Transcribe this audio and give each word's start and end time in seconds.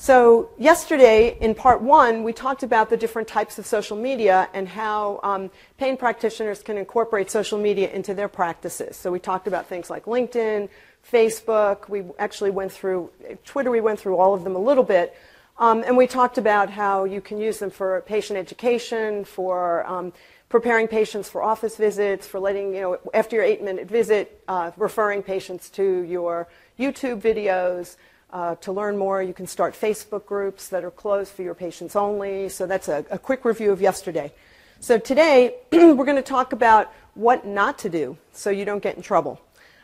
So, 0.00 0.50
yesterday 0.56 1.36
in 1.40 1.56
part 1.56 1.82
one, 1.82 2.22
we 2.22 2.32
talked 2.32 2.62
about 2.62 2.88
the 2.88 2.96
different 2.96 3.26
types 3.26 3.58
of 3.58 3.66
social 3.66 3.96
media 3.96 4.48
and 4.54 4.68
how 4.68 5.18
um, 5.24 5.50
pain 5.76 5.96
practitioners 5.96 6.62
can 6.62 6.78
incorporate 6.78 7.32
social 7.32 7.58
media 7.58 7.90
into 7.90 8.14
their 8.14 8.28
practices. 8.28 8.96
So, 8.96 9.10
we 9.10 9.18
talked 9.18 9.48
about 9.48 9.66
things 9.66 9.90
like 9.90 10.04
LinkedIn, 10.04 10.68
Facebook. 11.04 11.88
We 11.88 12.04
actually 12.16 12.52
went 12.52 12.70
through 12.70 13.10
Twitter, 13.44 13.72
we 13.72 13.80
went 13.80 13.98
through 13.98 14.16
all 14.16 14.34
of 14.34 14.44
them 14.44 14.54
a 14.54 14.60
little 14.60 14.84
bit. 14.84 15.16
Um, 15.58 15.82
and 15.82 15.96
we 15.96 16.06
talked 16.06 16.38
about 16.38 16.70
how 16.70 17.02
you 17.02 17.20
can 17.20 17.38
use 17.38 17.58
them 17.58 17.70
for 17.70 18.00
patient 18.02 18.38
education, 18.38 19.24
for 19.24 19.84
um, 19.84 20.12
preparing 20.48 20.86
patients 20.86 21.28
for 21.28 21.42
office 21.42 21.74
visits, 21.74 22.24
for 22.24 22.38
letting, 22.38 22.72
you 22.72 22.80
know, 22.82 22.98
after 23.12 23.34
your 23.34 23.44
eight 23.44 23.64
minute 23.64 23.88
visit, 23.88 24.40
uh, 24.46 24.70
referring 24.76 25.24
patients 25.24 25.68
to 25.70 26.02
your 26.02 26.46
YouTube 26.78 27.20
videos. 27.20 27.96
Uh, 28.30 28.54
to 28.56 28.72
learn 28.72 28.96
more, 28.96 29.22
you 29.22 29.32
can 29.32 29.46
start 29.46 29.74
Facebook 29.74 30.26
groups 30.26 30.68
that 30.68 30.84
are 30.84 30.90
closed 30.90 31.32
for 31.32 31.42
your 31.42 31.54
patients 31.54 31.96
only. 31.96 32.48
So 32.50 32.66
that's 32.66 32.88
a, 32.88 33.04
a 33.10 33.18
quick 33.18 33.44
review 33.44 33.72
of 33.72 33.80
yesterday. 33.80 34.32
So 34.80 34.98
today, 34.98 35.54
we're 35.72 36.04
going 36.04 36.16
to 36.16 36.22
talk 36.22 36.52
about 36.52 36.92
what 37.14 37.46
not 37.46 37.78
to 37.80 37.88
do 37.88 38.18
so 38.32 38.50
you 38.50 38.64
don't 38.64 38.82
get 38.82 38.96
in 38.96 39.02
trouble. 39.02 39.40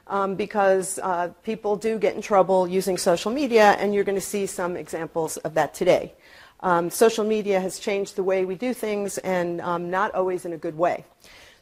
Um, 0.07 0.35
because 0.35 0.99
uh, 1.03 1.29
people 1.43 1.77
do 1.77 1.99
get 1.99 2.15
in 2.15 2.21
trouble 2.21 2.69
using 2.69 2.99
social 2.99 3.33
media, 3.33 3.71
and 3.79 3.95
you're 3.95 4.05
going 4.05 4.19
to 4.19 4.21
see 4.21 4.45
some 4.45 4.77
examples 4.77 5.39
of 5.39 5.55
that 5.55 5.73
today. 5.73 6.13
Um, 6.61 6.91
social 6.91 7.25
media 7.25 7.59
has 7.59 7.79
changed 7.79 8.17
the 8.17 8.23
way 8.23 8.45
we 8.45 8.55
do 8.55 8.75
things, 8.75 9.17
and 9.17 9.63
um, 9.63 9.91
not 9.91 10.15
always 10.15 10.45
in 10.45 10.53
a 10.53 10.59
good 10.59 10.77
way. 10.77 11.07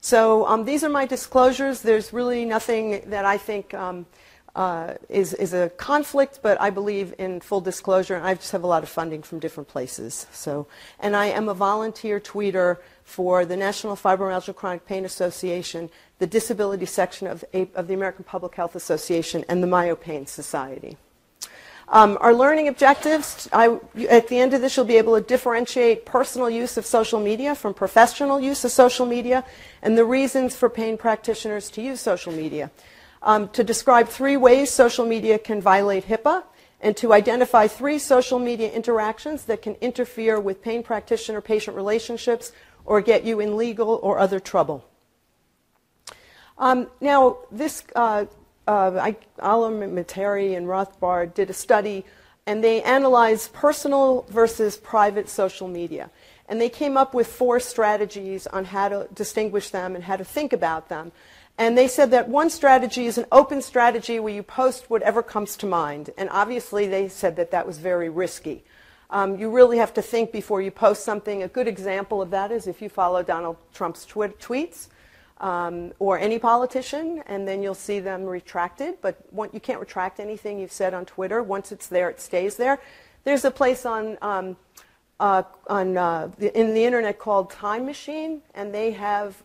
So 0.01 0.45
um, 0.49 0.65
these 0.65 0.83
are 0.83 0.89
my 0.89 1.07
disclosures. 1.07 1.83
There's 1.83 2.13
really 2.13 2.45
nothing 2.45 3.09
that 3.11 3.25
I 3.25 3.39
think 3.39 3.73
um, 3.73 4.07
uh, 4.55 4.95
is, 5.09 5.33
is 5.35 5.55
a 5.55 5.71
conflict, 5.71 6.41
but 6.43 6.61
I 6.61 6.71
believe 6.71 7.15
in 7.19 7.41
full 7.41 7.61
disclosure, 7.61 8.15
and 8.17 8.27
I 8.27 8.35
just 8.35 8.53
have 8.53 8.65
a 8.65 8.67
lot 8.67 8.83
of 8.83 8.89
funding 8.89 9.23
from 9.23 9.39
different 9.39 9.69
places. 9.69 10.27
So, 10.33 10.67
and 11.01 11.17
I 11.17 11.27
am 11.27 11.49
a 11.49 11.55
volunteer 11.55 12.21
tweeter 12.21 12.79
for 13.03 13.47
the 13.47 13.57
National 13.57 13.97
Fibromyalgia 13.97 14.55
Chronic 14.55 14.85
Pain 14.85 15.05
Association, 15.05 15.89
the 16.19 16.27
disability 16.27 16.87
section 16.87 17.27
of, 17.27 17.45
of 17.75 17.89
the 17.89 17.95
American 17.95 18.25
Public 18.25 18.55
Health 18.55 18.77
Association, 18.77 19.45
and 19.49 19.63
the 19.63 19.67
MyoPain 19.67 20.29
Society. 20.29 20.99
Um, 21.89 22.17
our 22.21 22.33
learning 22.33 22.69
objectives, 22.69 23.49
I, 23.53 23.79
at 24.09 24.29
the 24.29 24.39
end 24.39 24.55
of 24.55 24.61
this, 24.61 24.77
you'll 24.77 24.87
be 24.87 24.97
able 24.97 25.19
to 25.21 25.27
differentiate 25.27 26.07
personal 26.07 26.49
use 26.49 26.77
of 26.77 26.87
social 26.87 27.21
media 27.21 27.55
from 27.55 27.75
professional 27.75 28.41
use 28.41 28.65
of 28.65 28.71
social 28.71 29.05
media 29.05 29.45
and 29.83 29.99
the 29.99 30.05
reasons 30.05 30.55
for 30.57 30.71
pain 30.71 30.97
practitioners 30.97 31.71
to 31.71 31.83
use 31.83 32.01
social 32.01 32.33
media 32.33 32.71
um, 33.23 33.49
to 33.51 33.65
describe 33.65 34.09
three 34.09 34.37
ways 34.37 34.71
social 34.71 35.07
media 35.07 35.39
can 35.39 35.61
violate 35.61 36.07
HIPAA 36.07 36.45
and 36.81 36.97
to 36.97 37.13
identify 37.13 37.69
three 37.69 37.99
social 37.99 38.39
media 38.39 38.71
interactions 38.71 39.45
that 39.45 39.63
can 39.63 39.77
interfere 39.81 40.41
with 40.41 40.61
pain 40.63 40.83
practitioner 40.83 41.41
patient 41.41 41.77
relationships 41.77 42.53
or 42.85 43.01
get 43.01 43.25
you 43.25 43.39
in 43.39 43.57
legal 43.57 44.01
or 44.03 44.19
other 44.19 44.41
trouble. 44.41 44.85
Um, 46.59 46.89
now, 47.01 47.39
this, 47.51 47.85
uh, 47.95 48.27
uh, 48.67 48.91
Materi 49.39 50.57
and 50.57 50.67
Rothbard 50.67 51.35
did 51.35 51.51
a 51.51 51.53
study 51.53 52.05
and 52.47 52.63
they 52.63 52.83
analyzed 52.83 53.53
personal 53.53 54.27
versus 54.29 54.77
private 54.77 55.29
social 55.29 55.69
media. 55.69 56.11
And 56.49 56.61
they 56.61 56.69
came 56.69 56.97
up 56.97 57.15
with 57.15 57.29
four 57.29 57.61
strategies 57.61 58.47
on 58.49 58.65
how 58.65 58.89
to 58.89 59.09
distinguish 59.15 59.71
them 59.71 59.95
and 59.95 60.05
how 60.05 60.17
to 60.17 60.25
think 60.25 60.53
about 60.53 60.89
them. 60.89 61.13
And 61.59 61.77
they 61.77 61.87
said 61.87 62.11
that 62.13 62.29
one 62.29 62.51
strategy 62.51 63.07
is 63.07 63.19
an 63.19 63.27
open 63.31 63.63
strategy 63.63 64.19
where 64.19 64.33
you 64.33 64.43
post 64.43 64.89
whatever 64.89 65.23
comes 65.23 65.57
to 65.59 65.67
mind. 65.67 66.11
And 66.17 66.29
obviously, 66.31 66.87
they 66.87 67.09
said 67.09 67.37
that 67.37 67.51
that 67.51 67.67
was 67.67 67.79
very 67.79 68.09
risky. 68.09 68.65
Um, 69.11 69.39
you 69.39 69.51
really 69.51 69.77
have 69.77 69.93
to 69.95 70.03
think 70.03 70.33
before 70.33 70.63
you 70.63 70.71
post 70.71 71.05
something. 71.05 71.43
A 71.43 71.49
good 71.49 71.69
example 71.69 72.23
of 72.23 72.31
that 72.31 72.51
is 72.51 72.67
if 72.67 72.81
you 72.81 72.89
follow 72.89 73.23
Donald 73.23 73.59
Trump's 73.75 74.07
tw- 74.07 74.39
tweets 74.41 74.89
um, 75.39 75.93
or 75.99 76.19
any 76.19 76.39
politician, 76.39 77.23
and 77.27 77.47
then 77.47 77.63
you'll 77.63 77.75
see 77.75 78.01
them 78.01 78.25
retracted. 78.25 78.95
But 79.03 79.23
you 79.53 79.61
can't 79.61 79.81
retract 79.81 80.19
anything 80.19 80.59
you've 80.59 80.73
said 80.73 80.95
on 80.95 81.05
Twitter. 81.05 81.43
Once 81.43 81.71
it's 81.71 81.89
there, 81.89 82.09
it 82.09 82.21
stays 82.21 82.57
there. 82.57 82.81
There's 83.25 83.45
a 83.45 83.51
place 83.51 83.85
on, 83.85 84.17
um, 84.23 84.57
uh, 85.21 85.43
on 85.67 85.99
uh, 85.99 86.31
the, 86.39 86.59
in 86.59 86.73
the 86.73 86.85
internet 86.85 87.19
called 87.19 87.51
Time 87.51 87.85
Machine, 87.85 88.41
and 88.55 88.73
they 88.73 88.93
have 88.93 89.43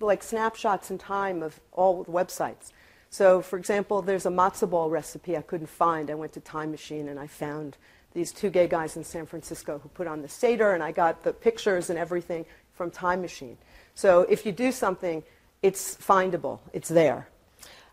like 0.00 0.22
snapshots 0.22 0.90
in 0.90 0.98
time 0.98 1.42
of 1.42 1.60
all 1.72 2.02
the 2.02 2.10
websites. 2.10 2.72
So, 3.10 3.42
for 3.42 3.58
example, 3.58 4.02
there's 4.02 4.26
a 4.26 4.30
matzo 4.30 4.70
ball 4.70 4.88
recipe 4.88 5.36
I 5.36 5.42
couldn't 5.42 5.68
find. 5.68 6.10
I 6.10 6.14
went 6.14 6.32
to 6.34 6.40
Time 6.40 6.70
Machine 6.70 7.08
and 7.08 7.18
I 7.18 7.26
found 7.26 7.76
these 8.12 8.32
two 8.32 8.50
gay 8.50 8.68
guys 8.68 8.96
in 8.96 9.04
San 9.04 9.26
Francisco 9.26 9.80
who 9.82 9.88
put 9.90 10.06
on 10.06 10.22
the 10.22 10.28
Seder, 10.28 10.72
and 10.72 10.82
I 10.82 10.92
got 10.92 11.22
the 11.22 11.32
pictures 11.32 11.90
and 11.90 11.98
everything 11.98 12.44
from 12.72 12.90
Time 12.90 13.20
Machine. 13.20 13.58
So, 13.94 14.22
if 14.22 14.46
you 14.46 14.52
do 14.52 14.72
something, 14.72 15.22
it's 15.62 15.96
findable, 15.96 16.60
it's 16.72 16.88
there. 16.88 17.28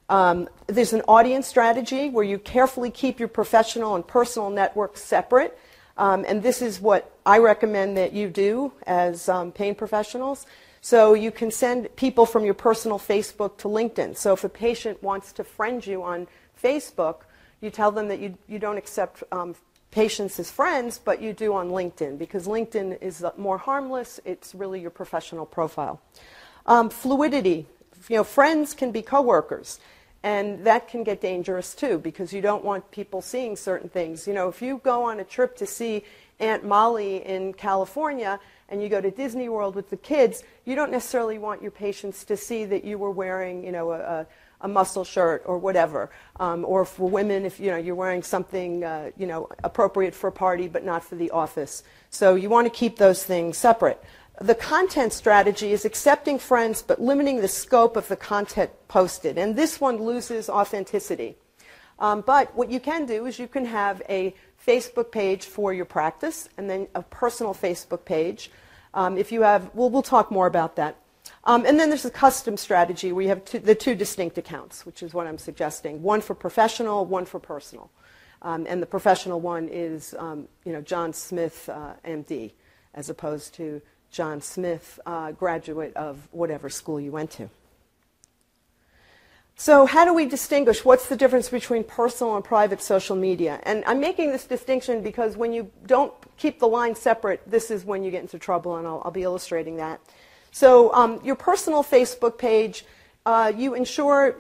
Um, 0.10 0.48
there's 0.68 0.94
an 0.94 1.02
audience 1.08 1.48
strategy 1.48 2.10
where 2.10 2.24
you 2.24 2.40
carefully 2.40 2.92
keep 2.92 3.20
your 3.20 3.28
professional 3.28 3.96
and 3.96 4.08
personal 4.08 4.50
networks 4.50 5.04
separate. 5.04 5.58
Um, 5.98 6.26
and 6.28 6.44
this 6.44 6.62
is 6.62 6.80
what 6.80 7.12
I 7.26 7.40
recommend 7.40 7.98
that 7.98 8.14
you 8.14 8.30
do 8.30 8.72
as 8.86 9.28
um, 9.28 9.52
pain 9.52 9.76
professionals. 9.76 10.46
So 10.88 11.16
you 11.16 11.32
can 11.32 11.52
send 11.52 11.94
people 11.98 12.26
from 12.26 12.46
your 12.46 12.54
personal 12.54 12.98
Facebook 12.98 13.58
to 13.58 13.68
LinkedIn. 13.68 14.16
So 14.16 14.32
if 14.32 14.46
a 14.46 14.48
patient 14.48 15.04
wants 15.04 15.34
to 15.34 15.44
friend 15.44 15.86
you 15.86 16.02
on 16.02 16.30
Facebook, 16.64 17.24
you 17.60 17.70
tell 17.70 17.92
them 17.92 18.08
that 18.08 18.22
you, 18.22 18.38
you 18.48 18.58
don't 18.58 18.78
accept 18.78 19.22
um, 19.34 19.54
patients 19.92 20.40
as 20.40 20.50
friends, 20.50 20.98
but 20.98 21.22
you 21.22 21.34
do 21.34 21.54
on 21.54 21.72
LinkedIn 21.72 22.18
because 22.18 22.48
LinkedIn 22.48 23.02
is 23.02 23.26
more 23.36 23.58
harmless. 23.58 24.22
It's 24.24 24.56
really 24.56 24.80
your 24.80 24.90
professional 24.90 25.46
profile. 25.46 26.00
Um, 26.66 26.90
fluidity. 26.90 27.66
You 28.08 28.16
know, 28.16 28.24
friends 28.24 28.74
can 28.74 28.94
be 28.94 29.02
coworkers. 29.02 29.82
And 30.24 30.66
that 30.66 30.88
can 30.88 31.04
get 31.04 31.20
dangerous 31.20 31.76
too 31.76 31.98
because 31.98 32.32
you 32.32 32.40
don't 32.40 32.64
want 32.64 32.92
people 32.92 33.22
seeing 33.22 33.58
certain 33.58 33.90
things. 33.90 34.26
You 34.26 34.34
know, 34.34 34.48
if 34.48 34.62
you 34.62 34.80
go 34.86 35.04
on 35.04 35.20
a 35.20 35.26
trip 35.26 35.58
to 35.58 35.66
see 35.66 36.06
Aunt 36.40 36.64
Molly 36.64 37.26
in 37.26 37.52
California, 37.52 38.40
and 38.70 38.82
you 38.82 38.90
go 38.90 39.00
to 39.00 39.12
Disney 39.12 39.50
World 39.50 39.76
with 39.76 39.90
the 39.90 39.98
kids, 39.98 40.44
you 40.66 40.76
don't 40.76 40.92
necessarily 40.92 41.38
want 41.38 41.62
your 41.62 41.72
patients 41.72 42.26
to 42.26 42.36
see 42.36 42.66
that 42.66 42.84
you 42.84 42.98
were 42.98 43.12
wearing, 43.12 43.64
you 43.64 43.72
know, 43.72 43.92
a, 43.92 44.28
a 44.62 44.68
muscle 44.68 45.04
shirt 45.04 45.44
or 45.46 45.58
whatever. 45.58 46.10
Um, 46.40 46.66
or 46.66 46.84
for 46.86 47.10
women, 47.10 47.46
if 47.46 47.60
you 47.60 47.72
know 47.72 47.78
you're 47.78 47.96
wearing 47.96 48.24
something, 48.24 48.84
uh, 48.84 49.12
you 49.18 49.28
know, 49.28 49.48
appropriate 49.64 50.14
for 50.14 50.28
a 50.28 50.32
party 50.32 50.68
but 50.68 50.84
not 50.84 51.04
for 51.04 51.16
the 51.16 51.32
office. 51.32 51.84
So 52.10 52.36
you 52.36 52.50
want 52.50 52.66
to 52.66 52.72
keep 52.72 52.98
those 52.98 53.24
things 53.24 53.58
separate. 53.58 54.04
The 54.40 54.56
content 54.56 55.14
strategy 55.14 55.72
is 55.72 55.86
accepting 55.86 56.38
friends 56.38 56.82
but 56.82 57.02
limiting 57.02 57.42
the 57.42 57.48
scope 57.48 57.96
of 57.96 58.08
the 58.08 58.16
content 58.16 58.72
posted, 58.88 59.38
and 59.38 59.56
this 59.56 59.80
one 59.80 59.98
loses 59.98 60.50
authenticity. 60.50 61.38
Um, 62.00 62.22
but 62.22 62.56
what 62.56 62.70
you 62.70 62.80
can 62.80 63.06
do 63.08 63.26
is 63.26 63.40
you 63.40 63.48
can 63.48 63.66
have 63.66 64.04
a 64.08 64.36
Facebook 64.68 65.12
page 65.12 65.46
for 65.46 65.74
your 65.74 65.86
practice 65.86 66.50
and 66.58 66.70
then 66.70 66.88
a 66.94 67.02
personal 67.02 67.54
Facebook 67.54 68.04
page. 68.04 68.52
Um, 68.94 69.18
if 69.18 69.32
you 69.32 69.44
have, 69.44 69.72
we'll, 69.74 69.90
we'll 69.90 70.02
talk 70.02 70.30
more 70.30 70.48
about 70.48 70.76
that. 70.76 70.98
Um, 71.44 71.66
and 71.66 71.80
then 71.80 71.90
there's 71.90 72.06
a 72.06 72.12
custom 72.12 72.58
strategy 72.58 73.12
where 73.12 73.24
you 73.24 73.30
have 73.30 73.46
two, 73.46 73.60
the 73.60 73.76
two 73.76 73.96
distinct 73.96 74.38
accounts, 74.38 74.86
which 74.86 75.02
is 75.02 75.14
what 75.14 75.28
I'm 75.28 75.38
suggesting. 75.38 76.04
One 76.04 76.22
for 76.22 76.36
professional, 76.36 77.06
one 77.06 77.26
for 77.26 77.40
personal. 77.40 77.90
Um, 78.42 78.66
and 78.68 78.82
the 78.82 78.86
professional 78.86 79.40
one 79.40 79.68
is, 79.70 80.14
um, 80.20 80.48
you 80.66 80.74
know, 80.74 80.82
John 80.82 81.14
Smith, 81.14 81.70
uh, 81.70 81.94
MD, 82.06 82.52
as 82.94 83.10
opposed 83.10 83.54
to 83.56 83.82
John 84.12 84.42
Smith, 84.42 85.00
uh, 85.06 85.32
graduate 85.32 85.96
of 85.96 86.28
whatever 86.32 86.70
school 86.70 87.00
you 87.00 87.12
went 87.12 87.32
to. 87.32 87.50
So 89.60 89.88
how 89.88 90.06
do 90.06 90.14
we 90.14 90.28
distinguish 90.28 90.86
what's 90.86 91.10
the 91.10 91.16
difference 91.16 91.50
between 91.50 91.84
personal 91.84 92.36
and 92.36 92.46
private 92.46 92.80
social 92.80 93.16
media? 93.16 93.60
And 93.64 93.84
I'm 93.88 94.00
making 94.00 94.32
this 94.32 94.46
distinction 94.46 95.02
because 95.02 95.36
when 95.36 95.52
you 95.52 95.72
don't 95.88 96.14
keep 96.38 96.60
the 96.60 96.68
line 96.68 96.94
separate, 96.94 97.42
this 97.48 97.72
is 97.72 97.84
when 97.84 98.04
you 98.04 98.12
get 98.12 98.22
into 98.22 98.38
trouble, 98.38 98.76
and 98.76 98.86
I'll, 98.86 99.02
I'll 99.04 99.12
be 99.12 99.24
illustrating 99.24 99.78
that. 99.78 100.00
So 100.52 100.94
um, 100.94 101.20
your 101.24 101.36
personal 101.36 101.84
Facebook 101.84 102.38
page, 102.38 102.86
uh, 103.26 103.52
you 103.56 103.74
ensure 103.74 104.36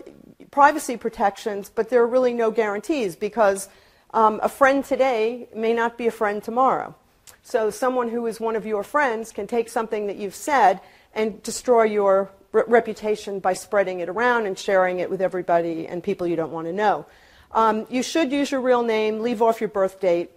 privacy 0.51 0.97
protections, 0.97 1.71
but 1.73 1.89
there 1.89 2.03
are 2.03 2.07
really 2.07 2.35
no 2.35 2.51
guarantees 2.51 3.15
because 3.15 3.69
um, 4.13 4.39
a 4.43 4.49
friend 4.49 4.85
today 4.85 5.49
may 5.55 5.73
not 5.73 5.97
be 5.97 6.05
a 6.05 6.11
friend 6.11 6.43
tomorrow. 6.43 6.93
So 7.41 7.71
someone 7.71 8.09
who 8.09 8.27
is 8.27 8.39
one 8.39 8.55
of 8.55 8.67
your 8.67 8.83
friends 8.83 9.31
can 9.31 9.47
take 9.47 9.67
something 9.67 10.05
that 10.07 10.17
you've 10.17 10.35
said 10.35 10.79
and 11.15 11.41
destroy 11.41 11.85
your 11.85 12.29
re- 12.51 12.63
reputation 12.67 13.39
by 13.39 13.53
spreading 13.53 13.99
it 13.99 14.09
around 14.09 14.45
and 14.45 14.57
sharing 14.57 14.99
it 14.99 15.09
with 15.09 15.21
everybody 15.21 15.88
and 15.88 16.03
people 16.03 16.27
you 16.27 16.35
don't 16.35 16.51
want 16.51 16.67
to 16.67 16.73
know. 16.73 17.05
Um, 17.51 17.88
you 17.89 18.03
should 18.03 18.31
use 18.31 18.51
your 18.51 18.61
real 18.61 18.83
name, 18.83 19.21
leave 19.21 19.41
off 19.41 19.61
your 19.61 19.69
birth 19.69 19.99
date. 19.99 20.31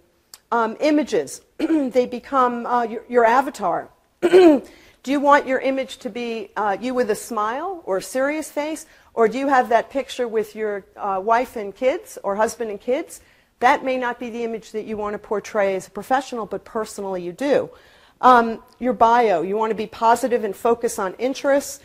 Um, 0.51 0.75
images, 0.79 1.41
they 1.57 2.05
become 2.05 2.65
uh, 2.65 2.83
your, 2.83 3.03
your, 3.07 3.25
avatar. 3.25 3.89
do 4.21 4.61
you 5.05 5.19
want 5.19 5.47
your 5.47 5.59
image 5.59 5.97
to 5.97 6.09
be 6.09 6.49
uh, 6.57 6.77
you 6.79 6.93
with 6.93 7.09
a 7.09 7.15
smile 7.15 7.81
or 7.85 7.97
a 7.97 8.01
serious 8.01 8.51
face? 8.51 8.85
Or 9.13 9.27
do 9.27 9.37
you 9.37 9.47
have 9.47 9.69
that 9.69 9.89
picture 9.89 10.27
with 10.27 10.55
your 10.55 10.85
uh, 10.95 11.21
wife 11.23 11.55
and 11.55 11.75
kids 11.75 12.17
or 12.23 12.35
husband 12.35 12.69
and 12.69 12.79
kids? 12.79 13.21
That 13.59 13.85
may 13.85 13.97
not 13.97 14.19
be 14.19 14.29
the 14.29 14.43
image 14.43 14.71
that 14.71 14.85
you 14.85 14.97
want 14.97 15.13
to 15.13 15.19
portray 15.19 15.75
as 15.75 15.87
a 15.87 15.91
professional, 15.91 16.45
but 16.45 16.65
personally 16.65 17.23
you 17.23 17.31
do. 17.31 17.69
Um, 18.21 18.61
your 18.79 18.93
bio, 18.93 19.41
you 19.41 19.57
want 19.57 19.71
to 19.71 19.75
be 19.75 19.87
positive 19.87 20.43
and 20.43 20.55
focus 20.55 20.99
on 20.99 21.13
interests. 21.15 21.79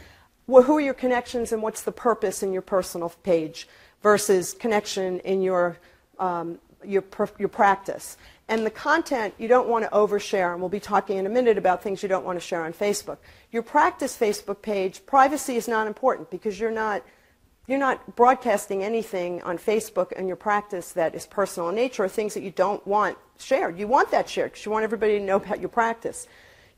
Well, 0.46 0.62
who 0.62 0.76
are 0.76 0.80
your 0.80 0.94
connections 0.94 1.50
and 1.52 1.60
what's 1.60 1.82
the 1.82 1.92
purpose 1.92 2.42
in 2.42 2.52
your 2.52 2.62
personal 2.62 3.08
page 3.24 3.68
versus 4.02 4.52
connection 4.52 5.18
in 5.20 5.42
your, 5.42 5.78
um, 6.20 6.58
your, 6.84 7.02
your 7.38 7.48
practice. 7.48 8.16
And 8.48 8.64
the 8.64 8.70
content 8.70 9.34
you 9.38 9.48
don't 9.48 9.68
want 9.68 9.84
to 9.84 9.90
overshare, 9.90 10.52
and 10.52 10.60
we'll 10.60 10.68
be 10.68 10.78
talking 10.78 11.16
in 11.16 11.26
a 11.26 11.28
minute 11.28 11.58
about 11.58 11.82
things 11.82 12.02
you 12.02 12.08
don't 12.08 12.24
want 12.24 12.38
to 12.38 12.44
share 12.44 12.64
on 12.64 12.72
Facebook. 12.72 13.18
Your 13.50 13.64
practice 13.64 14.16
Facebook 14.16 14.62
page, 14.62 15.04
privacy 15.04 15.56
is 15.56 15.66
not 15.66 15.88
important 15.88 16.30
because 16.30 16.60
you're 16.60 16.70
not, 16.70 17.02
you're 17.66 17.80
not 17.80 18.14
broadcasting 18.14 18.84
anything 18.84 19.42
on 19.42 19.58
Facebook 19.58 20.12
and 20.16 20.28
your 20.28 20.36
practice 20.36 20.92
that 20.92 21.16
is 21.16 21.26
personal 21.26 21.70
in 21.70 21.74
nature 21.74 22.04
or 22.04 22.08
things 22.08 22.34
that 22.34 22.44
you 22.44 22.52
don't 22.52 22.86
want 22.86 23.18
shared. 23.40 23.76
You 23.76 23.88
want 23.88 24.12
that 24.12 24.28
shared 24.28 24.52
because 24.52 24.64
you 24.64 24.70
want 24.70 24.84
everybody 24.84 25.18
to 25.18 25.24
know 25.24 25.36
about 25.36 25.58
your 25.58 25.68
practice. 25.68 26.28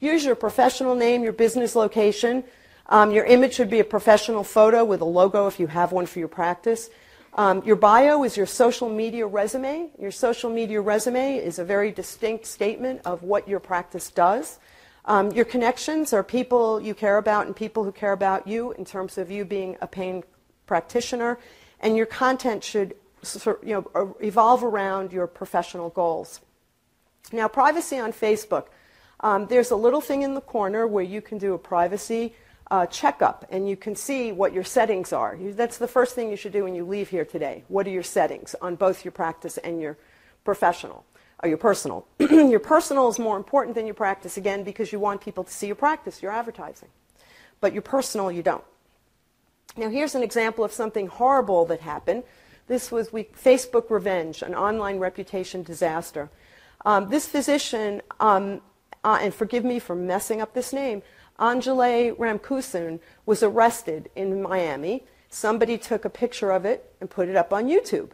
Use 0.01 0.25
your 0.25 0.37
professional 0.37 0.95
name, 0.95 1.23
your 1.23 1.35
business 1.35 1.77
location. 1.77 2.45
Um, 2.89 3.11
your 3.11 3.25
image 3.25 3.55
should 3.55 3.69
be 3.69 3.81
a 3.81 3.85
professional 3.85 4.45
photo 4.45 4.85
with 4.85 5.01
a 5.01 5.05
logo 5.05 5.47
if 5.47 5.61
you 5.61 5.67
have 5.67 5.93
one 5.93 6.07
for 6.07 6.19
your 6.19 6.29
practice. 6.29 6.89
Um, 7.35 7.63
your 7.65 7.77
bio 7.77 8.25
is 8.25 8.37
your 8.37 8.47
social 8.47 8.89
media 8.89 9.27
resume. 9.27 9.91
Your 9.99 10.11
social 10.11 10.51
media 10.51 10.81
resume 10.81 11.37
is 11.37 11.59
a 11.59 11.65
very 11.65 11.93
distinct 11.93 12.47
statement 12.47 13.03
of 13.05 13.23
what 13.23 13.47
your 13.47 13.61
practice 13.61 14.11
does. 14.11 14.59
Um, 15.05 15.31
your 15.33 15.45
connections 15.45 16.13
are 16.13 16.23
people 16.23 16.81
you 16.81 16.95
care 16.95 17.19
about 17.19 17.47
and 17.47 17.55
people 17.55 17.85
who 17.85 17.93
care 17.93 18.13
about 18.13 18.47
you 18.47 18.73
in 18.73 18.85
terms 18.85 19.19
of 19.19 19.31
you 19.31 19.45
being 19.45 19.77
a 19.81 19.87
pain 19.87 20.25
practitioner. 20.67 21.39
And 21.81 21.97
your 21.97 22.07
content 22.07 22.65
should 22.65 22.95
you 23.63 23.85
know, 23.95 24.17
evolve 24.21 24.65
around 24.65 25.13
your 25.13 25.27
professional 25.27 25.91
goals. 25.91 26.41
Now, 27.33 27.49
privacy 27.49 27.99
on 27.99 28.13
Facebook. 28.13 28.67
Um, 29.21 29.47
there's 29.47 29.71
a 29.71 29.77
little 29.77 30.01
thing 30.01 30.23
in 30.23 30.35
the 30.35 30.41
corner 30.41 30.87
where 30.87 31.05
you 31.05 31.21
can 31.21 31.39
do 31.39 31.53
a 31.55 31.59
privacy 31.59 32.35
uh, 32.71 32.87
checkup 32.87 33.47
and 33.51 33.69
you 33.69 33.77
can 33.77 33.95
see 33.95 34.33
what 34.33 34.53
your 34.53 34.65
settings 34.65 35.13
are. 35.13 35.35
You, 35.37 35.53
that's 35.53 35.79
the 35.79 35.89
first 35.89 36.15
thing 36.15 36.31
you 36.31 36.37
should 36.37 36.53
do 36.53 36.65
when 36.65 36.75
you 36.75 36.85
leave 36.85 37.09
here 37.09 37.25
today. 37.25 37.65
What 37.69 37.87
are 37.87 37.91
your 37.91 38.03
settings 38.03 38.55
on 38.61 38.77
both 38.77 39.05
your 39.05 39.13
practice 39.13 39.59
and 39.59 39.81
your 39.81 39.97
professional 40.45 41.05
or 41.43 41.49
your 41.49 41.59
personal? 41.59 42.07
your 42.19 42.61
personal 42.61 43.09
is 43.09 43.19
more 43.19 43.37
important 43.37 43.75
than 43.75 43.87
your 43.87 43.95
practice, 43.95 44.37
again, 44.37 44.65
because 44.65 44.93
you 44.93 45.01
want 45.01 45.21
people 45.21 45.45
to 45.45 45.53
see 45.53 45.67
your 45.67 45.77
practice, 45.77 46.23
your 46.23 46.33
advertising. 46.33 46.89
But 47.61 47.73
your 47.73 47.83
personal, 47.83 48.31
you 48.31 48.43
don't. 48.43 48.65
Now, 49.77 49.89
here's 49.89 50.15
an 50.15 50.23
example 50.23 50.65
of 50.65 50.73
something 50.73 51.07
horrible 51.07 51.65
that 51.67 51.81
happened. 51.81 52.25
This 52.67 52.93
was 52.93 53.13
we, 53.13 53.25
Facebook 53.25 53.91
Revenge, 53.91 54.43
an 54.43 54.55
online 54.55 54.99
reputation 54.99 55.63
disaster. 55.63 56.29
Um, 56.85 57.09
this 57.09 57.27
physician, 57.27 58.03
um, 58.21 58.61
uh, 59.05 59.19
and 59.21 59.33
forgive 59.33 59.65
me 59.65 59.79
for 59.79 59.95
messing 59.95 60.41
up 60.41 60.53
this 60.53 60.73
name, 60.73 61.03
Anjali 61.39 62.17
Ramkissoon 62.17 63.01
was 63.27 63.43
arrested 63.43 64.11
in 64.17 64.43
Miami. 64.43 65.05
Somebody 65.31 65.79
took 65.79 66.05
a 66.05 66.11
picture 66.11 66.51
of 66.51 66.65
it 66.65 66.93
and 67.01 67.09
put 67.09 67.29
it 67.29 67.37
up 67.37 67.53
on 67.53 67.67
YouTube. 67.67 68.11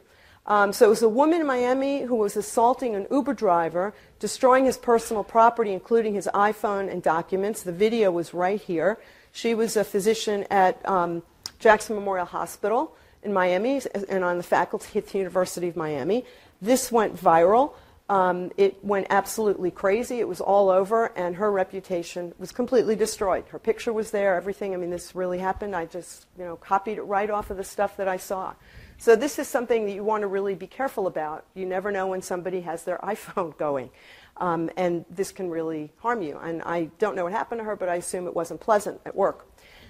Um, 0.46 0.74
so 0.74 0.86
it 0.86 0.90
was 0.90 1.02
a 1.02 1.08
woman 1.08 1.40
in 1.40 1.46
Miami 1.46 2.02
who 2.02 2.16
was 2.16 2.36
assaulting 2.36 2.94
an 2.94 3.06
Uber 3.10 3.32
driver, 3.32 3.94
destroying 4.18 4.66
his 4.66 4.76
personal 4.76 5.24
property, 5.24 5.72
including 5.72 6.14
his 6.14 6.28
iPhone 6.34 6.90
and 6.90 7.02
documents. 7.02 7.62
The 7.62 7.72
video 7.72 8.10
was 8.10 8.34
right 8.34 8.60
here. 8.60 8.98
She 9.32 9.54
was 9.54 9.76
a 9.76 9.84
physician 9.84 10.44
at 10.50 10.86
um, 10.86 11.22
Jackson 11.58 11.94
Memorial 11.94 12.26
Hospital 12.26 12.94
in 13.22 13.32
Miami 13.32 13.80
and 14.10 14.22
on 14.22 14.36
the 14.36 14.42
faculty 14.42 14.98
at 14.98 15.08
the 15.08 15.18
University 15.18 15.68
of 15.68 15.76
Miami. 15.76 16.26
This 16.60 16.92
went 16.92 17.16
viral. 17.16 17.72
Um, 18.08 18.52
it 18.58 18.84
went 18.84 19.06
absolutely 19.08 19.70
crazy. 19.70 20.20
It 20.20 20.28
was 20.28 20.40
all 20.40 20.68
over, 20.68 21.06
and 21.16 21.36
her 21.36 21.50
reputation 21.50 22.34
was 22.38 22.52
completely 22.52 22.96
destroyed. 22.96 23.46
Her 23.48 23.58
picture 23.58 23.94
was 23.94 24.10
there, 24.10 24.34
everything. 24.34 24.74
I 24.74 24.76
mean, 24.76 24.90
this 24.90 25.14
really 25.14 25.38
happened. 25.38 25.74
I 25.74 25.86
just, 25.86 26.26
you 26.38 26.44
know, 26.44 26.56
copied 26.56 26.98
it 26.98 27.02
right 27.02 27.30
off 27.30 27.50
of 27.50 27.56
the 27.56 27.64
stuff 27.64 27.96
that 27.96 28.06
I 28.06 28.18
saw. 28.18 28.54
So 28.98 29.16
this 29.16 29.38
is 29.38 29.48
something 29.48 29.86
that 29.86 29.92
you 29.92 30.04
want 30.04 30.20
to 30.20 30.26
really 30.26 30.54
be 30.54 30.66
careful 30.66 31.06
about. 31.06 31.46
You 31.54 31.64
never 31.64 31.90
know 31.90 32.06
when 32.08 32.20
somebody 32.20 32.60
has 32.60 32.84
their 32.84 32.98
iPhone 33.02 33.56
going, 33.56 33.88
um, 34.36 34.70
and 34.76 35.06
this 35.08 35.32
can 35.32 35.48
really 35.48 35.90
harm 35.98 36.20
you. 36.20 36.38
And 36.38 36.62
I 36.62 36.90
don't 36.98 37.16
know 37.16 37.24
what 37.24 37.32
happened 37.32 37.60
to 37.60 37.64
her, 37.64 37.74
but 37.74 37.88
I 37.88 37.96
assume 37.96 38.26
it 38.26 38.34
wasn't 38.34 38.60
pleasant 38.60 39.00
at 39.06 39.16
work. 39.16 39.48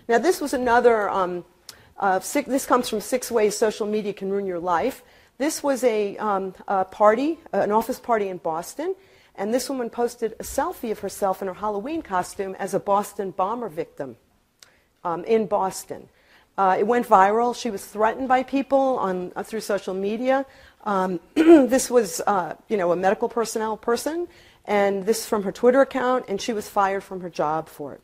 Now, 0.09 0.19
this 0.19 0.41
was 0.41 0.55
another. 0.55 1.11
Um, 1.11 1.45
uh, 1.99 2.21
six, 2.21 2.49
this 2.49 2.67
comes 2.67 2.89
from 2.89 3.01
Six 3.01 3.31
Ways 3.31 3.57
Social 3.57 3.87
Media 3.87 4.13
Can 4.13 4.31
Ruin 4.31 4.47
Your 4.47 4.59
Life. 4.59 5.03
This 5.37 5.63
was 5.63 5.83
a, 5.83 6.17
um, 6.19 6.55
a 6.69 6.85
party, 6.85 7.41
an 7.53 7.73
office 7.73 7.99
party 7.99 8.29
in 8.29 8.39
Boston, 8.39 8.95
and 9.35 9.53
this 9.53 9.69
woman 9.69 9.91
posted 9.91 10.33
a 10.39 10.45
selfie 10.45 10.93
of 10.93 11.01
herself 11.01 11.43
in 11.43 11.49
her 11.49 11.55
Halloween 11.55 12.03
costume 12.03 12.55
as 12.59 12.73
a 12.73 12.79
Boston 12.79 13.33
bomber 13.33 13.69
victim 13.69 14.17
um, 15.03 15.25
in 15.25 15.47
Boston. 15.47 16.09
Uh, 16.57 16.77
it 16.79 16.87
went 16.87 17.07
viral. 17.07 17.55
She 17.55 17.69
was 17.69 17.85
threatened 17.85 18.29
by 18.29 18.45
people 18.45 18.99
on, 18.99 19.33
uh, 19.35 19.43
through 19.43 19.61
social 19.61 19.93
media. 19.93 20.47
Um, 20.85 21.19
this 21.35 21.91
was, 21.91 22.21
uh, 22.29 22.55
you 22.69 22.77
know, 22.77 22.93
a 22.93 22.97
medical 22.97 23.29
personnel 23.29 23.77
person, 23.77 24.29
and 24.65 25.05
this 25.05 25.27
from 25.27 25.43
her 25.43 25.51
Twitter 25.51 25.81
account, 25.81 26.27
and 26.29 26.41
she 26.41 26.53
was 26.53 26.69
fired 26.69 27.03
from 27.03 27.23
her 27.23 27.31
job 27.31 27.69
for 27.69 27.95
it. 27.95 28.01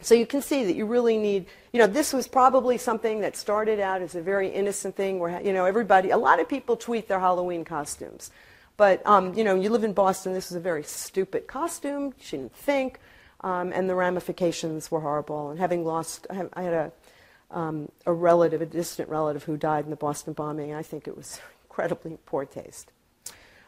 So 0.00 0.14
you 0.14 0.26
can 0.26 0.42
see 0.42 0.64
that 0.64 0.74
you 0.74 0.86
really 0.86 1.16
need, 1.16 1.46
you 1.72 1.78
know, 1.78 1.86
this 1.86 2.12
was 2.12 2.28
probably 2.28 2.76
something 2.78 3.20
that 3.20 3.36
started 3.36 3.80
out 3.80 4.02
as 4.02 4.14
a 4.14 4.20
very 4.20 4.48
innocent 4.48 4.96
thing 4.96 5.18
where, 5.18 5.40
you 5.40 5.52
know, 5.52 5.64
everybody, 5.64 6.10
a 6.10 6.18
lot 6.18 6.40
of 6.40 6.48
people 6.48 6.76
tweet 6.76 7.08
their 7.08 7.20
Halloween 7.20 7.64
costumes. 7.64 8.30
But, 8.76 9.06
um, 9.06 9.34
you 9.34 9.44
know, 9.44 9.54
you 9.54 9.70
live 9.70 9.84
in 9.84 9.92
Boston, 9.92 10.32
this 10.32 10.50
is 10.50 10.56
a 10.56 10.60
very 10.60 10.82
stupid 10.82 11.46
costume. 11.46 12.12
She 12.20 12.36
didn't 12.36 12.56
think. 12.56 12.98
Um, 13.40 13.72
and 13.72 13.88
the 13.88 13.94
ramifications 13.94 14.90
were 14.90 15.00
horrible. 15.00 15.50
And 15.50 15.60
having 15.60 15.84
lost, 15.84 16.26
I 16.30 16.62
had 16.62 16.72
a, 16.72 16.92
um, 17.50 17.88
a 18.06 18.12
relative, 18.12 18.62
a 18.62 18.66
distant 18.66 19.08
relative 19.08 19.44
who 19.44 19.56
died 19.56 19.84
in 19.84 19.90
the 19.90 19.96
Boston 19.96 20.32
bombing, 20.32 20.74
I 20.74 20.82
think 20.82 21.06
it 21.06 21.16
was 21.16 21.40
incredibly 21.64 22.18
poor 22.26 22.44
taste. 22.44 22.90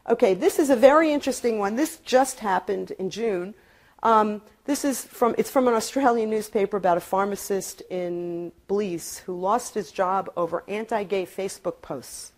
Okay, 0.08 0.34
this 0.34 0.58
is 0.58 0.70
a 0.70 0.76
very 0.76 1.12
interesting 1.12 1.58
one. 1.58 1.76
This 1.76 1.98
just 1.98 2.40
happened 2.40 2.92
in 2.92 3.10
June. 3.10 3.54
Um, 4.02 4.42
this 4.64 4.84
is 4.84 5.04
from, 5.04 5.34
it's 5.38 5.50
from 5.50 5.68
an 5.68 5.74
Australian 5.74 6.30
newspaper 6.30 6.76
about 6.76 6.96
a 6.96 7.00
pharmacist 7.00 7.82
in 7.88 8.52
Belize 8.68 9.18
who 9.18 9.38
lost 9.38 9.74
his 9.74 9.90
job 9.90 10.30
over 10.36 10.64
anti-gay 10.68 11.26
Facebook 11.26 11.80
posts. 11.82 12.32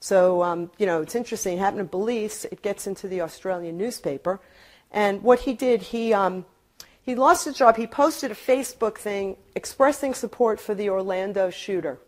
So, 0.00 0.42
um, 0.42 0.70
you 0.78 0.86
know, 0.86 1.00
it's 1.00 1.14
interesting. 1.14 1.58
It 1.58 1.60
happened 1.60 1.80
in 1.80 1.86
Belize. 1.86 2.44
It 2.46 2.62
gets 2.62 2.86
into 2.86 3.06
the 3.06 3.20
Australian 3.20 3.78
newspaper. 3.78 4.40
And 4.90 5.22
what 5.22 5.40
he 5.40 5.54
did, 5.54 5.82
he, 5.82 6.12
um, 6.12 6.44
he 7.00 7.14
lost 7.14 7.44
his 7.44 7.56
job. 7.56 7.76
He 7.76 7.86
posted 7.86 8.30
a 8.30 8.34
Facebook 8.34 8.98
thing 8.98 9.36
expressing 9.54 10.14
support 10.14 10.60
for 10.60 10.74
the 10.74 10.90
Orlando 10.90 11.50
shooter. 11.50 11.98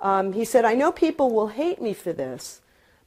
Um, 0.00 0.32
he 0.32 0.44
said, 0.44 0.64
I 0.64 0.74
know 0.74 0.92
people 0.92 1.30
will 1.30 1.48
hate 1.48 1.80
me 1.80 1.94
for 1.94 2.12
this, 2.12 2.60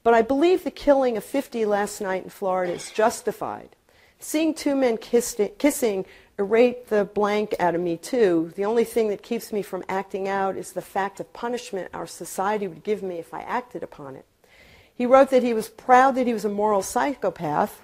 but 0.04 0.14
I 0.14 0.22
believe 0.22 0.64
the 0.64 0.72
killing 0.72 1.18
of 1.18 1.24
50 1.24 1.66
last 1.66 2.02
night 2.02 2.24
in 2.24 2.30
Florida 2.30 2.74
is 2.74 2.92
justified. 2.92 3.76
Seeing 4.24 4.54
two 4.54 4.76
men 4.76 4.98
kissing 4.98 6.06
erate 6.38 6.88
the 6.88 7.06
blank 7.06 7.56
out 7.60 7.76
of 7.76 7.82
me, 7.82 7.98
too. 7.98 8.52
The 8.56 8.66
only 8.66 8.84
thing 8.84 9.10
that 9.10 9.24
keeps 9.24 9.52
me 9.52 9.62
from 9.62 9.84
acting 9.90 10.28
out 10.28 10.58
is 10.58 10.74
the 10.74 10.82
fact 10.82 11.20
of 11.20 11.34
punishment 11.34 11.90
our 11.94 12.08
society 12.08 12.68
would 12.68 12.84
give 12.84 13.02
me 13.02 13.18
if 13.18 13.34
I 13.34 13.42
acted 13.42 13.84
upon 13.84 14.16
it. 14.16 14.26
He 14.94 15.08
wrote 15.08 15.32
that 15.32 15.44
he 15.44 15.54
was 15.54 15.70
proud 15.70 16.16
that 16.16 16.28
he 16.28 16.34
was 16.34 16.46
a 16.46 16.50
moral 16.50 16.84
psychopath, 16.84 17.82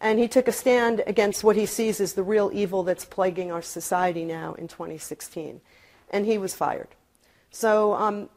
and 0.00 0.20
he 0.20 0.28
took 0.28 0.46
a 0.46 0.52
stand 0.52 1.02
against 1.06 1.42
what 1.42 1.56
he 1.56 1.66
sees 1.66 2.00
as 2.00 2.12
the 2.12 2.22
real 2.22 2.50
evil 2.52 2.84
that's 2.84 3.04
plaguing 3.04 3.50
our 3.50 3.62
society 3.62 4.24
now 4.24 4.54
in 4.54 4.68
2016. 4.68 5.60
And 6.10 6.26
he 6.26 6.38
was 6.38 6.54
fired. 6.54 6.88
So, 7.50 7.94
um, 7.94 8.28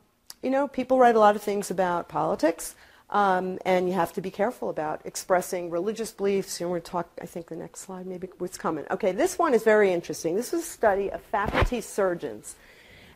you 0.42 0.50
know, 0.50 0.68
people 0.68 0.98
write 0.98 1.16
a 1.16 1.20
lot 1.20 1.36
of 1.36 1.44
things 1.44 1.70
about 1.70 2.10
politics. 2.10 2.76
Um, 3.10 3.58
and 3.64 3.88
you 3.88 3.94
have 3.94 4.12
to 4.14 4.22
be 4.22 4.30
careful 4.30 4.70
about 4.70 5.02
expressing 5.06 5.70
religious 5.70 6.12
beliefs. 6.12 6.60
Know, 6.60 6.70
we're 6.70 6.82
talk. 6.82 7.10
I 7.22 7.26
think 7.26 7.48
the 7.48 7.56
next 7.56 7.82
slide, 7.82 8.06
maybe 8.06 8.28
what's 8.38 8.58
coming. 8.58 8.86
Okay, 8.92 9.14
this 9.14 9.40
one 9.40 9.54
is 9.54 9.64
very 9.64 9.94
interesting. 9.94 10.36
This 10.36 10.52
was 10.52 10.64
a 10.64 10.66
study 10.66 11.10
of 11.10 11.22
faculty 11.22 11.80
surgeons, 11.80 12.56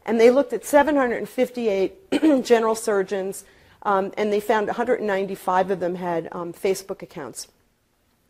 and 0.06 0.20
they 0.20 0.32
looked 0.32 0.54
at 0.54 0.64
758 0.64 2.12
general 2.46 2.76
surgeons, 2.76 3.44
um, 3.84 4.14
and 4.16 4.32
they 4.32 4.40
found 4.40 4.68
195 4.68 5.72
of 5.72 5.80
them 5.82 5.96
had 5.96 6.30
um, 6.32 6.54
Facebook 6.54 7.02
accounts, 7.02 7.50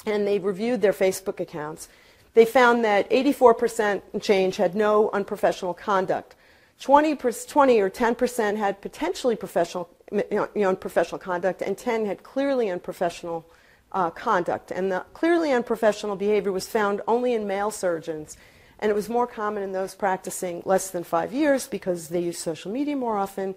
and 0.08 0.26
they 0.26 0.40
reviewed 0.40 0.82
their 0.82 0.94
Facebook 0.94 1.40
accounts. 1.40 1.90
They 2.34 2.46
found 2.46 2.84
that 2.86 3.08
84% 3.12 4.22
change 4.22 4.56
had 4.56 4.74
no 4.74 5.12
unprofessional 5.12 5.76
conduct. 5.76 6.36
20, 6.80 7.16
20 7.16 7.80
or 7.80 7.90
10% 7.90 8.58
had 8.58 8.82
potentially 8.82 9.36
professional 9.36 9.90
you 10.12 10.50
know, 10.56 10.70
unprofessional 10.70 11.20
conduct, 11.20 11.62
and 11.62 11.78
10 11.78 12.06
had 12.06 12.24
clearly 12.24 12.70
unprofessional 12.70 13.46
uh, 13.92 14.10
conduct. 14.10 14.72
And 14.72 14.92
the 14.92 15.06
clearly 15.14 15.52
unprofessional 15.52 16.16
behavior 16.16 16.52
was 16.52 16.68
found 16.68 17.02
only 17.08 17.34
in 17.34 17.48
male 17.48 17.72
surgeons, 17.72 18.38
and 18.80 18.90
it 18.90 18.96
was 18.96 19.10
more 19.10 19.28
common 19.28 19.64
in 19.64 19.72
those 19.72 19.96
practicing 19.96 20.62
less 20.66 20.90
than 20.90 21.04
five 21.04 21.34
years 21.34 21.68
because 21.68 22.10
they 22.10 22.22
use 22.22 22.38
social 22.38 22.72
media 22.72 22.96
more 22.96 23.18
often. 23.18 23.56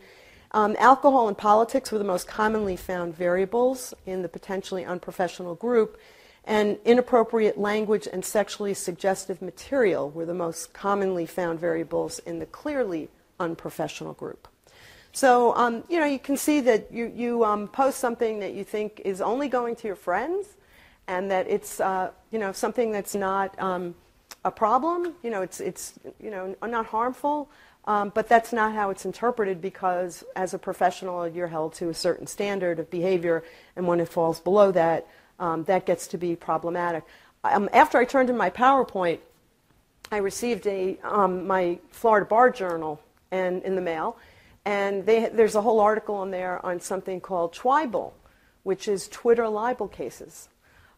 Um, 0.52 0.76
alcohol 0.78 1.26
and 1.26 1.36
politics 1.36 1.90
were 1.90 1.98
the 1.98 2.04
most 2.04 2.28
commonly 2.28 2.76
found 2.76 3.16
variables 3.16 3.92
in 4.06 4.22
the 4.22 4.28
potentially 4.28 4.84
unprofessional 4.84 5.56
group, 5.56 5.98
and 6.44 6.78
inappropriate 6.84 7.58
language 7.58 8.06
and 8.12 8.24
sexually 8.24 8.74
suggestive 8.74 9.40
material 9.40 10.10
were 10.10 10.26
the 10.26 10.34
most 10.34 10.72
commonly 10.72 11.26
found 11.26 11.58
variables 11.58 12.18
in 12.20 12.38
the 12.38 12.46
clearly 12.46 13.08
unprofessional 13.40 14.12
group. 14.12 14.46
So, 15.14 15.54
um, 15.54 15.84
you 15.88 16.00
know, 16.00 16.06
you 16.06 16.18
can 16.18 16.36
see 16.36 16.60
that 16.62 16.92
you, 16.92 17.12
you 17.14 17.44
um, 17.44 17.68
post 17.68 18.00
something 18.00 18.40
that 18.40 18.52
you 18.52 18.64
think 18.64 19.00
is 19.04 19.20
only 19.20 19.46
going 19.48 19.76
to 19.76 19.86
your 19.86 19.94
friends 19.94 20.56
and 21.06 21.30
that 21.30 21.46
it's, 21.48 21.78
uh, 21.78 22.10
you 22.32 22.40
know, 22.40 22.50
something 22.50 22.90
that's 22.90 23.14
not 23.14 23.56
um, 23.62 23.94
a 24.44 24.50
problem, 24.50 25.14
you 25.22 25.30
know, 25.30 25.42
it's, 25.42 25.60
it's, 25.60 25.94
you 26.20 26.32
know, 26.32 26.56
not 26.66 26.86
harmful, 26.86 27.48
um, 27.84 28.10
but 28.12 28.28
that's 28.28 28.52
not 28.52 28.72
how 28.72 28.90
it's 28.90 29.04
interpreted 29.04 29.60
because 29.60 30.24
as 30.34 30.52
a 30.52 30.58
professional 30.58 31.28
you're 31.28 31.46
held 31.46 31.74
to 31.74 31.90
a 31.90 31.94
certain 31.94 32.26
standard 32.26 32.80
of 32.80 32.90
behavior. 32.90 33.44
And 33.76 33.86
when 33.86 34.00
it 34.00 34.08
falls 34.08 34.40
below 34.40 34.72
that, 34.72 35.06
um, 35.38 35.62
that 35.64 35.86
gets 35.86 36.08
to 36.08 36.18
be 36.18 36.34
problematic. 36.34 37.04
Um, 37.44 37.70
after 37.72 37.98
I 37.98 38.04
turned 38.04 38.30
in 38.30 38.36
my 38.36 38.50
PowerPoint, 38.50 39.20
I 40.10 40.16
received 40.16 40.66
a, 40.66 40.98
my 41.28 41.78
Florida 41.92 42.26
Bar 42.26 42.50
Journal 42.50 43.00
and, 43.30 43.62
in 43.62 43.76
the 43.76 43.80
mail, 43.80 44.16
and 44.64 45.04
they, 45.04 45.28
there's 45.28 45.54
a 45.54 45.60
whole 45.60 45.80
article 45.80 46.14
on 46.14 46.30
there 46.30 46.64
on 46.64 46.80
something 46.80 47.20
called 47.20 47.54
Twibel, 47.54 48.12
which 48.62 48.88
is 48.88 49.08
Twitter 49.08 49.48
libel 49.48 49.88
cases, 49.88 50.48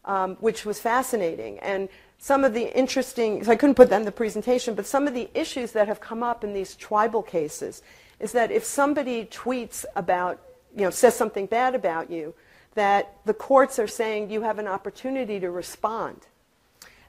um, 0.05 0.37
which 0.37 0.65
was 0.65 0.81
fascinating. 0.81 1.59
And 1.59 1.89
some 2.19 2.45
of 2.45 2.55
the 2.55 2.77
interesting, 2.77 3.45
so 3.45 3.53
I 3.53 3.57
couldn't 3.57 3.75
put 3.75 3.91
that 3.91 3.99
in 3.99 4.05
the 4.05 4.13
presentation, 4.13 4.75
but 4.75 4.87
some 4.87 5.07
of 5.07 5.15
the 5.15 5.29
issues 5.35 5.73
that 5.73 5.89
have 5.89 6.01
come 6.01 6.23
up 6.23 6.45
in 6.45 6.53
these 6.53 6.77
Twibel 6.77 7.27
cases 7.27 7.83
is 8.21 8.33
that 8.33 8.51
if 8.51 8.65
somebody 8.65 9.27
tweets 9.27 9.85
about, 9.95 10.41
you 10.75 10.83
know, 10.83 10.91
says 10.91 11.15
something 11.15 11.47
bad 11.47 11.75
about 11.75 12.11
you, 12.11 12.35
that 12.75 13.17
the 13.25 13.35
courts 13.35 13.79
are 13.79 13.89
saying 13.89 14.31
you 14.31 14.43
have 14.43 14.59
an 14.59 14.69
opportunity 14.69 15.41
to 15.41 15.51
respond. 15.51 16.27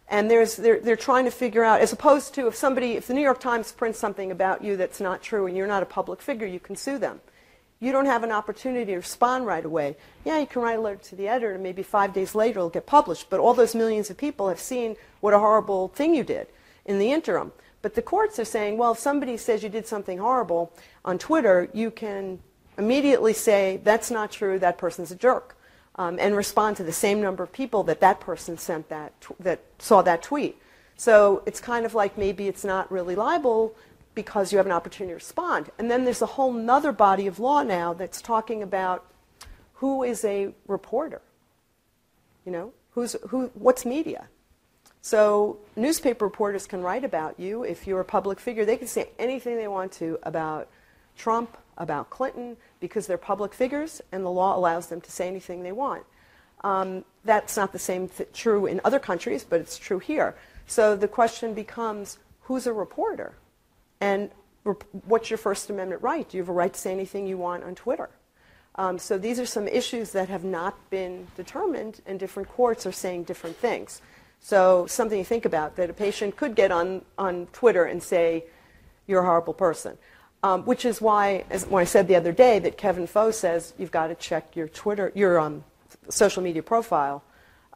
And 0.10 0.32
they're, 0.32 0.46
they're 0.46 0.96
trying 0.96 1.26
to 1.26 1.32
figure 1.32 1.64
out, 1.64 1.82
as 1.82 1.92
opposed 1.92 2.34
to 2.36 2.48
if 2.48 2.56
somebody, 2.56 2.94
if 2.94 3.08
the 3.08 3.14
New 3.14 3.22
York 3.22 3.42
Times 3.42 3.72
prints 3.74 4.00
something 4.00 4.32
about 4.32 4.64
you 4.64 4.78
that's 4.78 5.02
not 5.02 5.22
true 5.22 5.48
and 5.48 5.58
you're 5.58 5.68
not 5.68 5.84
a 5.84 5.86
public 5.86 6.22
figure, 6.22 6.48
you 6.48 6.62
can 6.62 6.78
sue 6.78 6.98
them. 6.98 7.20
You 7.80 7.92
don't 7.92 8.06
have 8.06 8.24
an 8.24 8.32
opportunity 8.32 8.86
to 8.86 8.96
respond 8.96 9.46
right 9.46 9.64
away. 9.64 9.98
Yeah, 10.24 10.40
you 10.40 10.48
can 10.48 10.62
write 10.62 10.80
a 10.80 10.82
letter 10.82 10.98
to 11.10 11.16
the 11.16 11.28
editor 11.28 11.54
and 11.54 11.62
maybe 11.62 11.84
five 11.84 12.14
days 12.14 12.34
later 12.34 12.60
it'll 12.60 12.70
get 12.70 12.86
published, 12.86 13.30
but 13.30 13.40
all 13.40 13.54
those 13.54 13.76
millions 13.76 14.10
of 14.10 14.18
people 14.18 14.48
have 14.48 14.60
seen 14.60 14.96
what 15.20 15.34
a 15.34 15.40
horrible 15.40 15.90
thing 15.90 16.16
you 16.16 16.24
did 16.24 16.48
in 16.86 17.00
the 17.00 17.12
interim. 17.12 17.52
But 17.82 17.94
the 17.94 18.02
courts 18.02 18.40
are 18.40 18.46
saying, 18.46 18.78
well, 18.78 18.94
if 18.94 19.00
somebody 19.00 19.38
says 19.38 19.62
you 19.62 19.70
did 19.70 19.86
something 19.86 20.18
horrible 20.18 20.72
on 21.04 21.20
Twitter, 21.20 21.70
you 21.74 21.92
can 21.92 22.40
immediately 22.78 23.34
say, 23.34 23.82
that's 23.84 24.10
not 24.10 24.32
true, 24.32 24.58
that 24.60 24.78
person's 24.78 25.12
a 25.12 25.16
jerk 25.16 25.57
um, 25.98 26.18
and 26.20 26.36
respond 26.36 26.78
to 26.78 26.84
the 26.84 26.94
same 26.94 27.22
number 27.22 27.44
of 27.44 27.52
people 27.52 27.84
that 27.84 28.00
that 28.02 28.20
person 28.20 28.58
sent 28.58 28.90
that 28.90 29.14
that 29.40 29.60
saw 29.80 30.02
that 30.02 30.22
tweet. 30.22 30.58
So 30.96 31.44
it's 31.46 31.60
kind 31.60 31.86
of 31.86 31.94
like 31.94 32.18
maybe 32.18 32.48
it's 32.48 32.64
not 32.64 32.92
really 32.92 33.16
libel 33.16 33.76
because 34.16 34.52
you 34.52 34.58
have 34.58 34.66
an 34.66 34.72
opportunity 34.72 35.12
to 35.12 35.16
respond. 35.16 35.70
And 35.78 35.92
then 35.92 36.04
there's 36.06 36.24
a 36.24 36.26
whole 36.26 36.70
other 36.70 36.92
body 36.92 37.28
of 37.28 37.40
law 37.40 37.62
now 37.62 37.94
that's 37.94 38.22
talking 38.22 38.64
about 38.64 39.06
who 39.76 40.04
is 40.04 40.26
a 40.26 40.54
reporter. 40.68 41.22
You 42.46 42.52
know, 42.52 42.74
who's 42.92 43.16
who? 43.30 43.52
What's 43.54 43.86
media? 43.86 44.28
So 45.02 45.60
newspaper 45.76 46.26
reporters 46.26 46.66
can 46.66 46.82
write 46.82 47.04
about 47.04 47.40
you 47.40 47.64
if 47.64 47.88
you're 47.88 48.02
a 48.02 48.06
public 48.06 48.40
figure. 48.40 48.66
They 48.66 48.78
can 48.78 48.88
say 48.88 49.10
anything 49.20 49.56
they 49.56 49.68
want 49.68 49.92
to 49.94 50.20
about 50.24 50.68
Trump, 51.16 51.58
about 51.78 52.10
Clinton, 52.10 52.58
because 52.80 53.08
they're 53.08 53.18
public 53.18 53.54
figures 53.54 54.02
and 54.12 54.26
the 54.26 54.30
law 54.30 54.56
allows 54.56 54.88
them 54.88 55.02
to 55.02 55.12
say 55.12 55.28
anything 55.28 55.64
they 55.64 55.72
want. 55.72 56.04
Um, 56.64 57.06
that's 57.24 57.56
not 57.56 57.72
the 57.72 57.80
same 57.80 58.10
th- 58.10 58.30
true 58.34 58.66
in 58.66 58.82
other 58.84 59.00
countries, 59.00 59.44
but 59.44 59.60
it's 59.60 59.78
true 59.78 60.00
here. 60.00 60.36
So 60.66 60.96
the 60.96 61.08
question 61.08 61.54
becomes 61.54 62.18
who's 62.42 62.68
a 62.68 62.74
reporter? 62.74 63.34
And 64.02 64.32
rep- 64.64 64.84
what's 65.06 65.30
your 65.30 65.38
First 65.38 65.70
Amendment 65.70 66.02
right? 66.02 66.28
Do 66.28 66.38
you 66.38 66.44
have 66.44 66.50
a 66.50 66.54
right 66.54 66.74
to 66.74 66.80
say 66.80 66.92
anything 66.92 67.28
you 67.28 67.38
want 67.38 67.64
on 67.64 67.76
Twitter? 67.76 68.10
Um, 68.76 69.00
so 69.00 69.18
these 69.18 69.40
are 69.40 69.46
some 69.46 69.68
issues 69.68 70.12
that 70.12 70.30
have 70.30 70.44
not 70.44 70.90
been 70.92 71.28
determined, 71.36 72.02
and 72.06 72.20
different 72.20 72.48
courts 72.50 72.86
are 72.86 72.92
saying 72.92 73.24
different 73.24 73.58
things. 73.58 74.02
So 74.40 74.86
something 74.86 75.20
to 75.20 75.28
think 75.28 75.46
about 75.46 75.76
that 75.78 75.90
a 75.90 75.94
patient 75.94 76.38
could 76.38 76.56
get 76.56 76.72
on, 76.72 77.04
on 77.18 77.48
Twitter 77.48 77.86
and 77.86 78.02
say, 78.02 78.46
you're 79.08 79.22
a 79.22 79.26
horrible 79.26 79.54
person. 79.54 79.98
Um, 80.48 80.64
which 80.64 80.86
is 80.86 81.02
why, 81.02 81.44
as 81.50 81.66
when 81.66 81.82
I 81.82 81.84
said 81.84 82.08
the 82.08 82.16
other 82.16 82.32
day, 82.32 82.58
that 82.60 82.78
Kevin 82.78 83.06
Pho 83.06 83.32
says 83.32 83.74
you've 83.78 83.92
got 83.92 84.08
to 84.08 84.16
check 84.16 84.56
your 84.56 84.70
Twitter, 84.70 85.12
your 85.14 85.42
um, 85.42 85.66
social 86.08 86.42
media 86.42 86.64
profile 86.64 87.22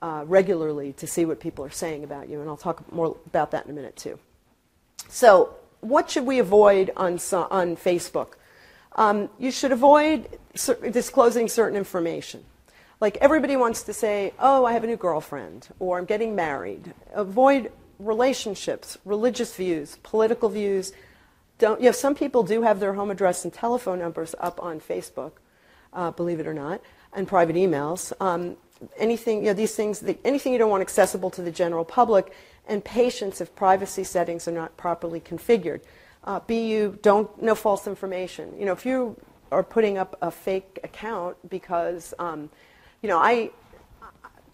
uh, 0.02 0.24
regularly 0.26 0.94
to 0.94 1.06
see 1.06 1.26
what 1.26 1.42
people 1.42 1.66
are 1.66 1.70
saying 1.70 2.06
about 2.06 2.30
you, 2.30 2.40
and 2.40 2.50
I'll 2.50 2.56
talk 2.56 2.90
more 2.90 3.18
about 3.26 3.52
that 3.52 3.66
in 3.66 3.72
a 3.72 3.74
minute 3.74 3.98
too. 3.98 4.18
So, 5.10 5.54
what 5.82 6.10
should 6.10 6.26
we 6.26 6.40
avoid 6.40 6.92
on 6.96 7.16
on 7.52 7.76
Facebook? 7.76 8.36
Um, 8.96 9.30
you 9.38 9.52
should 9.52 9.74
avoid 9.74 10.30
disclosing 10.54 11.50
certain 11.50 11.78
information. 11.78 12.46
Like 13.02 13.18
everybody 13.18 13.58
wants 13.58 13.84
to 13.84 13.94
say, 13.94 14.32
"Oh, 14.40 14.64
I 14.64 14.72
have 14.72 14.86
a 14.86 14.88
new 14.88 14.96
girlfriend," 14.96 15.68
or 15.80 15.98
"I'm 15.98 16.06
getting 16.06 16.36
married." 16.36 16.94
Avoid 17.14 17.70
relationships, 18.00 18.98
religious 19.04 19.54
views, 19.58 19.98
political 20.04 20.48
views 20.48 20.94
don't, 21.62 21.80
you 21.80 21.86
know, 21.86 21.92
some 21.92 22.16
people 22.16 22.42
do 22.42 22.64
have 22.64 22.80
their 22.80 22.94
home 22.94 23.12
address 23.12 23.46
and 23.46 23.54
telephone 23.54 24.00
numbers 24.00 24.34
up 24.40 24.62
on 24.62 24.80
Facebook, 24.80 25.34
uh, 25.94 26.10
believe 26.10 26.40
it 26.40 26.48
or 26.48 26.56
not, 26.56 26.82
and 27.14 27.28
private 27.28 27.56
emails. 27.56 28.12
Um, 28.20 28.58
anything, 28.98 29.38
you 29.38 29.46
know, 29.46 29.54
these 29.54 29.76
things, 29.76 30.00
the, 30.00 30.18
anything 30.26 30.54
you 30.54 30.58
don't 30.58 30.72
want 30.72 30.82
accessible 30.82 31.30
to 31.30 31.44
the 31.44 31.52
general 31.52 31.86
public, 31.86 32.34
and 32.68 32.84
patients 32.84 33.42
if 33.42 33.56
privacy 33.56 34.04
settings 34.04 34.48
are 34.48 34.52
not 34.52 34.76
properly 34.76 35.20
configured. 35.20 35.82
Uh, 36.24 36.40
BU, 36.40 36.98
don't, 37.04 37.30
no 37.40 37.54
false 37.54 37.86
information. 37.86 38.54
You 38.58 38.66
know, 38.66 38.74
if 38.74 38.84
you 38.84 39.16
are 39.52 39.64
putting 39.64 40.00
up 40.00 40.18
a 40.20 40.32
fake 40.32 40.80
account 40.84 41.38
because, 41.48 42.16
um, 42.18 42.50
you 43.04 43.10
know, 43.10 43.20
I, 43.20 43.52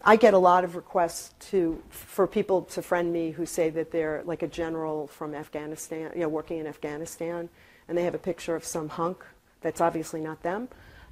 I 0.08 0.16
get 0.16 0.34
a 0.34 0.38
lot 0.38 0.64
of 0.64 0.78
requests 0.78 1.34
to, 1.50 1.84
for 1.90 2.28
people 2.28 2.62
to 2.62 2.82
friend 2.82 3.12
me 3.12 3.32
who 3.32 3.46
say 3.46 3.70
that 3.72 3.92
they're 3.92 4.24
like 4.24 4.42
a 4.42 4.48
general 4.48 5.08
from 5.08 5.36
Afghanistan, 5.36 6.12
you 6.16 6.22
know, 6.22 6.30
working 6.30 6.60
in 6.60 6.66
Afghanistan, 6.66 7.50
and 7.90 7.98
they 7.98 8.04
have 8.04 8.16
a 8.16 8.18
picture 8.18 8.56
of 8.56 8.64
some 8.64 8.88
hunk 8.88 9.26
that's 9.60 9.82
obviously 9.82 10.22
not 10.22 10.42
them. 10.44 10.70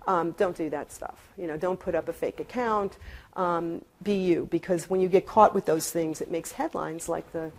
Um, 0.07 0.31
don't 0.37 0.55
do 0.55 0.69
that 0.69 0.93
stuff. 0.93 1.19
You 1.37 1.45
know, 1.45 1.57
don't 1.57 1.77
put 1.77 1.93
up 1.93 2.07
a 2.07 2.13
fake 2.13 2.39
account. 2.39 2.97
Um, 3.35 3.83
be 4.01 4.13
you, 4.13 4.47
because 4.49 4.89
when 4.89 5.01
you 5.01 5.09
get 5.09 5.27
caught 5.27 5.53
with 5.53 5.65
those 5.65 5.91
things, 5.91 6.21
it 6.21 6.31
makes 6.31 6.53
headlines 6.53 7.09
like 7.09 7.29
the, 7.33 7.51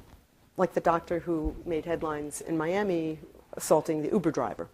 like 0.56 0.72
the 0.72 0.80
doctor 0.80 1.18
who 1.18 1.54
made 1.66 1.84
headlines 1.84 2.40
in 2.40 2.56
Miami 2.56 3.18
assaulting 3.58 4.00
the 4.00 4.08
Uber 4.08 4.30
driver. 4.30 4.68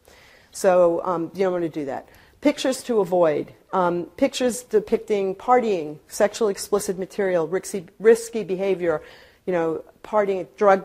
So 0.53 1.03
um, 1.05 1.33
you 1.35 1.41
don't 1.41 1.53
want 1.53 1.65
to 1.65 1.69
do 1.69 1.87
that. 1.87 2.09
Pictures 2.43 2.83
to 2.83 3.01
avoid. 3.01 3.55
Um, 3.73 4.07
pictures 4.17 4.65
depicting 4.65 5.35
partying, 5.35 5.99
sexually 6.09 6.51
explicit 6.51 6.99
material, 6.99 7.47
risky, 7.47 7.87
risky 7.99 8.45
behavior, 8.45 9.01
you 9.47 9.53
know, 9.53 9.85
partying, 10.05 10.47
drug, 10.57 10.85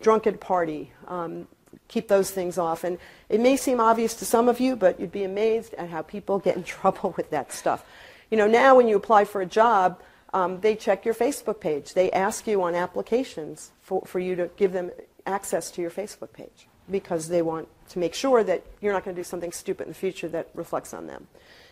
drunken 0.00 0.38
party. 0.38 0.92
Um, 1.08 1.48
keep 1.88 2.08
those 2.08 2.30
things 2.30 2.58
off. 2.58 2.84
And 2.84 2.98
it 3.30 3.40
may 3.40 3.56
seem 3.56 3.80
obvious 3.80 4.14
to 4.16 4.26
some 4.26 4.48
of 4.48 4.60
you, 4.60 4.76
but 4.76 5.00
you'd 5.00 5.10
be 5.10 5.24
amazed 5.24 5.72
at 5.74 5.88
how 5.88 6.02
people 6.02 6.38
get 6.38 6.56
in 6.56 6.62
trouble 6.78 7.14
with 7.16 7.30
that 7.30 7.52
stuff. 7.52 7.84
You 8.30 8.36
know, 8.36 8.46
now 8.46 8.76
when 8.76 8.86
you 8.86 8.96
apply 8.96 9.24
for 9.24 9.40
a 9.40 9.46
job, 9.46 10.00
um, 10.34 10.60
they 10.60 10.76
check 10.76 11.06
your 11.06 11.14
Facebook 11.14 11.58
page. 11.58 11.94
They 11.94 12.10
ask 12.12 12.46
you 12.46 12.62
on 12.62 12.74
applications 12.74 13.72
for, 13.80 14.02
for 14.02 14.18
you 14.18 14.36
to 14.36 14.50
give 14.56 14.74
them 14.74 14.90
access 15.26 15.70
to 15.70 15.80
your 15.80 15.90
Facebook 15.90 16.34
page 16.34 16.68
because 16.90 17.28
they 17.28 17.40
want 17.40 17.68
to 17.88 17.98
make 17.98 18.14
sure 18.14 18.44
that 18.44 18.64
you're 18.80 18.92
not 18.92 19.04
going 19.04 19.14
to 19.14 19.20
do 19.20 19.24
something 19.24 19.52
stupid 19.52 19.84
in 19.84 19.88
the 19.88 19.94
future 19.94 20.28
that 20.28 20.48
reflects 20.54 20.92
on 20.94 21.06
them. 21.06 21.26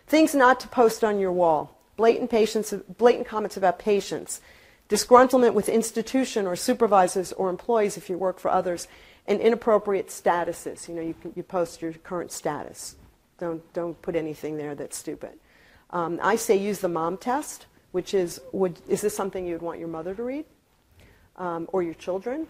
Things 0.07 0.35
not 0.35 0.61
to 0.61 0.69
post 0.69 1.03
on 1.03 1.19
your 1.19 1.33
wall. 1.33 1.77
Blatant, 1.97 2.31
patients, 2.31 2.73
blatant 2.99 3.27
comments 3.27 3.57
about 3.57 3.79
patients. 3.79 4.41
Disgruntlement 4.89 5.55
with 5.55 5.69
institution 5.69 6.47
or 6.47 6.57
supervisors 6.57 7.33
or 7.33 7.51
employees 7.51 7.97
if 7.97 8.09
you 8.09 8.19
work 8.19 8.39
for 8.39 8.51
others. 8.51 8.87
And 9.27 9.41
inappropriate 9.41 10.09
statuses. 10.09 10.89
You 10.89 10.95
know, 10.95 11.03
you, 11.03 11.15
you 11.35 11.43
post 11.43 11.83
your 11.83 11.93
current 11.93 12.31
status. 12.31 12.97
Don't, 13.39 13.61
don't 13.73 14.01
put 14.01 14.15
anything 14.15 14.57
there 14.57 14.75
that's 14.75 14.97
stupid. 14.97 15.33
Um, 15.91 16.21
I 16.23 16.37
say 16.37 16.57
use 16.57 16.81
the 16.81 16.89
mom 16.89 17.17
test, 17.17 17.67
which 17.93 18.15
is, 18.15 18.41
would, 18.53 18.81
is 18.89 19.01
this 19.01 19.17
something 19.17 19.47
you 19.47 19.53
would 19.55 19.63
want 19.63 19.79
your 19.79 19.89
mother 19.89 20.15
to 20.15 20.23
read? 20.23 20.45
Um, 21.37 21.69
or 21.73 21.83
your 21.83 21.95
children? 21.95 22.47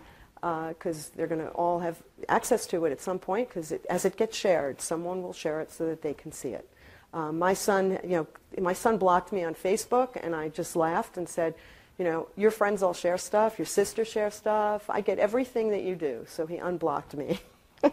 Because 0.68 1.08
uh, 1.08 1.10
they're 1.16 1.26
going 1.26 1.40
to 1.40 1.48
all 1.48 1.80
have 1.80 2.02
access 2.28 2.66
to 2.66 2.84
it 2.84 2.92
at 2.92 3.00
some 3.00 3.18
point 3.18 3.48
because 3.48 3.72
as 3.90 4.04
it 4.04 4.16
gets 4.16 4.36
shared, 4.36 4.80
someone 4.80 5.22
will 5.22 5.32
share 5.32 5.60
it 5.60 5.72
so 5.72 5.86
that 5.86 6.02
they 6.02 6.14
can 6.14 6.30
see 6.30 6.50
it. 6.50 6.68
Uh, 7.12 7.32
my 7.32 7.54
son, 7.54 7.98
you 8.04 8.10
know, 8.10 8.26
my 8.60 8.72
son 8.72 8.98
blocked 8.98 9.32
me 9.32 9.42
on 9.42 9.54
Facebook, 9.54 10.18
and 10.22 10.34
I 10.36 10.48
just 10.48 10.76
laughed 10.76 11.16
and 11.16 11.28
said, 11.28 11.54
you 11.98 12.04
know, 12.04 12.28
your 12.36 12.50
friends 12.50 12.82
all 12.82 12.92
share 12.92 13.16
stuff, 13.16 13.58
your 13.58 13.66
sister 13.66 14.04
shares 14.04 14.34
stuff. 14.34 14.90
I 14.90 15.00
get 15.00 15.18
everything 15.18 15.70
that 15.70 15.82
you 15.82 15.94
do. 15.96 16.26
So 16.28 16.46
he 16.46 16.58
unblocked 16.58 17.14
me. 17.14 17.40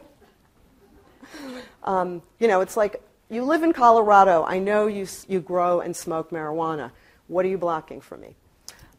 um, 1.84 2.22
you 2.40 2.50
know, 2.50 2.60
it's 2.60 2.76
like 2.76 3.02
you 3.30 3.46
live 3.46 3.64
in 3.64 3.72
Colorado. 3.72 4.44
I 4.44 4.60
know 4.60 4.88
you, 4.88 5.08
you 5.30 5.40
grow 5.40 5.80
and 5.80 5.96
smoke 5.96 6.32
marijuana. 6.32 6.92
What 7.28 7.46
are 7.46 7.50
you 7.50 7.58
blocking 7.58 8.02
from 8.02 8.22
me? 8.22 8.36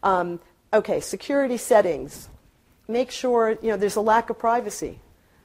Um, 0.02 0.40
okay, 0.72 1.00
security 1.00 1.58
settings. 1.58 2.30
Make 2.86 3.10
sure, 3.10 3.56
you 3.62 3.70
know, 3.70 3.76
there's 3.76 3.96
a 3.96 4.00
lack 4.00 4.30
of 4.30 4.38
privacy. 4.38 5.00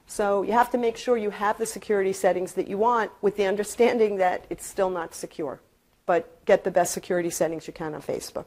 So 0.06 0.42
you 0.42 0.52
have 0.52 0.70
to 0.70 0.78
make 0.78 0.96
sure 0.96 1.16
you 1.16 1.30
have 1.30 1.58
the 1.58 1.66
security 1.66 2.12
settings 2.12 2.54
that 2.54 2.68
you 2.68 2.78
want 2.78 3.12
with 3.22 3.36
the 3.36 3.46
understanding 3.46 4.16
that 4.16 4.44
it's 4.50 4.66
still 4.66 4.90
not 4.90 5.14
secure. 5.14 5.60
But 6.04 6.44
get 6.44 6.64
the 6.64 6.70
best 6.70 6.92
security 6.92 7.30
settings 7.30 7.66
you 7.66 7.72
can 7.72 7.94
on 7.94 8.02
Facebook. 8.02 8.46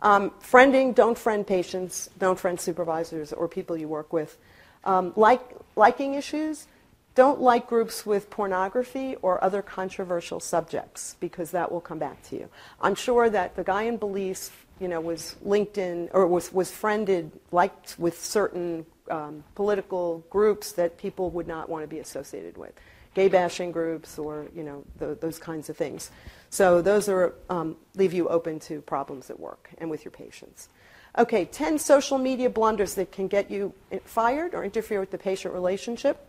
Um, 0.00 0.30
friending, 0.42 0.94
don't 0.94 1.16
friend 1.16 1.46
patients, 1.46 2.10
don't 2.18 2.38
friend 2.38 2.58
supervisors 2.58 3.32
or 3.32 3.46
people 3.46 3.76
you 3.76 3.88
work 3.88 4.12
with. 4.12 4.36
Um, 4.84 5.12
like, 5.14 5.42
liking 5.76 6.14
issues, 6.14 6.66
don't 7.14 7.40
like 7.40 7.68
groups 7.68 8.06
with 8.06 8.30
pornography 8.30 9.16
or 9.22 9.42
other 9.44 9.60
controversial 9.60 10.40
subjects 10.40 11.16
because 11.20 11.50
that 11.50 11.70
will 11.70 11.82
come 11.82 11.98
back 11.98 12.22
to 12.30 12.36
you. 12.36 12.48
I'm 12.80 12.94
sure 12.94 13.28
that 13.28 13.54
the 13.54 13.64
guy 13.64 13.82
in 13.82 13.98
Belize, 13.98 14.50
you 14.82 14.88
know, 14.88 15.00
was 15.00 15.36
linked 15.42 15.78
in 15.78 16.10
or 16.12 16.26
was, 16.26 16.52
was 16.52 16.68
friended, 16.68 17.30
liked 17.52 17.94
with 18.00 18.20
certain 18.20 18.84
um, 19.08 19.44
political 19.54 20.24
groups 20.28 20.72
that 20.72 20.98
people 20.98 21.30
would 21.30 21.46
not 21.46 21.68
want 21.68 21.84
to 21.84 21.86
be 21.86 22.00
associated 22.00 22.56
with, 22.56 22.72
gay 23.14 23.28
bashing 23.28 23.70
groups 23.70 24.18
or 24.18 24.46
you 24.54 24.64
know 24.64 24.82
the, 24.98 25.16
those 25.20 25.38
kinds 25.38 25.70
of 25.70 25.76
things. 25.76 26.10
So 26.50 26.82
those 26.82 27.08
are 27.08 27.34
um, 27.48 27.76
leave 27.94 28.12
you 28.12 28.28
open 28.28 28.58
to 28.60 28.80
problems 28.80 29.30
at 29.30 29.38
work 29.38 29.70
and 29.78 29.88
with 29.88 30.04
your 30.04 30.10
patients. 30.10 30.68
Okay, 31.16 31.44
10 31.44 31.78
social 31.78 32.18
media 32.18 32.50
blunders 32.50 32.94
that 32.94 33.12
can 33.12 33.28
get 33.28 33.50
you 33.50 33.72
fired 34.04 34.54
or 34.54 34.64
interfere 34.64 34.98
with 34.98 35.12
the 35.12 35.18
patient 35.18 35.54
relationship. 35.54 36.28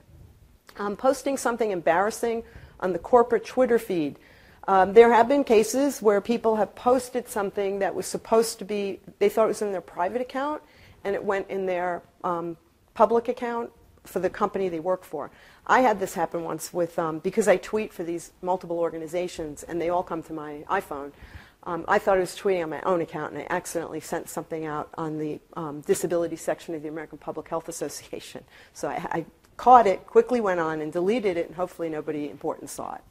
Um, 0.78 0.96
posting 0.96 1.38
something 1.38 1.72
embarrassing 1.72 2.44
on 2.80 2.94
the 2.94 3.00
corporate 3.00 3.46
Twitter 3.46 3.80
feed. 3.80 4.20
Um, 4.68 4.94
there 4.94 5.12
have 5.12 5.28
been 5.28 5.44
cases 5.44 6.02
where 6.02 6.22
people 6.22 6.56
have 6.56 6.74
posted 6.74 7.28
something 7.28 7.80
that 7.80 7.94
was 7.94 8.06
supposed 8.06 8.60
to 8.60 8.66
be, 8.66 9.00
they 9.20 9.28
thought 9.28 9.46
it 9.46 9.50
was 9.50 9.62
in 9.62 9.72
their 9.72 9.82
private 9.82 10.22
account, 10.22 10.62
and 11.04 11.16
it 11.16 11.24
went 11.24 11.50
in 11.50 11.66
their 11.66 12.02
um, 12.24 12.56
public 12.94 13.28
account 13.28 13.72
for 14.06 14.20
the 14.20 14.30
company 14.30 14.70
they 14.70 14.80
work 14.80 15.04
for. 15.04 15.32
I 15.68 15.82
had 15.82 16.00
this 16.00 16.14
happen 16.14 16.44
once 16.44 16.74
with, 16.74 16.98
um, 16.98 17.20
because 17.20 17.48
I 17.48 17.58
tweet 17.58 17.94
for 17.94 18.04
these 18.04 18.32
multiple 18.42 18.80
organizations, 18.80 19.64
and 19.64 19.82
they 19.82 19.90
all 19.90 20.04
come 20.04 20.24
to 20.24 20.34
my 20.34 20.64
iPhone. 20.70 21.12
Um, 21.64 21.86
I 21.88 22.00
thought 22.00 22.18
I 22.18 22.22
was 22.22 22.36
tweeting 22.36 22.64
on 22.64 22.70
my 22.70 22.82
own 22.82 23.02
account, 23.02 23.34
and 23.34 23.42
I 23.42 23.48
accidentally 23.50 24.02
sent 24.02 24.30
something 24.30 24.66
out 24.66 24.90
on 24.98 25.18
the 25.18 25.40
um, 25.56 25.82
disability 25.82 26.36
section 26.36 26.76
of 26.76 26.84
the 26.84 26.90
American 26.90 27.18
Public 27.18 27.48
Health 27.50 27.68
Association. 27.68 28.44
So 28.74 28.88
I, 28.88 28.96
I 29.12 29.26
caught 29.56 29.88
it, 29.88 30.08
quickly 30.08 30.42
went 30.42 30.60
on 30.60 30.82
and 30.82 30.92
deleted 30.92 31.38
it, 31.38 31.48
and 31.48 31.56
hopefully 31.56 31.90
nobody 31.90 32.30
important 32.30 32.70
saw 32.70 32.96
it. 32.96 33.02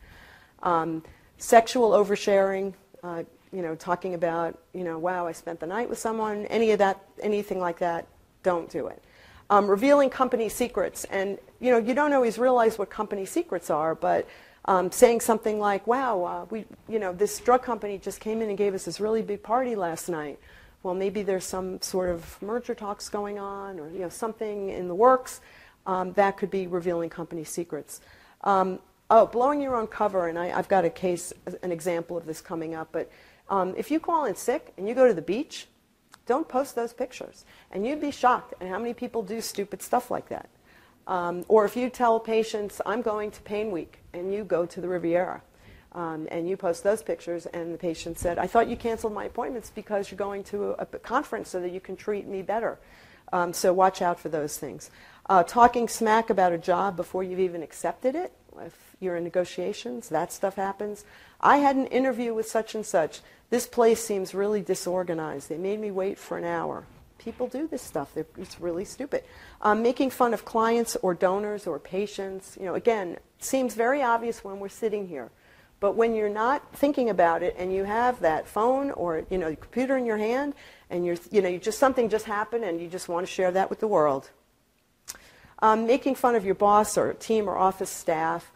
Sexual 1.43 1.91
oversharing, 1.91 2.73
uh, 3.03 3.25
you 3.53 3.63
know, 3.63 3.75
talking 3.75 4.15
about, 4.15 4.57
you 4.73 4.85
know, 4.85 4.97
wow, 4.97 5.27
I 5.27 5.33
spent 5.33 5.59
the 5.59 5.67
night 5.67 5.89
with 5.89 5.99
someone, 5.99 6.47
any 6.47 6.71
of 6.71 6.79
that, 6.79 7.05
anything 7.21 7.59
like 7.59 7.81
that, 7.81 8.07
don't 8.45 8.71
do 8.71 8.87
it. 8.87 9.03
Um, 9.51 9.67
revealing 9.67 10.09
company 10.09 10.49
secrets, 10.49 11.03
and 11.11 11.39
you 11.59 11.73
know, 11.73 11.79
you 11.79 11.95
don't 11.95 12.13
always 12.13 12.39
realize 12.39 12.79
what 12.79 12.91
company 12.91 13.25
secrets 13.27 13.71
are, 13.71 13.97
but 13.97 14.29
um, 14.67 14.93
saying 14.93 15.21
something 15.21 15.59
like, 15.59 15.85
"Wow, 15.85 16.25
uh, 16.25 16.47
we, 16.49 16.65
you 16.89 17.01
know, 17.01 17.13
this 17.13 17.41
drug 17.41 17.65
company 17.65 17.99
just 17.99 18.21
came 18.21 18.41
in 18.41 18.49
and 18.49 18.57
gave 18.57 18.73
us 18.73 18.85
this 18.85 19.01
really 19.01 19.21
big 19.21 19.43
party 19.43 19.75
last 19.75 20.09
night." 20.09 20.39
Well, 20.85 20.95
maybe 20.95 21.25
there's 21.25 21.45
some 21.45 21.83
sort 21.83 22.09
of 22.11 22.41
merger 22.41 22.77
talks 22.77 23.09
going 23.09 23.41
on, 23.41 23.81
or 23.81 23.91
you 23.91 23.99
know, 23.99 24.09
something 24.09 24.69
in 24.69 24.87
the 24.87 24.95
works 24.95 25.41
um, 25.87 26.13
that 26.13 26.37
could 26.37 26.53
be 26.53 26.69
revealing 26.69 27.11
company 27.11 27.43
secrets. 27.43 28.01
Um, 28.43 28.79
oh, 29.13 29.27
blowing 29.27 29.61
your 29.61 29.77
own 29.77 29.87
cover, 29.87 30.27
and 30.27 30.39
I, 30.39 30.47
have 30.49 30.69
got 30.69 30.87
a 30.87 30.91
case, 30.91 31.35
an 31.63 31.71
example 31.71 32.17
of 32.17 32.25
this 32.25 32.41
coming 32.41 32.75
up. 32.75 32.89
But 32.93 33.11
um, 33.49 33.75
if 33.77 33.91
you 33.91 34.01
call 34.01 34.25
in 34.25 34.35
sick 34.35 34.73
and 34.79 34.89
you 34.89 34.95
go 34.95 35.07
to 35.07 35.13
the 35.13 35.23
beach, 35.23 35.67
don't 36.27 36.49
post 36.49 36.75
those 36.75 36.95
pictures. 36.95 37.45
And 37.71 37.87
you'd 37.87 38.01
be 38.01 38.11
shocked 38.11 38.55
at 38.61 38.69
how 38.69 38.79
many 38.79 38.95
people 38.95 39.23
do 39.23 39.43
stupid 39.43 39.83
stuff 39.83 40.11
like 40.11 40.31
that. 40.31 40.49
Um, 41.07 41.45
or 41.49 41.67
if 41.67 41.77
you 41.77 41.91
tell 41.91 42.19
patients, 42.21 42.81
I'm 42.87 43.03
going 43.03 43.31
to 43.33 43.43
pain 43.43 43.71
week, 43.71 43.99
and 44.15 44.33
you 44.33 44.45
go 44.45 44.65
to 44.65 44.81
the 44.81 44.89
Riviera. 44.89 45.43
Um, 45.95 46.27
and 46.31 46.49
you 46.49 46.57
post 46.57 46.83
those 46.83 47.03
pictures, 47.03 47.45
and 47.45 47.75
the 47.75 47.79
patient 47.79 48.19
said, 48.19 48.39
I 48.39 48.47
thought 48.47 48.67
you 48.67 48.77
canceled 48.77 49.13
my 49.13 49.27
appointments 49.27 49.69
because 49.69 50.11
you're 50.11 50.17
going 50.17 50.43
to 50.45 50.71
a, 50.71 50.87
a 50.91 50.99
conference 50.99 51.51
so 51.51 51.61
that 51.61 51.71
you 51.71 51.81
can 51.81 51.97
treat 51.97 52.27
me 52.27 52.41
better. 52.41 52.79
Um, 53.31 53.53
so 53.53 53.75
watch 53.75 54.01
out 54.01 54.19
for 54.19 54.31
those 54.31 54.57
things. 54.57 54.91
Uh, 55.29 55.43
talking 55.43 55.87
smack 55.89 56.31
about 56.31 56.53
a 56.53 56.59
job 56.59 56.97
before 56.97 57.23
you've 57.23 57.41
even 57.41 57.63
accepted 57.63 58.15
it, 58.15 58.33
if 58.61 58.97
you're 59.01 59.17
in 59.17 59.25
negotiations, 59.25 60.09
that 60.09 60.33
stuff 60.33 60.57
happens. 60.57 61.05
I 61.41 61.59
had 61.59 61.77
an 61.77 61.87
interview 61.87 62.35
with 62.35 62.49
such 62.49 62.75
and 62.75 62.85
such. 62.85 63.21
This 63.51 63.67
place 63.67 64.05
seems 64.05 64.35
really 64.35 64.63
disorganized. 64.63 65.49
They 65.49 65.59
made 65.59 65.81
me 65.81 65.91
wait 65.91 66.19
for 66.19 66.39
an 66.39 66.45
hour. 66.45 66.85
People 67.19 67.47
do 67.47 67.67
this 67.67 67.83
stuff. 67.83 68.13
They're, 68.15 68.27
it's 68.37 68.61
really 68.61 68.85
stupid. 68.85 69.25
Um, 69.61 69.83
making 69.83 70.11
fun 70.11 70.35
of 70.35 70.45
clients 70.45 70.97
or 71.03 71.15
donors 71.15 71.67
or 71.67 71.79
patients, 71.79 72.57
you 72.59 72.67
know, 72.67 72.75
again, 72.75 73.19
seems 73.39 73.75
very 73.75 74.03
obvious 74.03 74.43
when 74.43 74.59
we're 74.59 74.69
sitting 74.69 75.07
here. 75.09 75.31
But 75.83 75.97
when 75.97 76.15
you're 76.15 76.29
not 76.29 76.63
thinking 76.77 77.11
about 77.11 77.43
it 77.43 77.57
and 77.59 77.73
you 77.73 77.83
have 77.83 78.21
that 78.21 78.47
phone 78.47 78.93
or 78.93 79.25
you 79.31 79.37
know 79.37 79.55
computer 79.57 79.97
in 79.97 80.07
your 80.07 80.17
hand 80.17 80.55
and 80.91 81.05
you're 81.05 81.17
you 81.33 81.43
know 81.43 81.49
you 81.49 81.59
just 81.59 81.81
something 81.81 82.09
just 82.09 82.25
happened 82.25 82.63
and 82.63 82.81
you 82.81 82.87
just 82.87 83.09
want 83.09 83.27
to 83.27 83.33
share 83.33 83.51
that 83.51 83.69
with 83.69 83.81
the 83.81 83.89
world, 83.89 84.31
um, 85.63 85.87
making 85.87 86.17
fun 86.17 86.35
of 86.35 86.45
your 86.45 86.57
boss 86.57 86.99
or 86.99 87.15
team 87.15 87.49
or 87.49 87.57
office 87.57 87.89
staff, 87.89 88.51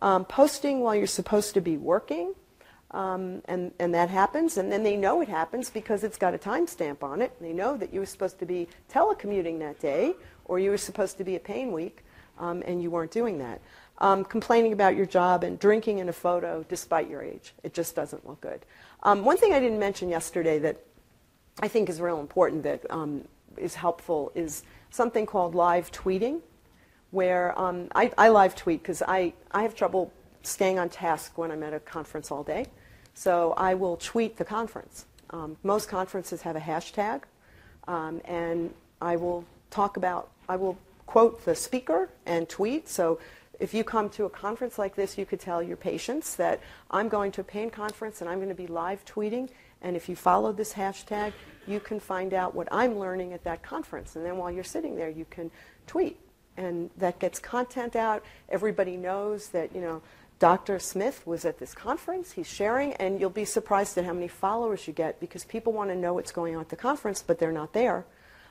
um, 0.00 0.24
posting 0.24 0.80
while 0.80 0.94
you're 0.94 1.06
supposed 1.06 1.54
to 1.54 1.60
be 1.60 1.76
working, 1.76 2.34
um, 2.92 3.42
and, 3.46 3.72
and 3.78 3.92
that 3.94 4.08
happens, 4.08 4.56
and 4.56 4.70
then 4.70 4.82
they 4.84 4.96
know 4.96 5.20
it 5.20 5.28
happens 5.28 5.70
because 5.70 6.04
it's 6.04 6.16
got 6.16 6.34
a 6.34 6.38
timestamp 6.38 7.02
on 7.02 7.20
it. 7.20 7.32
They 7.40 7.52
know 7.52 7.76
that 7.76 7.92
you 7.92 8.00
were 8.00 8.06
supposed 8.06 8.38
to 8.38 8.46
be 8.46 8.68
telecommuting 8.92 9.58
that 9.58 9.80
day, 9.80 10.14
or 10.44 10.58
you 10.58 10.70
were 10.70 10.78
supposed 10.78 11.18
to 11.18 11.24
be 11.24 11.34
at 11.34 11.42
pain 11.42 11.72
week, 11.72 12.04
um, 12.38 12.62
and 12.64 12.82
you 12.82 12.90
weren't 12.90 13.10
doing 13.10 13.38
that. 13.38 13.60
Um, 13.98 14.24
complaining 14.24 14.72
about 14.72 14.96
your 14.96 15.06
job 15.06 15.44
and 15.44 15.58
drinking 15.58 15.98
in 15.98 16.08
a 16.08 16.12
photo 16.12 16.64
despite 16.68 17.08
your 17.08 17.22
age. 17.22 17.54
It 17.62 17.74
just 17.74 17.94
doesn't 17.94 18.26
look 18.26 18.40
good. 18.40 18.64
Um, 19.02 19.24
one 19.24 19.36
thing 19.36 19.52
I 19.52 19.60
didn't 19.60 19.78
mention 19.78 20.08
yesterday 20.08 20.58
that 20.60 20.78
I 21.60 21.68
think 21.68 21.88
is 21.88 22.00
real 22.00 22.20
important 22.20 22.62
that 22.64 22.84
um, 22.90 23.26
is 23.56 23.74
helpful 23.74 24.32
is 24.34 24.64
something 24.90 25.24
called 25.26 25.54
live 25.54 25.90
tweeting 25.92 26.40
where 27.12 27.56
um, 27.58 27.88
I, 27.94 28.10
I, 28.18 28.30
live 28.30 28.56
tweet 28.56 28.82
because 28.82 29.02
I, 29.02 29.34
I 29.52 29.62
have 29.62 29.76
trouble 29.76 30.10
staying 30.42 30.78
on 30.78 30.88
task 30.88 31.38
when 31.38 31.52
I'm 31.52 31.62
at 31.62 31.72
a 31.74 31.78
conference 31.78 32.30
all 32.30 32.42
day. 32.42 32.66
So 33.14 33.52
I 33.56 33.74
will 33.74 33.98
tweet 33.98 34.38
the 34.38 34.44
conference. 34.44 35.04
Um, 35.30 35.56
most 35.62 35.88
conferences 35.88 36.42
have 36.42 36.56
a 36.56 36.60
hashtag, 36.60 37.22
um, 37.86 38.20
and 38.24 38.72
I 39.00 39.16
will 39.16 39.44
talk 39.70 39.96
about, 39.96 40.30
I 40.48 40.56
will 40.56 40.78
quote 41.06 41.44
the 41.44 41.54
speaker 41.54 42.08
and 42.26 42.48
tweet. 42.48 42.88
So 42.88 43.18
if 43.60 43.74
you 43.74 43.84
come 43.84 44.08
to 44.10 44.24
a 44.24 44.30
conference 44.30 44.78
like 44.78 44.96
this, 44.96 45.18
you 45.18 45.26
could 45.26 45.40
tell 45.40 45.62
your 45.62 45.76
patients 45.76 46.36
that 46.36 46.60
I'm 46.90 47.08
going 47.08 47.30
to 47.32 47.42
a 47.42 47.44
pain 47.44 47.70
conference 47.70 48.20
and 48.20 48.30
I'm 48.30 48.38
going 48.38 48.48
to 48.48 48.54
be 48.54 48.66
live 48.66 49.04
tweeting. 49.04 49.50
And 49.82 49.96
if 49.96 50.08
you 50.08 50.16
follow 50.16 50.52
this 50.52 50.72
hashtag, 50.72 51.32
you 51.66 51.78
can 51.78 52.00
find 52.00 52.32
out 52.32 52.54
what 52.54 52.68
I'm 52.72 52.98
learning 52.98 53.34
at 53.34 53.44
that 53.44 53.62
conference. 53.62 54.16
And 54.16 54.24
then 54.24 54.38
while 54.38 54.50
you're 54.50 54.64
sitting 54.64 54.96
there, 54.96 55.10
you 55.10 55.26
can 55.28 55.50
tweet 55.86 56.18
and 56.56 56.90
that 56.96 57.18
gets 57.18 57.38
content 57.38 57.96
out. 57.96 58.22
Everybody 58.48 58.96
knows 58.96 59.48
that, 59.48 59.74
you 59.74 59.80
know, 59.80 60.02
Dr. 60.38 60.80
Smith 60.80 61.24
was 61.24 61.44
at 61.44 61.60
this 61.60 61.72
conference, 61.72 62.32
he's 62.32 62.48
sharing, 62.48 62.94
and 62.94 63.20
you'll 63.20 63.30
be 63.30 63.44
surprised 63.44 63.96
at 63.96 64.04
how 64.04 64.12
many 64.12 64.26
followers 64.26 64.88
you 64.88 64.92
get 64.92 65.20
because 65.20 65.44
people 65.44 65.72
want 65.72 65.90
to 65.90 65.96
know 65.96 66.14
what's 66.14 66.32
going 66.32 66.56
on 66.56 66.60
at 66.60 66.68
the 66.68 66.74
conference, 66.74 67.22
but 67.22 67.38
they're 67.38 67.52
not 67.52 67.72
there. 67.72 68.04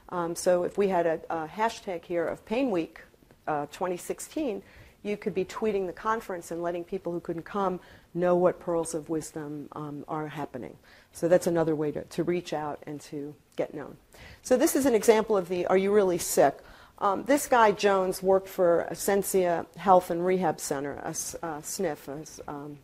Um, 0.07 0.35
so 0.35 0.63
if 0.63 0.77
we 0.77 0.87
had 0.87 1.05
a, 1.05 1.19
a, 1.29 1.47
hashtag 1.47 2.05
here 2.05 2.25
of 2.25 2.45
Pain 2.45 2.71
Week 2.71 3.01
uh, 3.47 3.65
2016, 3.67 4.63
you 5.03 5.17
could 5.17 5.33
be 5.33 5.43
tweeting 5.43 5.87
the 5.87 5.93
conference 5.93 6.51
and 6.51 6.61
letting 6.61 6.83
people 6.83 7.11
who 7.11 7.19
couldn't 7.19 7.43
come 7.43 7.79
know 8.13 8.35
what 8.35 8.59
pearls 8.59 8.93
of 8.93 9.09
wisdom 9.09 9.67
um, 9.73 10.05
are 10.07 10.27
happening. 10.27 10.77
So 11.11 11.27
that's 11.27 11.47
another 11.47 11.75
way 11.75 11.91
to, 11.91 12.03
to 12.03 12.23
reach 12.23 12.53
out 12.53 12.81
and 12.85 13.01
to 13.01 13.33
get 13.55 13.73
known. 13.73 13.97
So 14.43 14.57
this 14.57 14.75
is 14.75 14.85
an 14.85 14.95
example 14.95 15.35
of 15.35 15.49
the 15.49 15.65
Are 15.67 15.77
You 15.77 15.93
Really 15.93 16.17
Sick? 16.17 16.57
Um, 17.01 17.23
this 17.23 17.47
guy, 17.47 17.71
Jones, 17.71 18.21
worked 18.21 18.47
for 18.47 18.87
Accentia 18.91 19.65
Health 19.75 20.11
and 20.11 20.23
Rehab 20.23 20.59
Center, 20.59 20.93
a, 21.03 21.07
uh, 21.07 21.59
SNF, 21.59 22.21
as, 22.21 22.39
um, 22.47 22.77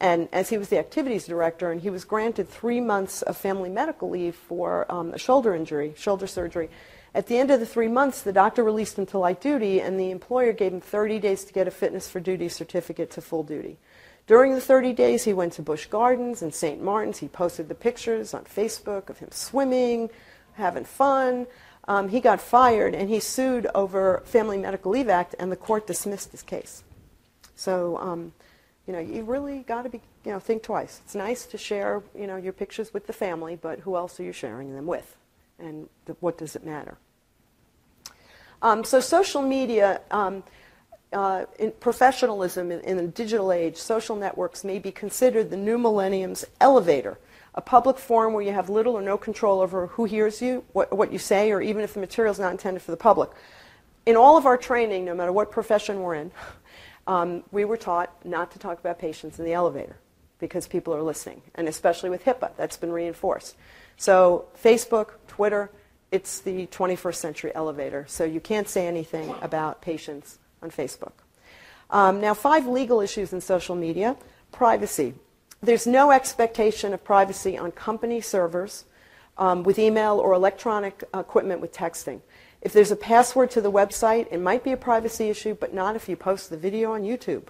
and 0.00 0.30
as 0.32 0.48
he 0.48 0.56
was 0.56 0.70
the 0.70 0.78
activities 0.78 1.26
director, 1.26 1.70
and 1.70 1.82
he 1.82 1.90
was 1.90 2.06
granted 2.06 2.48
three 2.48 2.80
months 2.80 3.20
of 3.20 3.36
family 3.36 3.68
medical 3.68 4.08
leave 4.08 4.34
for 4.34 4.90
um, 4.90 5.12
a 5.12 5.18
shoulder 5.18 5.54
injury, 5.54 5.92
shoulder 5.94 6.26
surgery. 6.26 6.70
At 7.14 7.26
the 7.26 7.36
end 7.36 7.50
of 7.50 7.60
the 7.60 7.66
three 7.66 7.86
months, 7.86 8.22
the 8.22 8.32
doctor 8.32 8.64
released 8.64 8.98
him 8.98 9.04
to 9.06 9.18
light 9.18 9.42
duty, 9.42 9.78
and 9.78 10.00
the 10.00 10.10
employer 10.10 10.54
gave 10.54 10.72
him 10.72 10.80
30 10.80 11.18
days 11.18 11.44
to 11.44 11.52
get 11.52 11.68
a 11.68 11.70
fitness 11.70 12.08
for 12.08 12.20
duty 12.20 12.48
certificate 12.48 13.10
to 13.10 13.20
full 13.20 13.42
duty. 13.42 13.76
During 14.26 14.54
the 14.54 14.60
30 14.62 14.94
days, 14.94 15.24
he 15.24 15.34
went 15.34 15.52
to 15.54 15.62
Busch 15.62 15.84
Gardens 15.84 16.40
and 16.40 16.54
St. 16.54 16.82
Martin's. 16.82 17.18
He 17.18 17.28
posted 17.28 17.68
the 17.68 17.74
pictures 17.74 18.32
on 18.32 18.44
Facebook 18.44 19.10
of 19.10 19.18
him 19.18 19.28
swimming, 19.30 20.08
having 20.54 20.86
fun. 20.86 21.46
Um, 21.86 22.08
he 22.08 22.20
got 22.20 22.40
fired 22.40 22.94
and 22.94 23.08
he 23.10 23.20
sued 23.20 23.66
over 23.74 24.22
Family 24.24 24.58
Medical 24.58 24.90
Leave 24.90 25.08
Act, 25.08 25.34
and 25.38 25.52
the 25.52 25.56
court 25.56 25.86
dismissed 25.86 26.32
his 26.32 26.42
case. 26.42 26.82
So 27.56 27.98
um, 27.98 28.32
You 28.86 28.92
know, 28.92 29.00
you 29.00 29.22
really 29.24 29.60
got 29.60 29.82
to 29.82 29.88
be, 29.88 30.00
you 30.24 30.32
know, 30.32 30.38
think 30.38 30.62
twice. 30.62 31.00
It's 31.04 31.14
nice 31.14 31.46
to 31.46 31.56
share, 31.56 32.02
you 32.14 32.26
know, 32.26 32.36
your 32.36 32.52
pictures 32.52 32.92
with 32.92 33.06
the 33.06 33.14
family, 33.14 33.56
but 33.56 33.80
who 33.80 33.96
else 33.96 34.20
are 34.20 34.22
you 34.22 34.32
sharing 34.32 34.74
them 34.74 34.86
with? 34.86 35.16
And 35.58 35.88
th- 36.04 36.18
what 36.20 36.36
does 36.36 36.54
it 36.54 36.64
matter? 36.66 36.98
Um, 38.60 38.84
so 38.84 39.00
social 39.00 39.40
media, 39.40 40.00
um, 40.10 40.42
uh, 41.12 41.46
in 41.58 41.72
professionalism 41.80 42.70
in, 42.70 42.80
in 42.80 42.96
the 42.96 43.06
digital 43.06 43.52
age, 43.52 43.76
social 43.76 44.16
networks 44.16 44.64
may 44.64 44.78
be 44.78 44.90
considered 44.90 45.48
the 45.48 45.56
new 45.56 45.78
millennium's 45.78 46.44
elevator, 46.60 47.18
a 47.54 47.60
public 47.60 47.98
forum 47.98 48.32
where 48.32 48.42
you 48.42 48.52
have 48.52 48.68
little 48.68 48.94
or 48.94 49.02
no 49.02 49.16
control 49.16 49.60
over 49.60 49.86
who 49.88 50.04
hears 50.04 50.42
you, 50.42 50.64
what, 50.72 50.96
what 50.96 51.12
you 51.12 51.18
say, 51.18 51.52
or 51.52 51.60
even 51.60 51.82
if 51.82 51.94
the 51.94 52.00
material 52.00 52.32
is 52.32 52.38
not 52.38 52.50
intended 52.50 52.82
for 52.82 52.90
the 52.90 52.96
public. 52.96 53.30
In 54.06 54.16
all 54.16 54.36
of 54.36 54.44
our 54.44 54.56
training, 54.56 55.04
no 55.04 55.14
matter 55.14 55.32
what 55.32 55.50
profession 55.50 56.00
we're 56.00 56.14
in, 56.14 56.30
um, 57.06 57.44
we 57.52 57.64
were 57.64 57.76
taught 57.76 58.12
not 58.24 58.50
to 58.52 58.58
talk 58.58 58.78
about 58.80 58.98
patients 58.98 59.38
in 59.38 59.44
the 59.44 59.52
elevator 59.52 59.96
because 60.38 60.66
people 60.66 60.94
are 60.94 61.02
listening, 61.02 61.42
and 61.54 61.68
especially 61.68 62.10
with 62.10 62.24
HIPAA, 62.24 62.50
that's 62.56 62.76
been 62.76 62.92
reinforced. 62.92 63.56
So 63.96 64.46
Facebook, 64.62 65.10
Twitter, 65.28 65.70
it's 66.10 66.40
the 66.40 66.66
21st 66.66 67.14
century 67.14 67.52
elevator, 67.54 68.04
so 68.08 68.24
you 68.24 68.40
can't 68.40 68.68
say 68.68 68.86
anything 68.86 69.32
about 69.40 69.80
patients 69.80 70.38
on 70.60 70.70
Facebook. 70.70 71.12
Um, 71.90 72.20
now, 72.20 72.34
five 72.34 72.66
legal 72.66 73.00
issues 73.00 73.32
in 73.32 73.40
social 73.40 73.76
media. 73.76 74.16
Privacy. 74.50 75.14
There's 75.64 75.86
no 75.86 76.10
expectation 76.10 76.92
of 76.92 77.02
privacy 77.02 77.56
on 77.56 77.72
company 77.72 78.20
servers 78.20 78.84
um, 79.38 79.62
with 79.62 79.78
email 79.78 80.18
or 80.18 80.34
electronic 80.34 81.02
equipment 81.14 81.62
with 81.62 81.72
texting. 81.72 82.20
If 82.60 82.74
there's 82.74 82.90
a 82.90 82.96
password 82.96 83.50
to 83.52 83.62
the 83.62 83.72
website, 83.72 84.26
it 84.30 84.40
might 84.40 84.62
be 84.62 84.72
a 84.72 84.76
privacy 84.76 85.30
issue, 85.30 85.54
but 85.54 85.72
not 85.72 85.96
if 85.96 86.06
you 86.06 86.16
post 86.16 86.50
the 86.50 86.58
video 86.58 86.92
on 86.92 87.02
YouTube. 87.02 87.44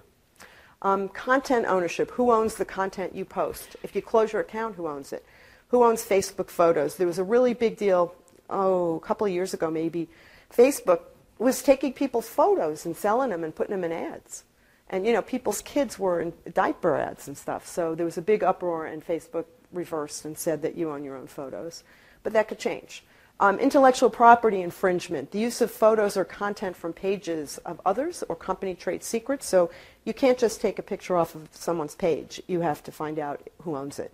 Um, 0.80 1.08
content 1.08 1.66
ownership. 1.66 2.12
Who 2.12 2.30
owns 2.30 2.54
the 2.54 2.64
content 2.64 3.16
you 3.16 3.24
post? 3.24 3.74
If 3.82 3.96
you 3.96 4.02
close 4.02 4.32
your 4.32 4.42
account, 4.42 4.76
who 4.76 4.86
owns 4.86 5.12
it? 5.12 5.24
Who 5.68 5.82
owns 5.82 6.04
Facebook 6.04 6.50
photos? 6.50 6.94
There 6.94 7.08
was 7.08 7.18
a 7.18 7.24
really 7.24 7.52
big 7.52 7.76
deal, 7.76 8.14
oh, 8.48 8.94
a 8.94 9.00
couple 9.00 9.26
of 9.26 9.32
years 9.32 9.54
ago 9.54 9.72
maybe. 9.72 10.08
Facebook 10.56 11.00
was 11.38 11.64
taking 11.64 11.92
people's 11.92 12.28
photos 12.28 12.86
and 12.86 12.96
selling 12.96 13.30
them 13.30 13.42
and 13.42 13.56
putting 13.56 13.72
them 13.72 13.82
in 13.82 13.90
ads. 13.90 14.44
And, 14.90 15.06
you 15.06 15.12
know, 15.12 15.22
people's 15.22 15.62
kids 15.62 15.98
were 15.98 16.20
in 16.20 16.32
diaper 16.52 16.96
ads 16.96 17.26
and 17.26 17.36
stuff. 17.36 17.66
So 17.66 17.94
there 17.94 18.04
was 18.04 18.18
a 18.18 18.22
big 18.22 18.44
uproar, 18.44 18.86
and 18.86 19.04
Facebook 19.04 19.46
reversed 19.72 20.24
and 20.24 20.36
said 20.36 20.62
that 20.62 20.76
you 20.76 20.90
own 20.90 21.04
your 21.04 21.16
own 21.16 21.26
photos. 21.26 21.82
But 22.22 22.32
that 22.34 22.48
could 22.48 22.58
change. 22.58 23.04
Um, 23.40 23.58
intellectual 23.58 24.10
property 24.10 24.62
infringement, 24.62 25.32
the 25.32 25.40
use 25.40 25.60
of 25.60 25.70
photos 25.70 26.16
or 26.16 26.24
content 26.24 26.76
from 26.76 26.92
pages 26.92 27.58
of 27.58 27.80
others 27.84 28.22
or 28.28 28.36
company 28.36 28.74
trade 28.74 29.02
secrets. 29.02 29.46
So 29.46 29.70
you 30.04 30.14
can't 30.14 30.38
just 30.38 30.60
take 30.60 30.78
a 30.78 30.82
picture 30.82 31.16
off 31.16 31.34
of 31.34 31.48
someone's 31.50 31.96
page. 31.96 32.40
You 32.46 32.60
have 32.60 32.82
to 32.84 32.92
find 32.92 33.18
out 33.18 33.48
who 33.62 33.74
owns 33.74 33.98
it. 33.98 34.12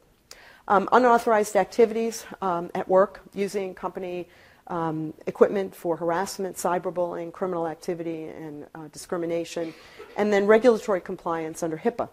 Um, 0.68 0.88
unauthorized 0.92 1.54
activities 1.54 2.24
um, 2.40 2.70
at 2.74 2.88
work 2.88 3.20
using 3.34 3.74
company 3.74 4.26
um, 4.70 5.12
equipment 5.26 5.74
for 5.74 5.96
harassment, 5.96 6.56
cyberbullying, 6.56 7.32
criminal 7.32 7.66
activity, 7.66 8.24
and 8.24 8.66
uh, 8.74 8.88
discrimination, 8.88 9.74
and 10.16 10.32
then 10.32 10.46
regulatory 10.46 11.00
compliance 11.00 11.62
under 11.62 11.76
HIPAA. 11.76 12.08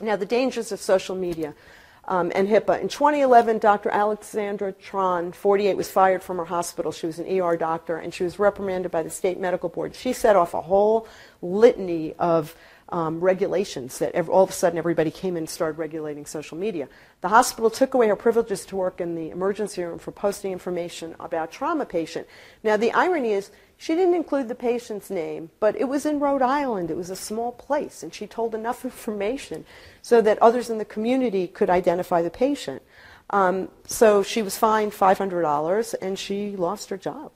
Now, 0.00 0.16
the 0.16 0.26
dangers 0.26 0.72
of 0.72 0.80
social 0.80 1.14
media 1.14 1.54
um, 2.08 2.32
and 2.34 2.48
HIPAA. 2.48 2.80
In 2.80 2.88
2011, 2.88 3.58
Dr. 3.58 3.90
Alexandra 3.90 4.72
Thran, 4.72 5.32
48, 5.32 5.76
was 5.76 5.90
fired 5.90 6.22
from 6.22 6.38
her 6.38 6.44
hospital. 6.44 6.90
She 6.90 7.06
was 7.06 7.18
an 7.18 7.40
ER 7.40 7.56
doctor, 7.56 7.96
and 7.96 8.12
she 8.12 8.24
was 8.24 8.38
reprimanded 8.38 8.90
by 8.90 9.02
the 9.02 9.10
state 9.10 9.38
medical 9.38 9.68
board. 9.68 9.94
She 9.94 10.12
set 10.12 10.34
off 10.34 10.54
a 10.54 10.60
whole 10.60 11.06
litany 11.40 12.14
of 12.14 12.56
um, 12.92 13.20
regulations 13.20 13.98
that 13.98 14.12
every, 14.12 14.32
all 14.32 14.44
of 14.44 14.50
a 14.50 14.52
sudden 14.52 14.78
everybody 14.78 15.10
came 15.10 15.34
in 15.36 15.44
and 15.44 15.50
started 15.50 15.78
regulating 15.78 16.26
social 16.26 16.58
media. 16.58 16.88
The 17.22 17.28
hospital 17.28 17.70
took 17.70 17.94
away 17.94 18.08
her 18.08 18.16
privileges 18.16 18.66
to 18.66 18.76
work 18.76 19.00
in 19.00 19.14
the 19.14 19.30
emergency 19.30 19.82
room 19.82 19.98
for 19.98 20.12
posting 20.12 20.52
information 20.52 21.16
about 21.18 21.50
trauma 21.50 21.86
patient. 21.86 22.26
Now 22.62 22.76
the 22.76 22.92
irony 22.92 23.32
is 23.32 23.50
she 23.78 23.94
didn't 23.94 24.14
include 24.14 24.48
the 24.48 24.54
patient's 24.54 25.08
name, 25.08 25.50
but 25.58 25.74
it 25.74 25.88
was 25.88 26.04
in 26.04 26.20
Rhode 26.20 26.42
Island. 26.42 26.90
It 26.90 26.96
was 26.96 27.10
a 27.10 27.16
small 27.16 27.50
place, 27.52 28.02
and 28.02 28.14
she 28.14 28.26
told 28.26 28.54
enough 28.54 28.84
information 28.84 29.64
so 30.02 30.20
that 30.20 30.38
others 30.40 30.68
in 30.68 30.76
the 30.76 30.84
community 30.84 31.46
could 31.46 31.70
identify 31.70 32.20
the 32.20 32.30
patient. 32.30 32.82
Um, 33.30 33.70
so 33.86 34.22
she 34.22 34.42
was 34.42 34.58
fined 34.58 34.92
$500 34.92 35.94
and 36.02 36.18
she 36.18 36.54
lost 36.54 36.90
her 36.90 36.98
job. 36.98 37.32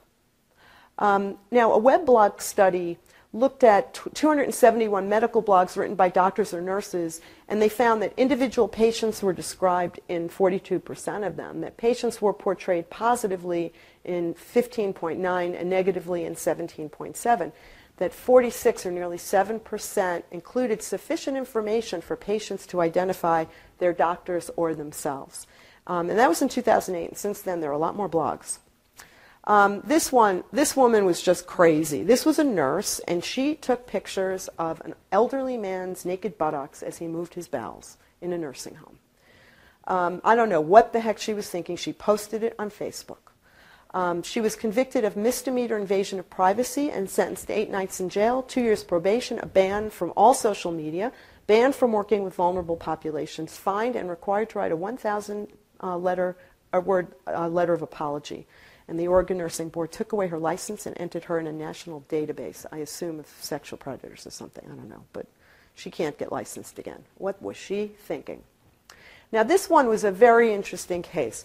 Um, 0.99 1.39
now, 1.51 1.73
a 1.73 1.79
web 1.79 2.05
blog 2.05 2.41
study 2.41 2.99
looked 3.37 3.63
at 3.63 3.95
271 4.15 5.09
medical 5.09 5.43
blogs 5.43 5.77
written 5.77 5.95
by 5.95 6.09
doctors 6.09 6.55
or 6.55 6.61
nurses, 6.61 7.21
and 7.49 7.61
they 7.61 7.69
found 7.69 8.01
that 8.03 8.13
individual 8.17 8.67
patients 8.67 9.23
were 9.23 9.33
described 9.33 10.01
in 10.09 10.29
42% 10.29 11.27
of 11.27 11.37
them, 11.37 11.61
that 11.61 11.77
patients 11.77 12.23
were 12.23 12.33
portrayed 12.33 12.89
positively 12.89 13.73
in 14.05 14.35
15.9 14.35 15.61
and 15.61 15.71
negatively 15.71 16.25
in 16.25 16.35
17.7, 16.35 17.53
that 17.99 18.13
46 18.13 18.87
or 18.87 18.91
nearly 18.91 19.17
7% 19.17 20.23
included 20.31 20.83
sufficient 20.83 21.37
information 21.37 22.01
for 22.01 22.17
patients 22.17 22.67
to 22.67 22.81
identify 22.81 23.45
their 23.79 23.93
doctors 23.93 24.51
or 24.57 24.75
themselves. 24.75 25.47
Um, 25.87 26.11
and 26.11 26.19
that 26.19 26.29
was 26.29 26.43
in 26.43 26.49
2008. 26.49 27.09
and 27.11 27.19
Since 27.19 27.43
then, 27.43 27.61
there 27.61 27.71
are 27.71 27.75
a 27.75 27.79
lot 27.79 27.97
more 27.97 28.09
blogs. 28.09 28.59
Um, 29.47 29.81
this 29.85 30.11
one, 30.11 30.43
this 30.53 30.77
woman 30.77 31.05
was 31.05 31.23
just 31.23 31.47
crazy. 31.47 32.03
This 32.03 32.27
was 32.27 32.39
a 32.39 32.45
nurse, 32.45 32.99
and 33.07 33.23
she 33.23 33.55
took 33.55 33.87
pictures 33.87 34.49
of 34.59 34.81
an 34.81 34.95
elderly 35.13 35.57
man's 35.57 36.05
naked 36.05 36.37
buttocks 36.37 36.83
as 36.83 36.99
he 36.99 37.07
moved 37.07 37.35
his 37.35 37.47
bowels 37.47 37.97
in 38.21 38.33
a 38.33 38.39
nursing 38.39 38.75
home. 38.75 38.99
Um, 39.87 40.21
I 40.25 40.35
don't 40.35 40.49
know 40.49 40.61
what 40.61 40.93
the 40.93 40.99
heck 40.99 41.19
she 41.19 41.33
was 41.33 41.49
thinking. 41.49 41.77
She 41.77 41.93
posted 41.93 42.43
it 42.43 42.57
on 42.59 42.71
Facebook. 42.71 43.19
Um, 43.95 44.25
she 44.25 44.41
was 44.41 44.57
convicted 44.57 45.05
of 45.05 45.17
misdemeanor 45.17 45.79
invasion 45.79 46.19
of 46.19 46.29
privacy 46.29 46.91
and 46.91 47.09
sentenced 47.09 47.47
to 47.47 47.53
eight 47.53 47.71
nights 47.71 48.01
in 48.01 48.09
jail, 48.09 48.43
two 48.43 48.61
years 48.61 48.83
probation, 48.83 49.39
a 49.39 49.47
ban 49.47 49.91
from 49.91 50.13
all 50.17 50.35
social 50.35 50.73
media, 50.73 51.13
banned 51.47 51.77
from 51.77 51.93
working 51.93 52.25
with 52.25 52.35
vulnerable 52.35 52.77
populations, 52.77 53.57
fined 53.57 53.95
and 53.95 54.11
required 54.11 54.51
to 54.51 54.59
write 54.59 54.73
a 54.73 54.77
1,000 54.77 55.47
uh, 55.81 55.97
letter, 55.97 56.37
a 56.73 56.81
word 56.81 57.15
uh, 57.29 57.49
letter 57.49 57.73
of 57.73 57.81
apology 57.81 58.45
and 58.89 58.99
the 58.99 59.09
Oregon 59.09 59.39
Nursing 59.39 59.69
Board 59.69 59.93
took 59.93 60.13
away 60.13 60.29
her 60.29 60.39
license 60.39 60.87
and 60.87 60.99
entered 60.99 61.25
her 61.25 61.39
in 61.39 61.47
a 61.47 61.53
national 61.53 62.05
database, 62.09 62.65
I 62.71 62.79
assume 62.79 63.19
of 63.19 63.27
sexual 63.41 63.79
predators 63.79 64.27
or 64.27 64.31
something, 64.31 64.65
I 64.65 64.75
don't 64.75 64.89
know, 64.89 65.05
but 65.13 65.27
she 65.75 65.91
can't 65.91 66.19
get 66.19 66.33
licensed 66.33 66.79
again. 66.79 67.05
What 67.19 67.41
was 67.43 67.57
she 67.57 67.93
thinking? 67.99 68.43
Now, 69.33 69.43
this 69.43 69.69
one 69.69 69.89
was 69.89 70.05
a 70.05 70.13
very 70.13 70.55
interesting 70.55 71.03
case. 71.03 71.45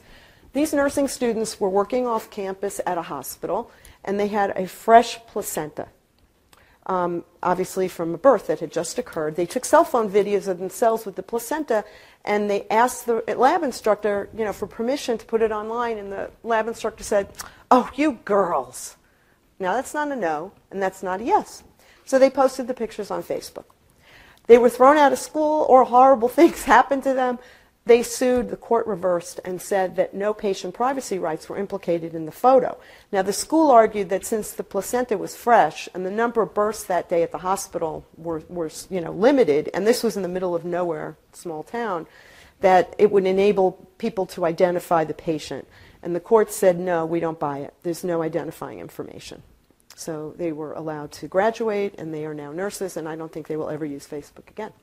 These 0.53 0.73
nursing 0.73 1.07
students 1.07 1.59
were 1.59 1.69
working 1.69 2.05
off 2.05 2.29
campus 2.29 2.79
at 2.85 2.97
a 2.97 3.03
hospital, 3.03 3.71
and 4.05 4.19
they 4.19 4.27
had 4.27 4.51
a 4.55 4.67
fresh 4.67 5.19
placenta 5.25 5.87
um, 6.85 7.23
obviously 7.43 7.87
from 7.87 8.13
a 8.13 8.17
birth 8.17 8.47
that 8.47 8.59
had 8.59 8.71
just 8.71 8.97
occurred. 8.97 9.35
They 9.35 9.45
took 9.45 9.65
cell 9.65 9.83
phone 9.83 10.09
videos 10.09 10.47
of 10.47 10.59
themselves 10.59 11.05
with 11.05 11.15
the 11.15 11.23
placenta, 11.23 11.85
and 12.23 12.49
they 12.49 12.67
asked 12.69 13.05
the 13.05 13.23
lab 13.35 13.63
instructor, 13.63 14.29
you 14.37 14.45
know, 14.45 14.53
for 14.53 14.67
permission 14.67 15.17
to 15.17 15.25
put 15.25 15.41
it 15.41 15.51
online. 15.51 15.97
And 15.97 16.11
the 16.11 16.31
lab 16.43 16.67
instructor 16.67 17.03
said, 17.03 17.29
"Oh, 17.69 17.89
you 17.95 18.19
girls." 18.25 18.95
Now 19.59 19.73
that's 19.73 19.93
not 19.93 20.11
a 20.11 20.15
no, 20.15 20.51
and 20.71 20.81
that's 20.81 21.03
not 21.03 21.21
a 21.21 21.23
yes. 21.23 21.63
So 22.05 22.19
they 22.19 22.29
posted 22.29 22.67
the 22.67 22.73
pictures 22.73 23.11
on 23.11 23.23
Facebook. 23.23 23.65
They 24.47 24.57
were 24.57 24.69
thrown 24.69 24.97
out 24.97 25.13
of 25.13 25.19
school, 25.19 25.65
or 25.69 25.83
horrible 25.83 26.27
things 26.39 26.63
happened 26.63 27.03
to 27.03 27.13
them. 27.13 27.39
They 27.83 28.03
sued, 28.03 28.49
the 28.49 28.57
court 28.57 28.85
reversed, 28.85 29.39
and 29.43 29.59
said 29.59 29.95
that 29.95 30.13
no 30.13 30.35
patient 30.35 30.75
privacy 30.75 31.17
rights 31.17 31.49
were 31.49 31.57
implicated 31.57 32.13
in 32.13 32.27
the 32.27 32.31
photo. 32.31 32.77
Now, 33.11 33.23
the 33.23 33.33
school 33.33 33.71
argued 33.71 34.09
that 34.09 34.23
since 34.23 34.51
the 34.51 34.63
placenta 34.63 35.17
was 35.17 35.35
fresh 35.35 35.89
and 35.95 36.05
the 36.05 36.11
number 36.11 36.43
of 36.43 36.53
births 36.53 36.83
that 36.83 37.09
day 37.09 37.23
at 37.23 37.31
the 37.31 37.39
hospital 37.39 38.05
were, 38.15 38.43
were 38.49 38.69
you 38.91 39.01
know, 39.01 39.11
limited, 39.11 39.71
and 39.73 39.87
this 39.87 40.03
was 40.03 40.15
in 40.15 40.21
the 40.21 40.29
middle 40.29 40.53
of 40.53 40.63
nowhere, 40.63 41.17
small 41.33 41.63
town, 41.63 42.05
that 42.59 42.93
it 42.99 43.11
would 43.11 43.25
enable 43.25 43.89
people 43.97 44.27
to 44.27 44.45
identify 44.45 45.03
the 45.03 45.15
patient. 45.15 45.67
And 46.03 46.15
the 46.15 46.19
court 46.19 46.51
said, 46.51 46.77
no, 46.77 47.07
we 47.07 47.19
don't 47.19 47.39
buy 47.39 47.59
it. 47.59 47.73
There's 47.81 48.03
no 48.03 48.21
identifying 48.21 48.79
information. 48.79 49.41
So 49.95 50.35
they 50.37 50.51
were 50.51 50.73
allowed 50.73 51.11
to 51.13 51.27
graduate, 51.27 51.95
and 51.97 52.13
they 52.13 52.25
are 52.25 52.35
now 52.35 52.51
nurses, 52.51 52.95
and 52.95 53.09
I 53.09 53.15
don't 53.15 53.31
think 53.31 53.47
they 53.47 53.57
will 53.57 53.69
ever 53.69 53.85
use 53.85 54.07
Facebook 54.07 54.49
again. 54.49 54.73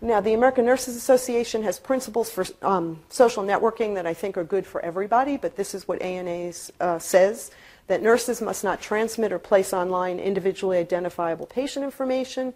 Now, 0.00 0.20
the 0.20 0.34
American 0.34 0.66
Nurses 0.66 0.94
Association 0.94 1.62
has 1.62 1.78
principles 1.78 2.30
for 2.30 2.44
um, 2.60 3.00
social 3.08 3.42
networking 3.42 3.94
that 3.94 4.06
I 4.06 4.12
think 4.12 4.36
are 4.36 4.44
good 4.44 4.66
for 4.66 4.80
everybody, 4.84 5.36
but 5.36 5.56
this 5.56 5.74
is 5.74 5.88
what 5.88 6.02
ANA 6.02 6.52
uh, 6.80 6.98
says 6.98 7.50
that 7.86 8.02
nurses 8.02 8.42
must 8.42 8.62
not 8.62 8.80
transmit 8.80 9.32
or 9.32 9.38
place 9.38 9.72
online 9.72 10.18
individually 10.18 10.76
identifiable 10.76 11.46
patient 11.46 11.84
information. 11.84 12.52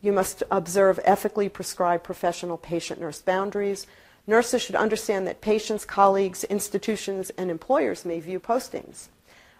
You 0.00 0.12
must 0.12 0.42
observe 0.50 0.98
ethically 1.04 1.48
prescribed 1.48 2.02
professional 2.02 2.56
patient 2.56 3.00
nurse 3.00 3.22
boundaries. 3.22 3.86
Nurses 4.26 4.62
should 4.62 4.74
understand 4.74 5.26
that 5.26 5.40
patients, 5.40 5.84
colleagues, 5.84 6.42
institutions, 6.44 7.30
and 7.36 7.50
employers 7.50 8.04
may 8.04 8.18
view 8.18 8.40
postings. 8.40 9.08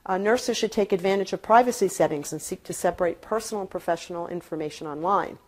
Uh, 0.05 0.19
nurses 0.19 0.57
should 0.57 0.73
take 0.73 0.93
advantage 0.93 1.33
of 1.33 1.43
privacy 1.43 1.87
settings 1.87 2.33
and 2.33 2.43
seek 2.43 2.65
to 2.65 2.73
separate 2.73 3.21
personal 3.21 3.61
and 3.61 3.71
professional 3.71 4.27
information 4.27 4.87
online. 4.87 5.39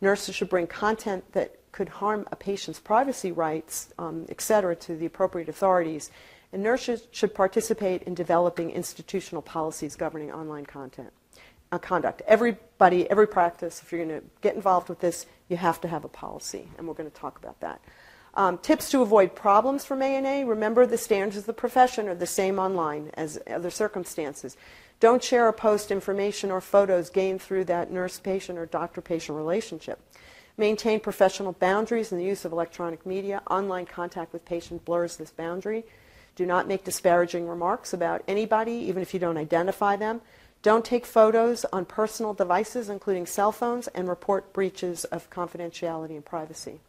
Nurses 0.00 0.34
should 0.34 0.48
bring 0.48 0.66
content 0.66 1.32
that 1.32 1.56
could 1.72 1.88
harm 1.88 2.26
a 2.32 2.36
patient's 2.36 2.80
privacy 2.80 3.32
rights, 3.32 3.92
um, 3.98 4.26
et 4.28 4.40
cetera, 4.40 4.74
to 4.76 4.96
the 4.96 5.06
appropriate 5.06 5.48
authorities. 5.48 6.10
And 6.52 6.62
nurses 6.62 7.06
should 7.10 7.34
participate 7.34 8.02
in 8.04 8.14
developing 8.14 8.70
institutional 8.70 9.42
policies 9.42 9.96
governing 9.96 10.32
online 10.32 10.66
content. 10.66 11.12
Uh, 11.70 11.76
conduct. 11.76 12.22
Everybody, 12.26 13.10
every 13.10 13.26
practice, 13.26 13.82
if 13.82 13.92
you're 13.92 14.02
going 14.02 14.20
to 14.20 14.26
get 14.40 14.54
involved 14.54 14.88
with 14.88 15.00
this, 15.00 15.26
you 15.50 15.58
have 15.58 15.78
to 15.82 15.88
have 15.88 16.02
a 16.02 16.08
policy, 16.08 16.66
and 16.78 16.88
we're 16.88 16.94
going 16.94 17.10
to 17.10 17.14
talk 17.14 17.36
about 17.36 17.60
that. 17.60 17.82
Um, 18.32 18.56
tips 18.56 18.90
to 18.92 19.02
avoid 19.02 19.34
problems 19.34 19.84
from 19.84 20.00
ANA. 20.00 20.46
Remember 20.46 20.86
the 20.86 20.96
standards 20.96 21.36
of 21.36 21.44
the 21.44 21.52
profession 21.52 22.08
are 22.08 22.14
the 22.14 22.26
same 22.26 22.58
online 22.58 23.10
as 23.14 23.38
other 23.50 23.68
circumstances. 23.68 24.56
Don't 25.00 25.22
share 25.22 25.46
or 25.46 25.52
post 25.52 25.92
information 25.92 26.50
or 26.50 26.60
photos 26.60 27.08
gained 27.08 27.40
through 27.40 27.64
that 27.66 27.92
nurse-patient 27.92 28.58
or 28.58 28.66
doctor-patient 28.66 29.36
relationship. 29.36 30.00
Maintain 30.56 30.98
professional 30.98 31.52
boundaries 31.52 32.10
in 32.10 32.18
the 32.18 32.24
use 32.24 32.44
of 32.44 32.50
electronic 32.50 33.06
media. 33.06 33.40
Online 33.48 33.86
contact 33.86 34.32
with 34.32 34.44
patient 34.44 34.84
blurs 34.84 35.16
this 35.16 35.30
boundary. 35.30 35.84
Do 36.34 36.44
not 36.46 36.66
make 36.66 36.82
disparaging 36.82 37.48
remarks 37.48 37.92
about 37.92 38.24
anybody, 38.26 38.72
even 38.72 39.00
if 39.00 39.14
you 39.14 39.20
don't 39.20 39.36
identify 39.36 39.94
them. 39.94 40.20
Don't 40.62 40.84
take 40.84 41.06
photos 41.06 41.64
on 41.72 41.84
personal 41.84 42.34
devices, 42.34 42.88
including 42.88 43.26
cell 43.26 43.52
phones, 43.52 43.86
and 43.88 44.08
report 44.08 44.52
breaches 44.52 45.04
of 45.04 45.30
confidentiality 45.30 46.16
and 46.16 46.24
privacy. 46.24 46.80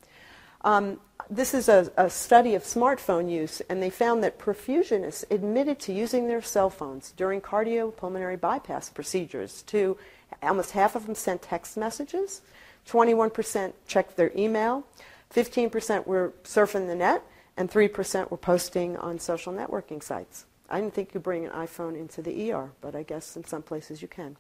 Um, 0.62 1.00
this 1.30 1.54
is 1.54 1.70
a, 1.70 1.92
a, 1.96 2.10
study 2.10 2.56
of 2.56 2.64
smartphone 2.64 3.32
use, 3.32 3.62
and 3.70 3.82
they 3.82 3.90
found 3.90 4.24
that 4.24 4.40
perfusionists 4.40 5.24
admitted 5.30 5.80
to 5.82 5.94
using 5.94 6.28
their 6.28 6.42
cell 6.42 6.70
phones 6.70 7.12
during 7.12 7.40
cardiopulmonary 7.40 8.40
bypass 8.40 8.90
procedures. 8.90 9.62
To 9.64 9.98
almost 10.42 10.72
half 10.72 10.96
of 10.96 11.06
them 11.06 11.16
sent 11.16 11.44
text 11.44 11.78
messages, 11.78 12.42
21% 12.88 13.74
checked 13.88 14.18
their 14.18 14.32
email, 14.36 14.86
15% 15.34 16.08
were 16.08 16.34
surfing 16.44 16.88
the 16.88 16.96
net, 16.96 17.24
and 17.56 17.70
3% 17.70 18.32
were 18.32 18.38
posting 18.38 18.98
on 18.98 19.20
social 19.20 19.54
networking 19.54 20.02
sites. 20.02 20.46
I 20.70 20.80
didn't 20.80 20.94
think 20.94 21.14
you 21.14 21.20
bring 21.20 21.46
an 21.46 21.52
iPhone 21.52 22.00
into 22.00 22.22
the 22.22 22.52
ER, 22.52 22.72
but 22.82 22.96
I 22.96 23.04
guess 23.04 23.36
in 23.36 23.44
some 23.44 23.62
places 23.62 24.02
you 24.02 24.08
can. 24.08 24.38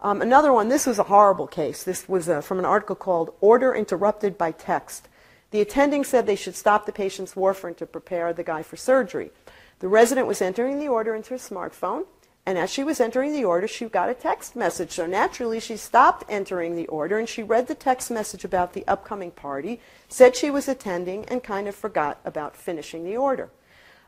Um, 0.00 0.20
another 0.20 0.52
one, 0.52 0.68
this 0.68 0.86
was 0.86 0.98
a 0.98 1.04
horrible 1.04 1.46
case. 1.46 1.84
This 1.84 2.08
was 2.08 2.28
uh, 2.28 2.40
from 2.40 2.58
an 2.58 2.64
article 2.64 2.96
called 2.96 3.32
Order 3.40 3.74
Interrupted 3.74 4.36
by 4.36 4.50
Text. 4.50 5.08
The 5.52 5.60
attending 5.60 6.02
said 6.02 6.26
they 6.26 6.34
should 6.34 6.56
stop 6.56 6.86
the 6.86 6.92
patient's 6.92 7.34
warfarin 7.34 7.76
to 7.76 7.86
prepare 7.86 8.32
the 8.32 8.42
guy 8.42 8.62
for 8.62 8.76
surgery. 8.76 9.30
The 9.78 9.88
resident 9.88 10.26
was 10.26 10.40
entering 10.40 10.80
the 10.80 10.88
order 10.88 11.14
into 11.14 11.30
her 11.30 11.36
smartphone, 11.36 12.06
and 12.46 12.58
as 12.58 12.70
she 12.70 12.82
was 12.82 13.00
entering 13.00 13.32
the 13.32 13.44
order, 13.44 13.68
she 13.68 13.84
got 13.84 14.08
a 14.08 14.14
text 14.14 14.56
message. 14.56 14.92
So 14.92 15.06
naturally, 15.06 15.60
she 15.60 15.76
stopped 15.76 16.24
entering 16.28 16.74
the 16.74 16.86
order 16.88 17.18
and 17.18 17.28
she 17.28 17.42
read 17.42 17.68
the 17.68 17.74
text 17.74 18.10
message 18.10 18.44
about 18.44 18.72
the 18.72 18.86
upcoming 18.88 19.30
party, 19.30 19.80
said 20.08 20.34
she 20.34 20.50
was 20.50 20.68
attending, 20.68 21.24
and 21.26 21.42
kind 21.42 21.68
of 21.68 21.74
forgot 21.74 22.18
about 22.24 22.56
finishing 22.56 23.04
the 23.04 23.16
order. 23.16 23.50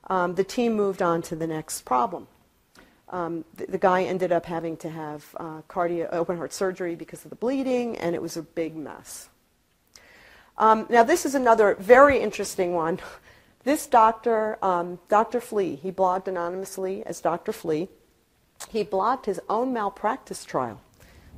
Um, 0.08 0.34
the 0.34 0.44
team 0.44 0.74
moved 0.74 1.00
on 1.00 1.22
to 1.22 1.36
the 1.36 1.46
next 1.46 1.82
problem. 1.82 2.26
Um, 3.10 3.44
the, 3.54 3.66
the, 3.66 3.78
guy 3.78 4.02
ended 4.02 4.32
up 4.32 4.46
having 4.46 4.76
to 4.78 4.90
have 4.90 5.36
uh, 5.38 5.60
cardio, 5.68 6.08
open 6.10 6.36
heart 6.36 6.52
surgery 6.52 6.96
because 6.96 7.22
of 7.24 7.30
the 7.30 7.36
bleeding, 7.36 7.96
and 7.98 8.14
it 8.14 8.22
was 8.22 8.36
a 8.36 8.42
big 8.42 8.74
mess. 8.74 9.28
Um, 10.56 10.86
now, 10.88 11.02
this 11.02 11.26
is 11.26 11.34
another 11.34 11.74
very 11.80 12.20
interesting 12.20 12.74
one. 12.74 13.00
This 13.64 13.86
doctor, 13.86 14.58
um, 14.62 14.98
Dr. 15.08 15.40
Flea, 15.40 15.76
he 15.76 15.90
blogged 15.90 16.28
anonymously 16.28 17.04
as 17.06 17.20
Dr. 17.20 17.52
Flea. 17.52 17.88
He 18.68 18.84
blogged 18.84 19.24
his 19.24 19.40
own 19.48 19.72
malpractice 19.72 20.44
trial 20.44 20.80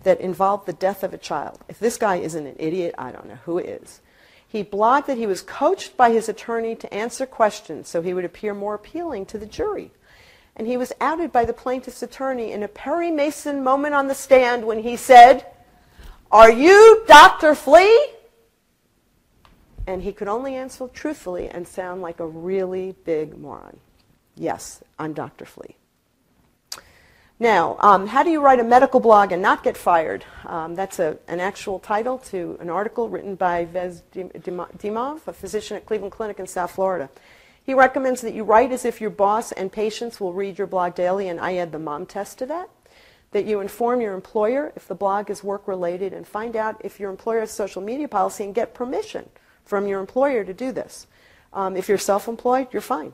that 0.02 0.20
involved 0.20 0.66
the 0.66 0.72
death 0.72 1.02
of 1.02 1.14
a 1.14 1.18
child. 1.18 1.60
If 1.68 1.78
this 1.78 1.96
guy 1.96 2.16
isn't 2.16 2.46
an 2.46 2.56
idiot, 2.58 2.94
I 2.98 3.10
don't 3.10 3.26
know 3.26 3.38
who 3.44 3.58
is. 3.58 4.00
He 4.46 4.62
blogged 4.62 5.06
that 5.06 5.18
he 5.18 5.26
was 5.26 5.42
coached 5.42 5.96
by 5.96 6.10
his 6.10 6.28
attorney 6.28 6.74
to 6.76 6.92
answer 6.94 7.26
questions 7.26 7.88
so 7.88 8.02
he 8.02 8.14
would 8.14 8.24
appear 8.24 8.54
more 8.54 8.74
appealing 8.74 9.26
to 9.26 9.38
the 9.38 9.46
jury. 9.46 9.90
And 10.56 10.66
he 10.66 10.76
was 10.76 10.92
outed 11.00 11.32
by 11.32 11.44
the 11.44 11.52
plaintiff's 11.52 12.02
attorney 12.02 12.52
in 12.52 12.62
a 12.62 12.68
Perry 12.68 13.10
Mason 13.10 13.62
moment 13.62 13.94
on 13.94 14.06
the 14.06 14.14
stand 14.14 14.64
when 14.64 14.82
he 14.82 14.96
said, 14.96 15.46
Are 16.30 16.50
you 16.50 17.04
Dr. 17.06 17.54
Flea? 17.54 18.15
And 19.86 20.02
he 20.02 20.12
could 20.12 20.28
only 20.28 20.54
answer 20.54 20.88
truthfully 20.88 21.48
and 21.48 21.66
sound 21.66 22.02
like 22.02 22.20
a 22.20 22.26
really 22.26 22.94
big 23.04 23.38
moron. 23.38 23.78
Yes, 24.34 24.82
I'm 24.98 25.12
Dr. 25.12 25.44
Flea. 25.44 25.76
Now, 27.38 27.76
um, 27.80 28.06
how 28.06 28.22
do 28.22 28.30
you 28.30 28.40
write 28.40 28.60
a 28.60 28.64
medical 28.64 28.98
blog 28.98 29.30
and 29.30 29.42
not 29.42 29.62
get 29.62 29.76
fired? 29.76 30.24
Um, 30.46 30.74
that's 30.74 30.98
a, 30.98 31.18
an 31.28 31.38
actual 31.38 31.78
title 31.78 32.16
to 32.30 32.56
an 32.60 32.70
article 32.70 33.10
written 33.10 33.34
by 33.34 33.66
Ves 33.66 34.02
Dimov, 34.14 35.26
a 35.26 35.32
physician 35.34 35.76
at 35.76 35.84
Cleveland 35.84 36.12
Clinic 36.12 36.40
in 36.40 36.46
South 36.46 36.70
Florida. 36.70 37.10
He 37.62 37.74
recommends 37.74 38.22
that 38.22 38.32
you 38.32 38.42
write 38.42 38.72
as 38.72 38.86
if 38.86 39.02
your 39.02 39.10
boss 39.10 39.52
and 39.52 39.70
patients 39.70 40.18
will 40.18 40.32
read 40.32 40.56
your 40.56 40.66
blog 40.66 40.94
daily, 40.94 41.28
and 41.28 41.38
I 41.38 41.56
add 41.56 41.72
the 41.72 41.78
mom 41.78 42.06
test 42.06 42.38
to 42.38 42.46
that. 42.46 42.70
That 43.32 43.44
you 43.44 43.60
inform 43.60 44.00
your 44.00 44.14
employer 44.14 44.72
if 44.74 44.88
the 44.88 44.94
blog 44.94 45.28
is 45.28 45.44
work 45.44 45.68
related 45.68 46.14
and 46.14 46.26
find 46.26 46.56
out 46.56 46.80
if 46.84 46.98
your 46.98 47.10
employer 47.10 47.40
has 47.40 47.50
social 47.50 47.82
media 47.82 48.08
policy 48.08 48.44
and 48.44 48.54
get 48.54 48.72
permission 48.72 49.28
from 49.66 49.86
your 49.86 50.00
employer 50.00 50.44
to 50.44 50.54
do 50.54 50.72
this. 50.72 51.06
Um, 51.52 51.76
if 51.76 51.88
you're 51.88 51.98
self-employed, 51.98 52.68
you're 52.72 52.80
fine. 52.80 53.12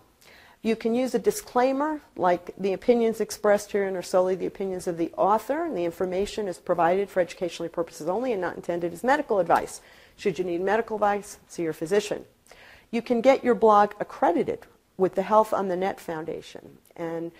You 0.62 0.76
can 0.76 0.94
use 0.94 1.12
a 1.12 1.18
disclaimer, 1.18 2.02
like 2.14 2.54
the 2.56 2.72
opinions 2.72 3.20
expressed 3.20 3.72
herein 3.72 3.96
are 3.96 4.02
solely 4.02 4.36
the 4.36 4.46
opinions 4.46 4.86
of 4.86 4.96
the 4.96 5.10
author, 5.16 5.64
and 5.64 5.76
the 5.76 5.84
information 5.84 6.46
is 6.46 6.58
provided 6.58 7.10
for 7.10 7.18
educational 7.18 7.68
purposes 7.68 8.08
only 8.08 8.30
and 8.30 8.40
not 8.40 8.54
intended 8.54 8.92
as 8.92 9.02
medical 9.02 9.40
advice. 9.40 9.80
Should 10.16 10.38
you 10.38 10.44
need 10.44 10.60
medical 10.60 10.96
advice, 10.96 11.38
see 11.48 11.64
your 11.64 11.72
physician. 11.72 12.24
You 12.92 13.02
can 13.02 13.22
get 13.22 13.42
your 13.42 13.56
blog 13.56 13.94
accredited 13.98 14.60
with 14.96 15.16
the 15.16 15.22
Health 15.22 15.52
on 15.52 15.66
the 15.66 15.76
Net 15.76 15.98
Foundation. 15.98 16.78
And 16.94 17.32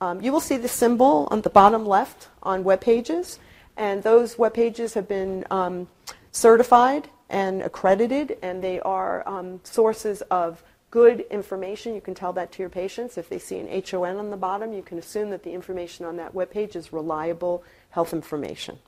um, 0.00 0.20
you 0.20 0.30
will 0.30 0.40
see 0.40 0.56
the 0.56 0.68
symbol 0.68 1.26
on 1.32 1.40
the 1.40 1.50
bottom 1.50 1.84
left 1.84 2.28
on 2.44 2.62
web 2.62 2.80
pages, 2.80 3.40
and 3.76 4.04
those 4.04 4.38
web 4.38 4.54
pages 4.54 4.94
have 4.94 5.08
been 5.08 5.44
um, 5.50 5.88
certified 6.30 7.08
and 7.30 7.62
accredited, 7.62 8.38
and 8.42 8.62
they 8.62 8.80
are 8.80 9.26
um, 9.28 9.60
sources 9.64 10.22
of 10.30 10.62
good 10.90 11.20
information. 11.30 11.94
You 11.94 12.00
can 12.00 12.14
tell 12.14 12.32
that 12.34 12.52
to 12.52 12.62
your 12.62 12.70
patients. 12.70 13.18
If 13.18 13.28
they 13.28 13.38
see 13.38 13.58
an 13.58 13.82
HON 13.88 14.16
on 14.16 14.30
the 14.30 14.36
bottom, 14.36 14.72
you 14.72 14.82
can 14.82 14.98
assume 14.98 15.30
that 15.30 15.42
the 15.42 15.52
information 15.52 16.06
on 16.06 16.16
that 16.16 16.34
web 16.34 16.50
page 16.50 16.76
is 16.76 16.92
reliable 16.92 17.62
health 17.90 18.12
information. 18.12 18.78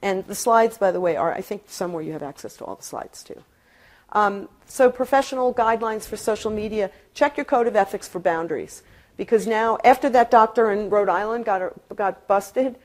And 0.00 0.24
the 0.26 0.34
slides, 0.34 0.78
by 0.78 0.92
the 0.92 1.00
way, 1.00 1.16
are, 1.16 1.32
I 1.32 1.40
think, 1.40 1.64
somewhere 1.66 2.02
you 2.02 2.12
have 2.12 2.22
access 2.22 2.56
to 2.56 2.64
all 2.64 2.76
the 2.76 2.82
slides 2.82 3.22
too. 3.22 3.42
Um, 4.12 4.48
so, 4.66 4.90
professional 4.90 5.54
guidelines 5.54 6.06
for 6.06 6.16
social 6.16 6.50
media 6.50 6.90
check 7.14 7.36
your 7.36 7.44
code 7.44 7.66
of 7.66 7.76
ethics 7.76 8.06
for 8.08 8.18
boundaries. 8.18 8.82
Because 9.16 9.46
now, 9.46 9.78
after 9.84 10.08
that 10.10 10.30
doctor 10.30 10.70
in 10.72 10.90
Rhode 10.90 11.08
Island 11.08 11.44
got, 11.44 11.72
got 11.94 12.26
busted, 12.26 12.76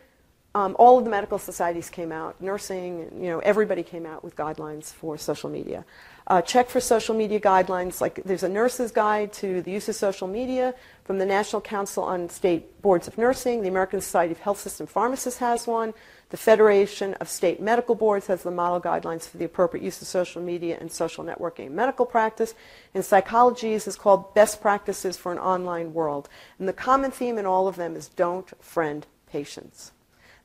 um, 0.58 0.76
all 0.80 0.98
of 0.98 1.04
the 1.04 1.12
medical 1.12 1.38
societies 1.38 1.88
came 1.88 2.12
out, 2.12 2.42
nursing, 2.42 3.12
you 3.22 3.30
know, 3.30 3.38
everybody 3.40 3.84
came 3.84 4.08
out 4.08 4.24
with 4.24 4.36
guidelines 4.36 4.92
for 4.92 5.16
social 5.16 5.52
media. 5.52 5.86
Uh, 6.26 6.42
check 6.42 6.68
for 6.68 6.80
social 6.80 7.14
media 7.14 7.40
guidelines. 7.40 8.02
Like 8.02 8.22
there's 8.26 8.42
a 8.42 8.50
nurse's 8.50 8.92
guide 8.92 9.32
to 9.34 9.62
the 9.62 9.70
use 9.70 9.88
of 9.88 9.96
social 9.96 10.28
media 10.28 10.74
from 11.04 11.20
the 11.20 11.28
National 11.28 11.62
Council 11.62 12.04
on 12.04 12.28
State 12.30 12.82
Boards 12.82 13.08
of 13.08 13.20
Nursing. 13.20 13.62
The 13.62 13.68
American 13.68 14.02
Society 14.02 14.32
of 14.32 14.40
Health 14.40 14.60
System 14.60 14.88
Pharmacists 14.88 15.40
has 15.40 15.68
one. 15.68 15.94
The 16.32 16.38
Federation 16.38 17.14
of 17.22 17.30
State 17.30 17.62
Medical 17.62 17.94
Boards 17.94 18.26
has 18.26 18.42
the 18.42 18.50
model 18.50 18.82
guidelines 18.82 19.30
for 19.30 19.38
the 19.38 19.46
appropriate 19.46 19.84
use 19.84 20.02
of 20.02 20.08
social 20.08 20.42
media 20.42 20.80
and 20.82 20.92
social 20.92 21.24
networking 21.24 21.68
in 21.68 21.76
medical 21.76 22.08
practice. 22.08 22.56
And 22.96 23.06
psychology 23.06 23.74
is 23.74 23.96
called 23.96 24.34
Best 24.34 24.60
Practices 24.60 25.18
for 25.18 25.32
an 25.32 25.38
Online 25.38 25.94
World. 25.94 26.30
And 26.58 26.68
the 26.68 26.74
common 26.74 27.12
theme 27.12 27.38
in 27.38 27.46
all 27.46 27.68
of 27.68 27.76
them 27.76 27.96
is 27.96 28.10
don't 28.10 28.52
friend 28.60 29.06
patients. 29.32 29.92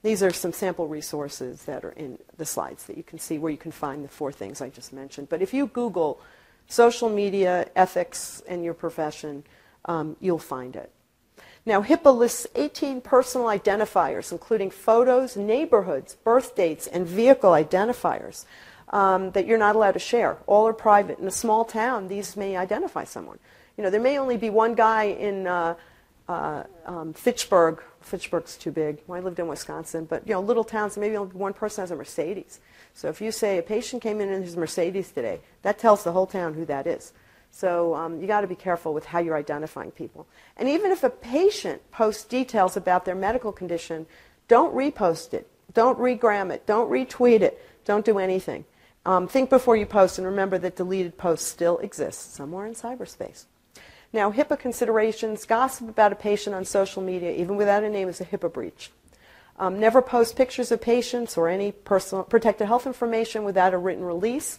These 0.03 0.23
are 0.23 0.33
some 0.33 0.53
sample 0.53 0.89
resources 0.89 1.65
that 1.65 1.85
are 1.85 1.93
in 1.93 2.19
the 2.37 2.45
slides 2.45 2.87
that 2.87 2.97
you 2.97 3.05
can 3.05 3.19
see 3.19 3.39
where 3.39 3.53
you 3.53 3.59
can 3.59 3.71
find 3.71 4.05
the 4.05 4.09
four 4.09 4.33
things 4.33 4.61
I 4.61 4.69
just 4.69 4.93
mentioned. 4.93 5.29
But 5.29 5.43
if 5.43 5.55
you 5.55 5.69
Google 5.69 6.21
social 6.67 7.09
media 7.09 7.69
ethics 7.77 8.43
in 8.49 8.65
your 8.65 8.75
profession, 8.75 9.45
um, 9.85 10.17
you'll 10.21 10.39
find 10.39 10.75
it. 10.75 10.91
Now, 11.65 11.83
HIPAA 11.83 12.17
lists 12.17 12.49
18 12.57 13.01
personal 13.01 13.47
identifiers, 13.47 14.33
including 14.33 14.71
photos, 14.71 15.37
neighborhoods, 15.37 16.17
birth 16.17 16.57
dates, 16.57 16.89
and 16.89 17.07
vehicle 17.07 17.53
identifiers 17.53 18.45
um, 18.89 19.31
that 19.31 19.47
you're 19.47 19.59
not 19.59 19.77
allowed 19.77 19.93
to 19.93 20.01
share. 20.01 20.39
All 20.49 20.67
are 20.67 20.73
private. 20.73 21.21
In 21.21 21.29
a 21.29 21.33
small 21.33 21.65
town, 21.65 22.09
these 22.09 22.37
may 22.37 22.57
identify 22.57 23.05
someone. 23.05 23.39
You 23.77 23.85
know, 23.85 23.91
there 23.91 24.01
may 24.01 24.19
only 24.19 24.37
be 24.37 24.51
one 24.51 24.75
guy 24.75 25.05
in 25.05 25.47
uh, 25.47 25.77
uh, 26.29 26.65
um, 26.87 27.13
Fitchburg 27.13 27.83
Fitchburg's 28.01 28.57
too 28.57 28.71
big. 28.71 28.99
Well, 29.07 29.21
I 29.21 29.23
lived 29.23 29.39
in 29.39 29.47
Wisconsin, 29.47 30.05
but 30.05 30.27
you 30.27 30.35
know, 30.35 30.41
little 30.41 30.65
towns, 30.65 30.97
maybe 30.97 31.17
only 31.17 31.33
one 31.35 31.53
person 31.53 31.83
has 31.83 31.91
a 31.91 31.97
Mercedes. 31.97 32.61
So 32.95 33.09
if 33.09 33.21
you 33.21 33.33
say 33.33 33.59
a 33.59 33.63
patient 33.63 34.03
came 34.03 34.21
in 34.21 34.29
in 34.29 34.43
his 34.43 34.57
Mercedes 34.57 35.11
today, 35.11 35.41
that 35.63 35.79
tells 35.79 36.05
the 36.05 36.13
whole 36.13 36.27
town 36.27 36.55
who 36.55 36.65
that 36.67 36.87
is. 36.87 37.13
So 37.51 37.95
um, 37.95 38.21
you 38.21 38.27
got 38.27 38.41
to 38.41 38.47
be 38.47 38.55
careful 38.55 38.95
with 38.95 39.07
how 39.07 39.19
you're 39.19 39.37
identifying 39.37 39.91
people. 39.91 40.27
And 40.57 40.69
even 40.69 40.91
if 40.91 41.05
a 41.05 41.11
patient 41.11 41.91
posts 41.91 42.25
details 42.25 42.77
about 42.77 43.05
their 43.05 43.15
medical 43.15 43.53
condition, 43.53 44.07
don't 44.49 44.75
repost 44.75 45.35
it. 45.35 45.49
Don't 45.75 45.99
regram 45.99 46.51
it. 46.51 46.67
Don't 46.67 46.91
retweet 46.91 47.41
it. 47.41 47.63
Don't 47.85 48.05
do 48.05 48.19
anything. 48.19 48.65
Um, 49.05 49.27
think 49.27 49.51
before 49.51 49.77
you 49.77 49.85
post, 49.85 50.19
and 50.19 50.27
remember 50.27 50.59
that 50.59 50.77
deleted 50.77 51.19
posts 51.19 51.47
still 51.47 51.79
exist 51.79 52.35
somewhere 52.35 52.67
in 52.67 52.75
cyberspace. 52.75 53.47
Now, 54.13 54.31
HIPAA 54.31 54.59
considerations 54.59 55.47
gossip 55.47 55.89
about 55.89 56.13
a 56.13 56.17
patient 56.17 56.55
on 56.55 56.65
social 56.67 57.03
media, 57.03 57.33
even 57.33 57.57
without 57.57 57.83
a 57.83 57.89
name, 57.89 58.09
is 58.09 58.21
a 58.21 58.27
HIPAA 58.27 58.53
breach. 58.53 58.91
Um, 59.59 59.81
never 59.81 60.03
post 60.03 60.37
pictures 60.37 60.71
of 60.71 60.81
patients 60.81 61.37
or 61.37 61.49
any 61.49 61.73
personal 61.73 62.25
protected 62.25 62.67
health 62.67 62.87
information 62.87 63.45
without 63.45 63.75
a 63.75 63.79
written 63.79 64.05
release. 64.05 64.59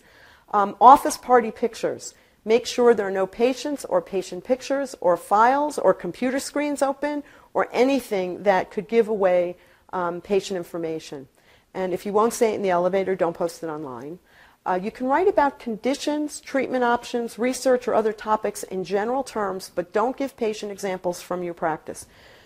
Um, 0.51 0.75
office 0.81 1.17
party 1.17 1.51
pictures. 1.51 2.13
Make 2.45 2.65
sure 2.65 2.93
there 2.93 3.07
are 3.07 3.11
no 3.11 3.27
patients 3.27 3.85
or 3.85 4.01
patient 4.01 4.43
pictures 4.43 4.95
or 5.01 5.17
files 5.17 5.77
or 5.77 5.93
computer 5.93 6.39
screens 6.39 6.81
open 6.81 7.23
or 7.53 7.69
anything 7.71 8.43
that 8.43 8.71
could 8.71 8.87
give 8.87 9.07
away 9.07 9.55
um, 9.91 10.19
patient 10.19 10.57
information. 10.57 11.27
And 11.73 11.93
if 11.93 12.05
you 12.05 12.13
won't 12.13 12.33
say 12.33 12.51
it 12.51 12.55
in 12.55 12.61
the 12.61 12.69
elevator, 12.69 13.15
don't 13.15 13.35
post 13.35 13.63
it 13.63 13.67
online. 13.67 14.19
Uh, 14.65 14.79
you 14.81 14.91
can 14.91 15.07
write 15.07 15.27
about 15.27 15.59
conditions, 15.59 16.39
treatment 16.39 16.83
options, 16.83 17.37
research, 17.37 17.87
or 17.87 17.93
other 17.93 18.13
topics 18.13 18.63
in 18.63 18.83
general 18.83 19.23
terms, 19.23 19.71
but 19.75 19.91
don't 19.91 20.15
give 20.15 20.37
patient 20.37 20.71
examples 20.71 21.21
from 21.21 21.43
your 21.43 21.53
practice. 21.53 22.05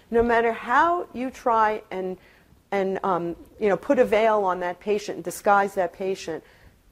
No 0.09 0.23
matter 0.23 0.51
how 0.51 1.07
you 1.13 1.29
try 1.29 1.83
and, 1.91 2.17
and 2.71 2.99
um, 3.03 3.35
you 3.59 3.69
know, 3.69 3.77
put 3.77 3.99
a 3.99 4.05
veil 4.05 4.43
on 4.43 4.61
that 4.61 4.79
patient 4.79 5.17
and 5.17 5.23
disguise 5.23 5.75
that 5.75 5.93
patient, 5.93 6.43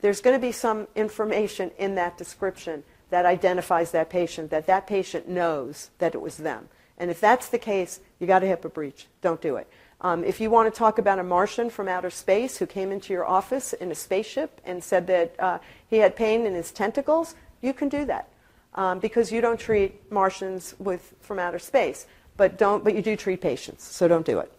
there's 0.01 0.21
going 0.21 0.35
to 0.35 0.41
be 0.41 0.51
some 0.51 0.87
information 0.95 1.71
in 1.79 1.95
that 1.95 2.17
description 2.17 2.83
that 3.09 3.25
identifies 3.25 3.91
that 3.91 4.09
patient, 4.09 4.51
that 4.51 4.67
that 4.67 4.85
patient 4.85 5.27
knows 5.27 5.89
that 5.97 6.13
it 6.13 6.21
was 6.21 6.37
them. 6.37 6.69
And 6.97 7.09
if 7.09 7.19
that's 7.19 7.49
the 7.49 7.57
case, 7.57 7.99
you 8.19 8.27
got 8.27 8.43
a 8.43 8.45
HIPAA 8.45 8.73
breach. 8.73 9.07
Don't 9.21 9.41
do 9.41 9.55
it. 9.55 9.67
Um, 10.01 10.23
if 10.23 10.41
you 10.41 10.49
want 10.49 10.71
to 10.71 10.77
talk 10.77 10.99
about 10.99 11.19
a 11.19 11.23
Martian 11.23 11.69
from 11.69 11.87
outer 11.87 12.09
space 12.09 12.57
who 12.57 12.65
came 12.65 12.91
into 12.91 13.13
your 13.13 13.25
office 13.25 13.73
in 13.73 13.91
a 13.91 13.95
spaceship 13.95 14.59
and 14.65 14.83
said 14.83 15.07
that 15.07 15.35
uh, 15.39 15.59
he 15.89 15.97
had 15.97 16.15
pain 16.15 16.45
in 16.45 16.53
his 16.53 16.71
tentacles, 16.71 17.35
you 17.61 17.73
can 17.73 17.89
do 17.89 18.05
that 18.05 18.27
um, 18.75 18.99
because 18.99 19.31
you 19.31 19.41
don't 19.41 19.59
treat 19.59 20.11
Martians 20.11 20.75
with, 20.79 21.13
from 21.21 21.39
outer 21.39 21.59
space, 21.59 22.05
but, 22.37 22.57
don't, 22.57 22.83
but 22.83 22.93
you 22.93 23.01
do 23.01 23.15
treat 23.15 23.41
patients, 23.41 23.83
so 23.83 24.07
don't 24.07 24.25
do 24.25 24.39
it. 24.39 24.51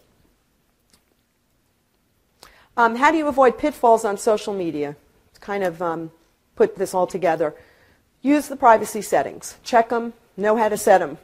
Um, 2.75 2.95
how 2.95 3.11
do 3.11 3.17
you 3.17 3.27
avoid 3.27 3.57
pitfalls 3.57 4.05
on 4.05 4.17
social 4.17 4.53
media? 4.53 4.95
Kind 5.39 5.63
of 5.63 5.81
um, 5.81 6.11
put 6.55 6.75
this 6.75 6.93
all 6.93 7.07
together. 7.07 7.55
Use 8.21 8.47
the 8.47 8.55
privacy 8.55 9.01
settings. 9.01 9.57
Check 9.63 9.89
them. 9.89 10.13
Know 10.35 10.57
how 10.57 10.69
to 10.69 10.77
set 10.77 10.99
them 10.99 11.17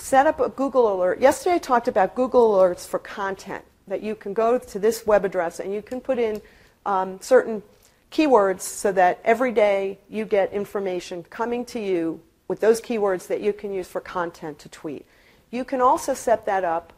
set 0.00 0.26
up 0.26 0.40
a 0.40 0.48
Google 0.48 0.92
alert. 0.92 1.20
Yesterday 1.20 1.56
I 1.56 1.58
talked 1.58 1.88
about 1.88 2.14
Google 2.14 2.52
alerts 2.52 2.86
for 2.86 2.98
content, 2.98 3.64
that 3.86 4.02
you 4.02 4.14
can 4.14 4.32
go 4.32 4.58
to 4.58 4.78
this 4.78 5.06
web 5.06 5.24
address 5.24 5.60
and 5.60 5.72
you 5.72 5.82
can 5.82 6.00
put 6.00 6.18
in 6.18 6.40
um, 6.86 7.20
certain 7.20 7.62
keywords 8.10 8.60
so 8.60 8.92
that 8.92 9.20
every 9.24 9.52
day 9.52 9.98
you 10.08 10.24
get 10.24 10.52
information 10.52 11.22
coming 11.24 11.64
to 11.66 11.80
you 11.80 12.20
with 12.48 12.60
those 12.60 12.80
keywords 12.80 13.26
that 13.26 13.40
you 13.40 13.52
can 13.52 13.72
use 13.72 13.86
for 13.86 14.00
content 14.00 14.58
to 14.60 14.68
tweet. 14.68 15.04
You 15.50 15.64
can 15.64 15.80
also 15.80 16.14
set 16.14 16.46
that 16.46 16.64
up 16.64 16.92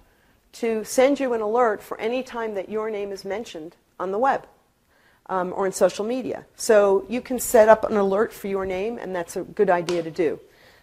to 0.52 0.84
send 0.84 1.20
you 1.20 1.32
an 1.32 1.40
alert 1.40 1.82
for 1.82 1.98
any 2.00 2.22
time 2.22 2.54
that 2.54 2.68
your 2.68 2.90
name 2.90 3.12
is 3.12 3.24
mentioned 3.24 3.76
on 3.98 4.10
the 4.10 4.18
web 4.18 4.46
um, 5.26 5.52
or 5.56 5.66
in 5.66 5.72
social 5.72 6.04
media. 6.04 6.44
So 6.56 7.04
you 7.08 7.20
can 7.20 7.38
set 7.38 7.68
up 7.68 7.84
an 7.84 7.96
alert 7.96 8.32
for 8.32 8.48
your 8.48 8.66
name, 8.66 8.98
and 8.98 9.14
that's 9.14 9.36
a 9.36 9.42
good 9.42 9.70
idea 9.70 10.02
to 10.02 10.10
do. 10.10 10.40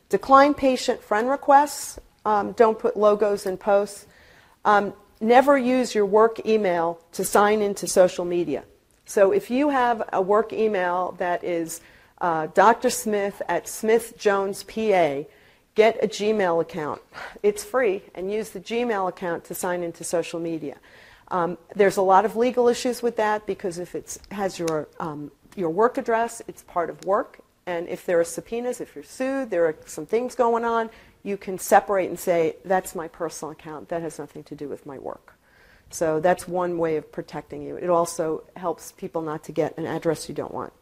Decline 0.10 0.54
patient 0.54 1.02
friend 1.02 1.30
requests 1.30 2.00
um, 2.28 2.52
don't 2.52 2.78
put 2.78 2.98
logos 2.98 3.46
in 3.46 3.56
posts. 3.56 4.06
Um, 4.66 4.94
never 5.22 5.58
use 5.58 5.96
your 5.96 6.06
work 6.06 6.46
email 6.46 7.00
to 7.14 7.24
sign 7.24 7.62
into 7.62 7.88
social 7.88 8.26
media. 8.26 8.66
So 9.06 9.32
if 9.32 9.50
you 9.50 9.70
have 9.70 10.04
a 10.12 10.22
work 10.22 10.52
email 10.52 11.16
that 11.20 11.46
is 11.46 11.80
uh, 12.20 12.48
Dr. 12.48 12.90
Smith 12.90 13.42
at 13.48 13.70
Smith 13.70 14.18
Jones 14.18 14.64
PA, 14.64 15.24
get 15.76 16.04
a 16.04 16.08
Gmail 16.08 16.62
account. 16.62 17.02
It's 17.44 17.64
free, 17.64 18.02
and 18.14 18.30
use 18.30 18.50
the 18.50 18.60
Gmail 18.60 19.08
account 19.08 19.46
to 19.46 19.56
sign 19.56 19.82
into 19.82 20.04
social 20.04 20.42
media. 20.42 20.76
Um, 21.30 21.58
there's 21.76 21.96
a 21.96 22.02
lot 22.02 22.26
of 22.26 22.36
legal 22.36 22.68
issues 22.68 23.02
with 23.02 23.16
that 23.16 23.46
because 23.46 23.80
if 23.80 23.96
it 23.96 24.18
has 24.32 24.60
your, 24.60 24.90
um, 25.00 25.32
your 25.56 25.70
work 25.70 25.98
address, 25.98 26.42
it's 26.46 26.64
part 26.64 26.90
of 26.90 27.06
work. 27.06 27.40
And 27.68 27.88
if 27.90 28.06
there 28.06 28.20
are 28.20 28.26
subpoenas, 28.26 28.82
if 28.82 28.96
you're 28.96 29.04
sued, 29.04 29.50
there 29.50 29.66
are 29.66 29.76
some 29.86 30.06
things 30.06 30.36
going 30.36 30.66
on, 30.66 30.90
you 31.24 31.38
can 31.38 31.58
separate 31.58 32.10
and 32.10 32.20
say, 32.20 32.56
that's 32.64 32.96
my 32.96 33.08
personal 33.08 33.52
account. 33.52 33.90
That 33.90 34.02
has 34.02 34.20
nothing 34.20 34.44
to 34.46 34.56
do 34.56 34.68
with 34.70 34.86
my 34.86 34.98
work. 34.98 35.34
So 35.90 36.20
that's 36.20 36.48
one 36.48 36.78
way 36.78 36.98
of 36.98 37.12
protecting 37.12 37.62
you. 37.62 37.78
It 37.78 37.90
also 37.90 38.44
helps 38.56 38.92
people 38.92 39.22
not 39.22 39.44
to 39.46 39.52
get 39.52 39.78
an 39.78 39.86
address 39.86 40.28
you 40.28 40.36
don't 40.36 40.54
want. 40.54 40.74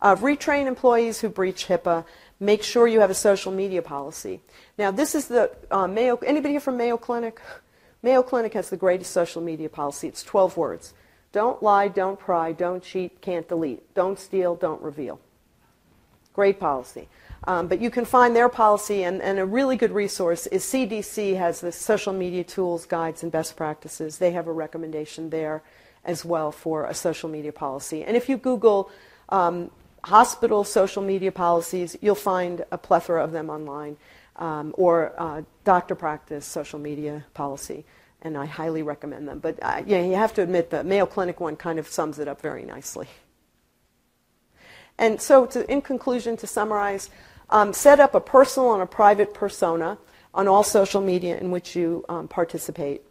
Uh, 0.00 0.14
retrain 0.16 0.66
employees 0.66 1.20
who 1.20 1.28
breach 1.28 1.66
HIPAA. 1.66 2.04
Make 2.38 2.62
sure 2.62 2.86
you 2.86 3.00
have 3.00 3.10
a 3.10 3.14
social 3.14 3.50
media 3.50 3.80
policy. 3.80 4.40
Now, 4.76 4.90
this 4.90 5.14
is 5.14 5.28
the 5.28 5.50
uh, 5.70 5.88
Mayo. 5.88 6.16
Anybody 6.18 6.52
here 6.54 6.60
from 6.60 6.76
Mayo 6.76 6.96
Clinic? 6.96 7.40
Mayo 8.02 8.22
Clinic 8.22 8.52
has 8.52 8.68
the 8.68 8.76
greatest 8.76 9.10
social 9.10 9.40
media 9.40 9.68
policy. 9.68 10.06
It's 10.06 10.22
12 10.22 10.56
words. 10.56 10.94
Don't 11.32 11.62
lie, 11.62 11.88
don't 11.88 12.18
pry, 12.18 12.52
don't 12.52 12.82
cheat, 12.82 13.20
can't 13.20 13.48
delete. 13.48 13.94
Don't 13.94 14.18
steal, 14.18 14.54
don't 14.54 14.80
reveal. 14.80 15.18
Great 16.34 16.60
policy. 16.60 17.08
Um, 17.48 17.68
but 17.68 17.80
you 17.80 17.90
can 17.90 18.04
find 18.04 18.34
their 18.34 18.48
policy, 18.48 19.04
and, 19.04 19.22
and, 19.22 19.38
a 19.38 19.44
really 19.44 19.76
good 19.76 19.92
resource 19.92 20.48
is 20.48 20.64
CDC 20.64 21.36
has 21.36 21.60
the 21.60 21.70
social 21.70 22.12
media 22.12 22.42
tools, 22.42 22.86
guides, 22.86 23.22
and 23.22 23.30
best 23.30 23.56
practices. 23.56 24.18
They 24.18 24.32
have 24.32 24.48
a 24.48 24.52
recommendation 24.52 25.30
there 25.30 25.62
as 26.04 26.24
well 26.24 26.50
for 26.50 26.86
a 26.86 26.94
social 26.94 27.28
media 27.28 27.52
policy. 27.52 28.02
And 28.02 28.16
if 28.16 28.28
you 28.28 28.36
Google 28.36 28.90
um, 29.28 29.70
hospital 30.02 30.64
social 30.64 31.02
media 31.02 31.30
policies, 31.30 31.96
you'll 32.00 32.16
find 32.16 32.64
a 32.72 32.78
plethora 32.78 33.22
of 33.22 33.30
them 33.30 33.48
online, 33.48 33.96
um, 34.36 34.74
or 34.76 35.12
uh, 35.16 35.42
doctor 35.64 35.94
practice 35.94 36.44
social 36.44 36.80
media 36.80 37.24
policy. 37.34 37.84
And 38.22 38.36
I 38.36 38.46
highly 38.46 38.82
recommend 38.82 39.28
them. 39.28 39.38
But 39.38 39.58
uh, 39.62 39.82
yeah, 39.86 40.02
you 40.02 40.14
have 40.14 40.34
to 40.34 40.42
admit 40.42 40.70
the 40.70 40.82
Mayo 40.82 41.06
Clinic 41.06 41.38
one 41.38 41.54
kind 41.54 41.78
of 41.78 41.86
sums 41.86 42.18
it 42.18 42.26
up 42.26 42.40
very 42.40 42.64
nicely. 42.64 43.06
And 44.98 45.20
so, 45.20 45.46
to, 45.46 45.70
in 45.70 45.82
conclusion, 45.82 46.36
to 46.38 46.46
summarize, 46.46 47.10
um, 47.50 47.72
set 47.72 48.00
up 48.00 48.14
a 48.14 48.20
personal 48.20 48.72
and 48.74 48.82
a 48.82 48.86
private 48.86 49.34
persona 49.34 49.98
on 50.34 50.48
all 50.48 50.62
social 50.62 51.00
media 51.00 51.38
in 51.38 51.50
which 51.50 51.74
you 51.74 52.04
um, 52.08 52.28
participate. 52.28 53.02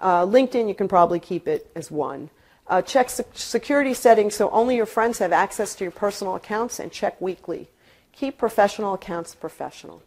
Uh, 0.00 0.24
LinkedIn, 0.24 0.68
you 0.68 0.74
can 0.74 0.88
probably 0.88 1.20
keep 1.20 1.46
it 1.46 1.70
as 1.74 1.90
one. 1.90 2.30
Uh, 2.66 2.80
check 2.80 3.10
security 3.10 3.92
settings 3.92 4.34
so 4.34 4.48
only 4.50 4.76
your 4.76 4.86
friends 4.86 5.18
have 5.18 5.32
access 5.32 5.74
to 5.74 5.84
your 5.84 5.90
personal 5.90 6.34
accounts 6.36 6.78
and 6.78 6.90
check 6.90 7.20
weekly. 7.20 7.68
Keep 8.12 8.38
professional 8.38 8.94
accounts 8.94 9.34
professional. 9.34 10.02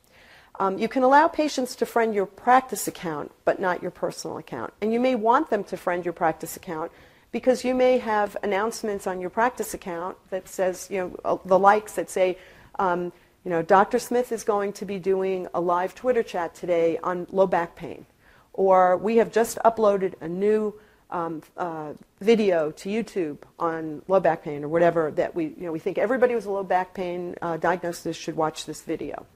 Um, 0.60 0.78
you 0.78 0.88
can 0.88 1.04
allow 1.04 1.28
patients 1.28 1.76
to 1.76 1.86
friend 1.86 2.16
your 2.16 2.26
practice 2.26 2.88
account, 2.88 3.32
but 3.44 3.60
not 3.60 3.82
your 3.82 3.92
personal 3.92 4.38
account. 4.38 4.74
And 4.82 4.94
you 4.94 5.00
may 5.00 5.16
want 5.16 5.50
them 5.50 5.64
to 5.66 5.78
friend 5.78 6.06
your 6.06 6.14
practice 6.14 6.56
account 6.56 6.92
because 7.32 7.66
you 7.66 7.76
may 7.76 7.98
have 7.98 8.38
announcements 8.42 9.06
on 9.06 9.20
your 9.20 9.30
practice 9.30 9.74
account 9.74 10.16
that 10.30 10.48
says, 10.48 10.88
you 10.90 10.98
know, 10.98 11.20
uh, 11.26 11.38
the 11.44 11.60
likes 11.60 11.94
that 11.94 12.10
say, 12.10 12.38
um, 12.80 13.12
you 13.46 13.52
know, 13.52 13.62
Dr. 13.62 14.00
Smith 14.00 14.32
is 14.32 14.44
going 14.44 14.74
to 14.74 14.86
be 14.86 14.98
doing 14.98 15.48
a 15.54 15.62
live 15.62 15.94
Twitter 15.94 16.24
chat 16.24 16.56
today 16.56 16.98
on 17.04 17.28
low 17.32 17.46
back 17.46 17.76
pain. 17.76 18.08
Or 18.54 18.98
we 18.98 19.18
have 19.18 19.32
just 19.32 19.60
uploaded 19.60 20.16
a 20.20 20.28
new 20.28 20.74
um, 21.12 21.44
uh, 21.56 21.94
video 22.20 22.72
to 22.72 22.90
YouTube 22.90 23.38
on 23.60 24.02
low 24.08 24.20
back 24.20 24.44
pain 24.44 24.64
or 24.64 24.68
whatever 24.68 25.12
that 25.12 25.36
we, 25.36 25.46
you 25.46 25.66
know, 25.66 25.72
we 25.72 25.78
think 25.78 26.00
everybody 26.00 26.34
with 26.34 26.48
a 26.48 26.52
low 26.52 26.64
back 26.64 26.96
pain 26.96 27.36
uh, 27.44 27.58
diagnosis 27.58 28.18
should 28.18 28.36
watch 28.36 28.66
this 28.66 28.82
video. 28.82 29.28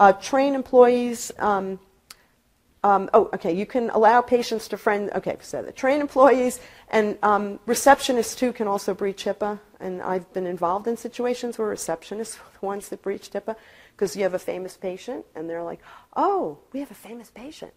Uh, 0.00 0.12
train 0.12 0.56
employees. 0.56 1.30
Um, 1.38 1.78
um, 2.84 3.10
oh, 3.12 3.28
okay. 3.34 3.52
You 3.52 3.66
can 3.66 3.90
allow 3.90 4.20
patients 4.20 4.68
to 4.68 4.76
friend. 4.76 5.10
Okay, 5.14 5.36
so 5.40 5.62
the 5.62 5.72
train 5.72 6.00
employees 6.00 6.60
and 6.90 7.18
um, 7.22 7.58
receptionists 7.66 8.36
too 8.36 8.52
can 8.52 8.68
also 8.68 8.94
breach 8.94 9.24
HIPAA 9.24 9.58
and 9.80 10.02
I've 10.02 10.32
been 10.32 10.46
involved 10.46 10.86
in 10.86 10.96
situations 10.96 11.58
where 11.58 11.72
receptionists 11.74 12.38
were 12.38 12.50
the 12.58 12.66
ones 12.66 12.88
that 12.88 13.02
breached 13.02 13.32
HIPAA 13.32 13.56
because 13.96 14.16
you 14.16 14.22
have 14.22 14.34
a 14.34 14.38
famous 14.38 14.76
patient 14.76 15.24
and 15.34 15.48
they're 15.48 15.62
like, 15.62 15.80
oh, 16.16 16.58
we 16.72 16.80
have 16.80 16.90
a 16.90 16.94
famous 16.94 17.30
patient. 17.30 17.72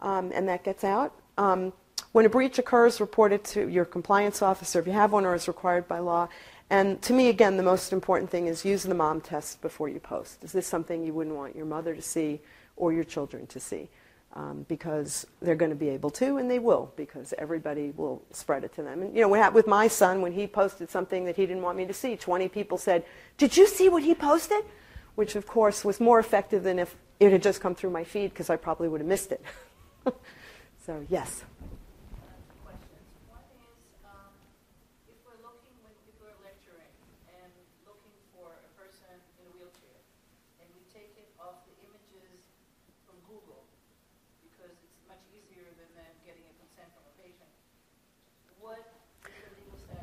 Um, 0.00 0.30
and 0.34 0.48
that 0.48 0.64
gets 0.64 0.84
out. 0.84 1.12
Um, 1.38 1.72
when 2.12 2.26
a 2.26 2.28
breach 2.28 2.58
occurs, 2.58 3.00
report 3.00 3.32
it 3.32 3.44
to 3.44 3.68
your 3.68 3.84
compliance 3.84 4.42
officer 4.42 4.78
if 4.78 4.86
you 4.86 4.92
have 4.92 5.12
one 5.12 5.24
or 5.24 5.34
is 5.34 5.48
required 5.48 5.86
by 5.86 5.98
law. 5.98 6.28
And 6.68 7.00
to 7.02 7.12
me, 7.12 7.28
again, 7.28 7.56
the 7.56 7.62
most 7.62 7.92
important 7.92 8.30
thing 8.30 8.46
is 8.46 8.64
use 8.64 8.82
the 8.82 8.94
mom 8.94 9.20
test 9.20 9.60
before 9.60 9.88
you 9.88 10.00
post. 10.00 10.42
Is 10.42 10.52
this 10.52 10.66
something 10.66 11.04
you 11.04 11.14
wouldn't 11.14 11.36
want 11.36 11.54
your 11.54 11.66
mother 11.66 11.94
to 11.94 12.02
see 12.02 12.40
or 12.76 12.92
your 12.92 13.04
children 13.04 13.46
to 13.48 13.60
see? 13.60 13.88
Um, 14.36 14.66
because 14.68 15.26
they're 15.40 15.56
going 15.56 15.70
to 15.70 15.76
be 15.76 15.88
able 15.88 16.10
to, 16.10 16.36
and 16.36 16.50
they 16.50 16.58
will, 16.58 16.92
because 16.94 17.32
everybody 17.38 17.94
will 17.96 18.22
spread 18.32 18.64
it 18.64 18.74
to 18.74 18.82
them. 18.82 19.00
And 19.00 19.16
you 19.16 19.22
know, 19.22 19.50
with 19.50 19.66
my 19.66 19.88
son, 19.88 20.20
when 20.20 20.32
he 20.32 20.46
posted 20.46 20.90
something 20.90 21.24
that 21.24 21.36
he 21.36 21.46
didn't 21.46 21.62
want 21.62 21.78
me 21.78 21.86
to 21.86 21.94
see, 21.94 22.16
20 22.16 22.48
people 22.48 22.76
said, 22.76 23.04
"Did 23.38 23.56
you 23.56 23.66
see 23.66 23.88
what 23.88 24.02
he 24.02 24.14
posted?" 24.14 24.62
Which, 25.14 25.36
of 25.36 25.46
course, 25.46 25.86
was 25.86 25.98
more 25.98 26.18
effective 26.18 26.62
than 26.62 26.78
if 26.78 26.94
it 27.18 27.32
had 27.32 27.42
just 27.42 27.62
come 27.62 27.74
through 27.74 27.90
my 27.90 28.04
feed, 28.04 28.28
because 28.30 28.50
I 28.50 28.56
probably 28.56 28.88
would 28.88 29.00
have 29.00 29.08
missed 29.08 29.32
it. 29.32 29.42
so, 30.86 31.06
yes. 31.08 31.42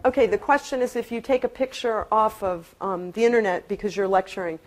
Okay, 0.06 0.28
the 0.28 0.38
question 0.38 0.82
is 0.82 0.98
if 0.98 1.12
you 1.12 1.22
take 1.22 1.46
a 1.46 1.50
picture 1.50 2.08
off 2.12 2.44
of 2.44 2.76
um, 2.82 3.12
the 3.12 3.24
internet 3.24 3.70
because 3.70 3.96
you're 3.96 4.08
lecturing, 4.08 4.60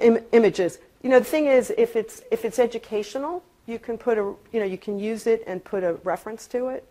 Im- 0.00 0.24
images. 0.30 0.78
You 1.02 1.10
know, 1.10 1.18
the 1.18 1.24
thing 1.24 1.46
is, 1.46 1.72
if 1.76 1.96
it's 1.96 2.22
if 2.30 2.44
it's 2.44 2.58
educational, 2.58 3.42
you 3.66 3.78
can 3.78 3.98
put 3.98 4.16
a 4.16 4.34
you 4.52 4.60
know 4.60 4.64
you 4.64 4.78
can 4.78 4.98
use 4.98 5.26
it 5.26 5.42
and 5.46 5.62
put 5.64 5.82
a 5.82 5.94
reference 6.04 6.46
to 6.48 6.68
it. 6.68 6.86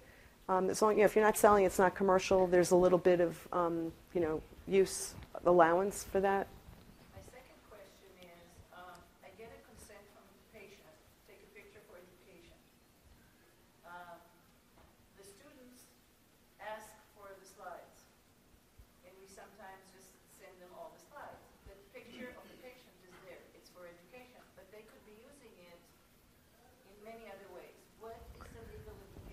Um, 0.49 0.69
as 0.69 0.81
long 0.81 0.93
you 0.93 0.99
know, 0.99 1.05
if 1.05 1.15
you're 1.15 1.23
not 1.23 1.37
selling, 1.37 1.63
it's 1.63 1.79
not 1.79 1.95
commercial. 1.95 2.45
There's 2.45 2.71
a 2.71 2.75
little 2.75 2.97
bit 2.97 3.21
of 3.21 3.47
um, 3.53 3.93
you 4.13 4.19
know 4.19 4.41
use 4.67 5.15
allowance 5.45 6.03
for 6.03 6.19
that. 6.19 6.47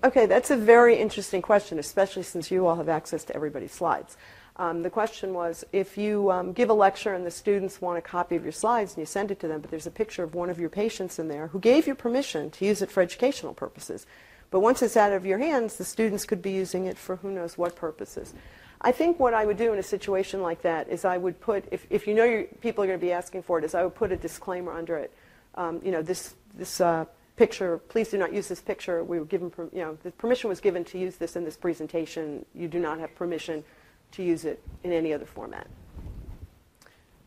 Okay, 0.03 0.25
that's 0.25 0.51
a 0.51 0.57
very 0.57 0.97
interesting 0.97 1.43
question, 1.43 1.79
especially 1.79 2.23
since 2.23 2.51
you 2.51 2.67
all 2.67 2.77
have 2.77 2.89
access 2.89 3.23
to 3.25 3.37
everybody's 3.37 3.73
slides. 3.73 4.17
Um, 4.57 4.83
the 4.83 4.89
question 4.89 5.35
was 5.35 5.63
if 5.73 5.99
you 5.99 6.31
um, 6.31 6.53
give 6.53 6.71
a 6.71 6.75
lecture 6.75 7.13
and 7.13 7.27
the 7.27 7.31
students 7.31 7.83
want 7.83 7.99
a 7.99 8.01
copy 8.01 8.35
of 8.35 8.43
your 8.43 8.53
slides 8.53 8.93
and 8.93 9.03
you 9.03 9.07
send 9.07 9.31
it 9.31 9.39
to 9.41 9.49
them, 9.49 9.61
but 9.61 9.71
there's 9.71 9.87
a 9.87 9.91
picture 9.91 10.23
of 10.23 10.35
one 10.35 10.49
of 10.49 10.59
your 10.59 10.71
patients 10.71 11.19
in 11.19 11.29
there 11.29 11.49
who 11.49 11.61
gave 11.61 11.87
you 11.87 11.95
permission 11.95 12.51
to 12.53 12.65
use 12.65 12.81
it 12.81 12.91
for 12.91 13.03
educational 13.03 13.53
purposes. 13.53 14.07
But 14.51 14.61
once 14.61 14.81
it's 14.81 14.97
out 14.97 15.13
of 15.13 15.27
your 15.27 15.39
hands, 15.39 15.77
the 15.77 15.85
students 15.85 16.25
could 16.25 16.41
be 16.41 16.51
using 16.51 16.87
it 16.87 16.97
for 16.97 17.17
who 17.17 17.31
knows 17.31 17.59
what 17.59 17.77
purposes. 17.77 18.33
I 18.81 18.93
think 18.93 19.21
what 19.21 19.35
I 19.35 19.45
would 19.45 19.59
do 19.59 19.71
in 19.75 19.79
a 19.79 19.83
situation 19.83 20.41
like 20.41 20.63
that 20.63 20.89
is 20.89 21.05
I 21.05 21.19
would 21.19 21.41
put, 21.41 21.67
if, 21.71 21.87
if 21.91 22.07
you 22.07 22.15
know 22.15 22.47
people 22.63 22.83
are 22.83 22.87
going 22.87 22.99
to 22.99 23.07
be 23.07 23.13
asking 23.13 23.43
for 23.43 23.59
it, 23.59 23.65
is 23.65 23.75
I 23.75 23.85
would 23.85 23.95
put 23.95 24.13
a 24.13 24.17
disclaimer 24.17 24.73
under 24.73 24.97
it. 24.97 25.13
Um, 25.57 25.83
you 25.85 25.91
know, 25.91 26.01
this, 26.01 26.35
this 26.55 26.81
uh, 26.81 27.05
picture, 27.41 27.79
please 27.89 28.11
do 28.11 28.19
not 28.19 28.35
use 28.35 28.49
this 28.49 28.61
picture. 28.61 29.03
We 29.03 29.19
were 29.19 29.25
given, 29.25 29.51
you 29.73 29.81
know, 29.81 29.97
the 30.03 30.11
permission 30.11 30.51
was 30.51 30.61
given 30.61 30.85
to 30.85 30.99
use 30.99 31.17
this 31.17 31.37
in 31.37 31.43
this 31.43 31.57
presentation. 31.57 32.45
You 32.55 32.69
do 32.69 32.79
not 32.79 33.01
have 33.01 33.15
permission 33.15 33.65
to 34.13 34.23
use 34.23 34.45
it 34.45 34.63
in 34.85 34.93
any 34.93 35.15
other 35.15 35.25
format. 35.25 35.67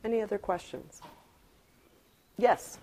Any 0.03 0.21
other 0.21 0.37
questions? 0.37 1.01
Yes. 2.37 2.77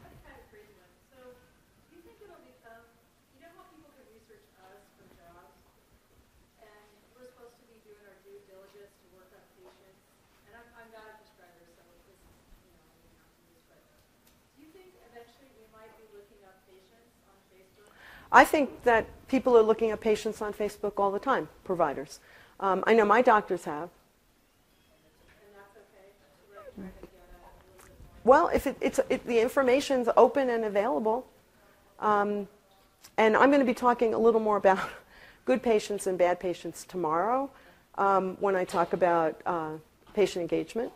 I 18.32 18.44
think 18.44 18.84
that 18.84 19.06
people 19.28 19.56
are 19.56 19.62
looking 19.62 19.90
at 19.90 20.00
patients 20.00 20.40
on 20.40 20.52
Facebook 20.52 20.92
all 20.98 21.10
the 21.10 21.18
time, 21.18 21.48
providers. 21.64 22.20
Um, 22.60 22.84
I 22.86 22.94
know 22.94 23.04
my 23.04 23.22
doctors 23.22 23.64
have. 23.64 23.88
Well, 28.22 28.48
if 28.48 28.66
it, 28.66 28.76
it's, 28.80 29.00
it, 29.08 29.26
the 29.26 29.40
information's 29.40 30.08
open 30.16 30.50
and 30.50 30.64
available, 30.64 31.26
um, 31.98 32.46
and 33.16 33.36
I'm 33.36 33.48
going 33.48 33.60
to 33.60 33.66
be 33.66 33.74
talking 33.74 34.12
a 34.12 34.18
little 34.18 34.40
more 34.40 34.58
about 34.58 34.78
good 35.46 35.62
patients 35.62 36.06
and 36.06 36.18
bad 36.18 36.38
patients 36.38 36.84
tomorrow 36.84 37.50
um, 37.96 38.36
when 38.40 38.54
I 38.56 38.64
talk 38.64 38.92
about 38.92 39.40
uh, 39.46 39.72
patient 40.14 40.42
engagement. 40.42 40.92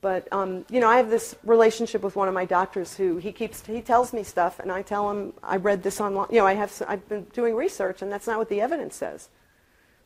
But 0.00 0.32
um, 0.32 0.64
you 0.70 0.80
know, 0.80 0.88
I 0.88 0.96
have 0.96 1.10
this 1.10 1.36
relationship 1.44 2.02
with 2.02 2.16
one 2.16 2.26
of 2.26 2.32
my 2.32 2.46
doctors 2.46 2.96
who 2.96 3.18
he 3.18 3.32
keeps 3.32 3.64
he 3.66 3.82
tells 3.82 4.12
me 4.12 4.22
stuff, 4.22 4.58
and 4.58 4.72
I 4.72 4.82
tell 4.82 5.10
him 5.10 5.34
I 5.42 5.56
read 5.56 5.82
this 5.82 6.00
online. 6.00 6.28
You 6.30 6.38
know, 6.38 6.46
I 6.46 6.54
have 6.54 6.82
I've 6.88 7.06
been 7.08 7.24
doing 7.32 7.54
research, 7.54 8.00
and 8.00 8.10
that's 8.10 8.26
not 8.26 8.38
what 8.38 8.48
the 8.48 8.60
evidence 8.60 8.96
says. 8.96 9.28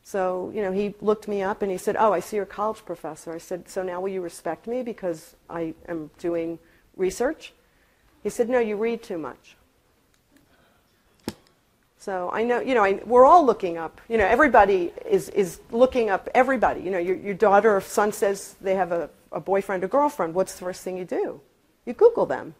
So 0.03 0.51
you 0.53 0.61
know, 0.61 0.73
he 0.73 0.95
looked 0.99 1.27
me 1.27 1.41
up 1.41 1.61
and 1.61 1.71
he 1.71 1.77
said, 1.77 1.95
"Oh, 1.97 2.11
I 2.11 2.19
see 2.19 2.35
you're 2.35 2.43
a 2.43 2.47
college 2.47 2.83
professor." 2.85 3.33
I 3.33 3.37
said, 3.37 3.69
"So 3.69 3.83
now 3.83 4.01
will 4.01 4.09
you 4.09 4.21
respect 4.21 4.67
me 4.67 4.83
because 4.83 5.35
I 5.49 5.73
am 5.87 6.11
doing 6.19 6.59
research?" 6.97 7.53
He 8.21 8.29
said, 8.29 8.49
"No, 8.49 8.59
you 8.59 8.75
read 8.75 9.01
too 9.01 9.17
much." 9.17 9.55
So 12.05 12.29
I 12.31 12.43
know, 12.43 12.59
you 12.59 12.75
know, 12.75 12.83
I, 12.83 13.01
we're 13.03 13.25
all 13.25 13.43
looking 13.43 13.77
up. 13.79 13.99
You 14.09 14.19
know, 14.19 14.27
everybody 14.27 14.93
is, 15.09 15.29
is 15.29 15.59
looking 15.71 16.11
up 16.11 16.29
everybody. 16.35 16.81
You 16.81 16.91
know, 16.91 16.99
your, 16.99 17.15
your 17.15 17.33
daughter 17.33 17.75
or 17.75 17.81
son 17.81 18.11
says 18.11 18.55
they 18.61 18.75
have 18.75 18.91
a, 18.91 19.09
a 19.35 19.39
boyfriend 19.39 19.83
or 19.83 19.87
girlfriend. 19.87 20.33
What's 20.33 20.53
the 20.53 20.65
first 20.65 20.81
thing 20.81 20.97
you 20.97 21.05
do? 21.05 21.41
You 21.85 21.93
Google 21.93 22.25
them. 22.25 22.55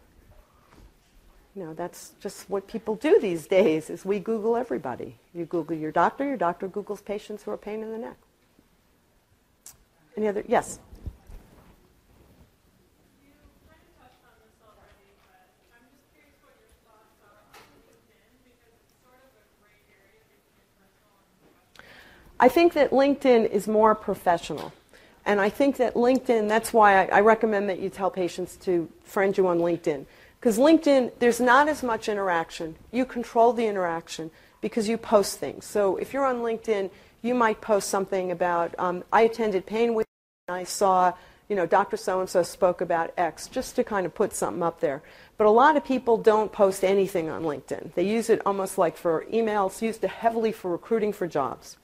You 1.56 1.64
know, 1.64 1.74
that's 1.74 2.12
just 2.20 2.50
what 2.50 2.68
people 2.68 2.96
do 2.96 3.18
these 3.20 3.48
days 3.48 3.90
is 3.90 4.04
we 4.04 4.20
Google 4.20 4.58
everybody. 4.58 5.16
You 5.34 5.46
Google 5.46 5.78
your 5.78 5.92
doctor, 5.92 6.26
your 6.26 6.36
doctor 6.36 6.68
Googles 6.68 7.04
patients 7.04 7.44
who 7.44 7.52
are 7.52 7.58
pain 7.58 7.82
in 7.82 7.92
the 7.92 7.98
neck. 7.98 8.18
Any 10.18 10.28
other? 10.28 10.44
Yes. 10.48 10.80
I 22.38 22.50
think 22.50 22.74
that 22.74 22.92
LinkedIn 22.92 23.50
is 23.50 23.66
more 23.66 23.96
professional. 23.96 24.74
And 25.26 25.42
I 25.42 25.50
think 25.50 25.78
that 25.78 25.96
LinkedIn, 25.96 26.48
that's 26.48 26.72
why 26.72 27.06
I, 27.06 27.18
I 27.18 27.20
recommend 27.22 27.68
that 27.70 27.80
you 27.80 27.90
tell 27.90 28.12
patients 28.12 28.58
to 28.58 28.88
friend 29.04 29.36
you 29.36 29.48
on 29.48 29.60
LinkedIn. 29.60 30.06
Because 30.40 30.60
LinkedIn, 30.60 31.14
there's 31.18 31.40
not 31.40 31.68
as 31.68 31.82
much 31.82 32.08
interaction. 32.08 32.76
You 32.92 33.06
control 33.06 33.52
the 33.52 33.66
interaction 33.66 34.30
because 34.62 34.88
you 34.88 34.98
post 34.98 35.40
things. 35.40 35.66
So 35.66 35.98
if 35.98 36.14
you're 36.14 36.26
on 36.26 36.38
LinkedIn, 36.38 36.92
you 37.24 37.34
might 37.34 37.60
post 37.60 37.90
something 37.90 38.32
about, 38.32 38.76
um, 38.78 39.04
I 39.12 39.24
attended 39.24 39.66
Pain 39.66 39.96
Week 39.96 40.06
and 40.48 40.56
I 40.56 40.64
saw, 40.64 41.14
you 41.50 41.56
know, 41.56 41.66
Dr. 41.66 41.98
So-and-so 41.98 42.44
spoke 42.44 42.82
about 42.82 43.12
X, 43.18 43.48
just 43.48 43.76
to 43.78 43.84
kind 43.84 44.06
of 44.06 44.14
put 44.14 44.34
something 44.34 44.62
up 44.62 44.80
there. 44.80 45.02
But 45.38 45.48
a 45.48 45.50
lot 45.50 45.76
of 45.76 45.84
people 45.84 46.18
don't 46.18 46.52
post 46.52 46.84
anything 46.84 47.30
on 47.30 47.42
LinkedIn. 47.42 47.96
They 47.96 48.04
use 48.04 48.30
it 48.30 48.42
almost 48.46 48.78
like 48.78 48.96
for 48.96 49.26
emails, 49.34 49.82
used 49.82 50.04
heavily 50.04 50.52
for 50.52 50.72
recruiting 50.72 51.12
for 51.12 51.26
jobs. 51.26 51.78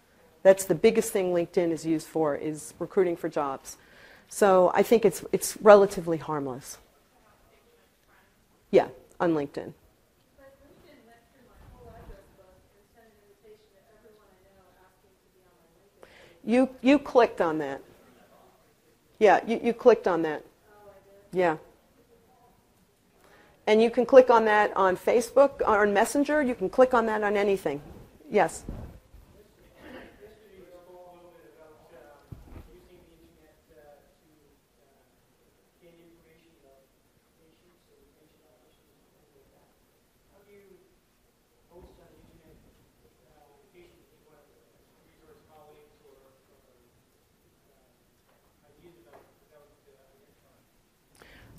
That's 0.44 0.66
the 0.66 0.76
biggest 0.76 1.12
thing 1.12 1.34
LinkedIn 1.34 1.72
is 1.72 1.86
used 1.86 2.08
for 2.08 2.36
is 2.36 2.74
recruiting 2.80 3.16
for 3.16 3.30
jobs. 3.30 3.78
So 4.28 4.72
I 4.74 4.82
think 4.82 5.06
it's 5.06 5.24
it's 5.32 5.58
relatively 5.62 6.18
harmless. 6.18 6.78
Yeah, 8.72 8.88
on 9.20 9.34
LinkedIn. 9.34 9.74
You 16.44 16.70
you 16.82 16.98
clicked 16.98 17.42
on 17.42 17.60
that. 17.60 17.82
Yeah, 19.20 19.42
you, 19.46 19.60
you 19.64 19.74
clicked 19.74 20.08
on 20.08 20.24
that. 20.24 20.44
Yeah. 21.32 21.58
And 23.68 23.82
you 23.82 23.92
can 23.92 24.06
click 24.06 24.32
on 24.32 24.46
that 24.46 24.76
on 24.76 24.98
Facebook 24.98 25.62
or 25.62 25.84
on 25.84 25.94
Messenger. 25.94 26.42
You 26.42 26.56
can 26.56 26.70
click 26.70 26.96
on 26.96 27.06
that 27.06 27.24
on 27.24 27.38
anything. 27.38 27.82
Yes. 28.30 28.64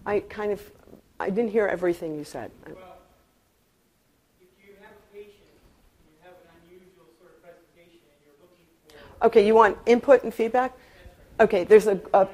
I 0.05 0.21
kind 0.21 0.53
of, 0.53 0.61
I 1.21 1.31
didn't 1.31 1.51
hear 1.51 1.67
everything 1.67 2.17
you 2.17 2.25
said. 2.25 2.51
Well, 2.67 2.75
if 4.41 4.49
you 4.65 4.75
have 4.81 4.91
a 4.93 5.15
patient, 5.15 5.35
you 6.07 6.17
have 6.23 6.33
an 6.33 6.51
unusual 6.67 7.07
sort 7.19 7.33
of 7.33 7.43
presentation, 7.43 8.01
and 8.11 8.19
you're 8.25 8.39
looking 8.41 8.67
for. 9.21 9.27
Okay, 9.27 9.47
you 9.47 9.55
want 9.55 9.79
input 9.87 10.25
and 10.25 10.35
feedback? 10.35 10.77
Okay, 11.41 11.65
there's 11.65 11.87
a, 11.87 12.01
a 12.13 12.29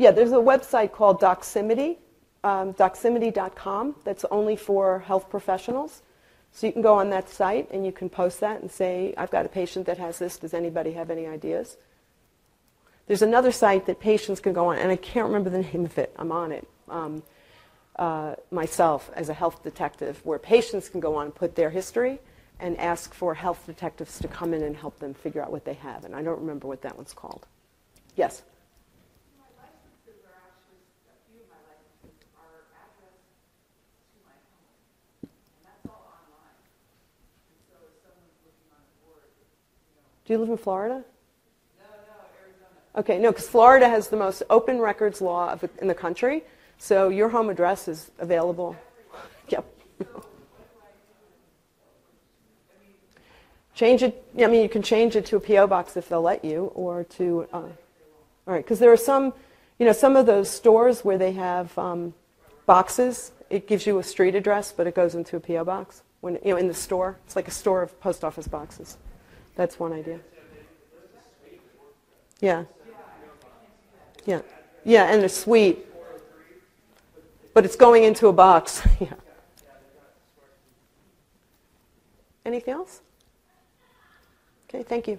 yeah, 0.00 0.10
there's 0.12 0.32
a 0.32 0.36
website 0.36 0.92
called 0.92 1.20
Doximity, 1.20 1.98
um, 2.42 2.72
doximity.com, 2.72 3.96
that's 4.02 4.24
only 4.30 4.56
for 4.56 5.00
health 5.00 5.28
professionals. 5.28 6.00
So 6.52 6.66
you 6.66 6.72
can 6.72 6.80
go 6.80 6.94
on 6.94 7.10
that 7.10 7.28
site 7.28 7.70
and 7.70 7.84
you 7.84 7.92
can 7.92 8.08
post 8.08 8.40
that 8.40 8.62
and 8.62 8.70
say, 8.70 9.12
I've 9.18 9.30
got 9.30 9.44
a 9.44 9.48
patient 9.50 9.84
that 9.86 9.98
has 9.98 10.18
this. 10.18 10.38
Does 10.38 10.54
anybody 10.54 10.92
have 10.92 11.10
any 11.10 11.26
ideas? 11.26 11.76
There's 13.06 13.22
another 13.22 13.50
site 13.50 13.86
that 13.86 13.98
patients 13.98 14.40
can 14.40 14.52
go 14.52 14.66
on, 14.66 14.78
and 14.78 14.90
I 14.90 14.96
can't 14.96 15.26
remember 15.26 15.50
the 15.50 15.62
name 15.62 15.84
of 15.84 15.98
it. 15.98 16.14
I'm 16.16 16.30
on 16.30 16.52
it 16.52 16.68
um, 16.88 17.22
uh, 17.96 18.36
myself 18.50 19.10
as 19.14 19.28
a 19.28 19.34
health 19.34 19.62
detective, 19.62 20.20
where 20.24 20.38
patients 20.38 20.88
can 20.88 21.00
go 21.00 21.16
on 21.16 21.26
and 21.26 21.34
put 21.34 21.56
their 21.56 21.70
history, 21.70 22.20
and 22.60 22.78
ask 22.78 23.14
for 23.14 23.34
health 23.34 23.64
detectives 23.66 24.18
to 24.18 24.28
come 24.28 24.54
in 24.54 24.62
and 24.62 24.76
help 24.76 24.98
them 24.98 25.14
figure 25.14 25.42
out 25.42 25.50
what 25.50 25.64
they 25.64 25.74
have. 25.74 26.04
And 26.04 26.14
I 26.14 26.22
don't 26.22 26.38
remember 26.38 26.68
what 26.68 26.82
that 26.82 26.96
one's 26.96 27.12
called. 27.12 27.46
Yes? 28.16 28.42
Do 40.26 40.34
you 40.34 40.38
live 40.38 40.50
in 40.50 40.58
Florida? 40.58 41.02
Okay, 42.96 43.18
no, 43.18 43.30
because 43.30 43.48
Florida 43.48 43.88
has 43.88 44.08
the 44.08 44.16
most 44.16 44.42
open 44.50 44.78
records 44.78 45.20
law 45.20 45.56
in 45.80 45.86
the 45.86 45.94
country, 45.94 46.42
so 46.78 47.08
your 47.08 47.28
home 47.28 47.48
address 47.48 47.88
is 47.88 48.10
available. 48.18 48.76
Yep. 49.48 49.64
Change 53.74 54.02
it, 54.02 54.24
I 54.38 54.46
mean, 54.46 54.62
you 54.62 54.68
can 54.68 54.82
change 54.82 55.16
it 55.16 55.26
to 55.26 55.36
a 55.36 55.40
P.O. 55.40 55.66
box 55.66 55.96
if 55.96 56.08
they'll 56.08 56.22
let 56.22 56.44
you, 56.44 56.66
or 56.74 57.04
to, 57.04 57.48
uh, 57.52 57.56
all 57.56 57.72
right, 58.46 58.62
because 58.62 58.78
there 58.78 58.92
are 58.92 58.96
some, 58.96 59.32
you 59.78 59.86
know, 59.86 59.92
some 59.92 60.16
of 60.16 60.26
those 60.26 60.50
stores 60.50 61.04
where 61.04 61.18
they 61.18 61.32
have 61.32 61.76
um, 61.78 62.14
boxes, 62.66 63.32
it 63.48 63.66
gives 63.66 63.86
you 63.86 63.98
a 63.98 64.02
street 64.02 64.34
address, 64.34 64.70
but 64.70 64.86
it 64.86 64.94
goes 64.94 65.14
into 65.14 65.36
a 65.36 65.40
P.O. 65.40 65.64
box, 65.64 66.02
when, 66.20 66.34
you 66.44 66.52
know, 66.52 66.56
in 66.56 66.68
the 66.68 66.74
store. 66.74 67.16
It's 67.24 67.34
like 67.34 67.48
a 67.48 67.52
store 67.52 67.82
of 67.82 67.98
post 68.00 68.22
office 68.22 68.46
boxes. 68.46 68.98
That's 69.56 69.80
one 69.80 69.92
idea. 69.92 70.20
Yeah. 72.40 72.64
Yeah. 74.26 74.42
Yeah, 74.84 75.12
and 75.12 75.22
a 75.24 75.28
sweet. 75.28 75.86
But 77.52 77.64
it's 77.64 77.76
going 77.76 78.04
into 78.04 78.28
a 78.28 78.32
box. 78.32 78.82
yeah. 79.00 79.14
Anything 82.44 82.74
else? 82.74 83.02
Okay, 84.68 84.82
thank 84.82 85.08
you. 85.08 85.18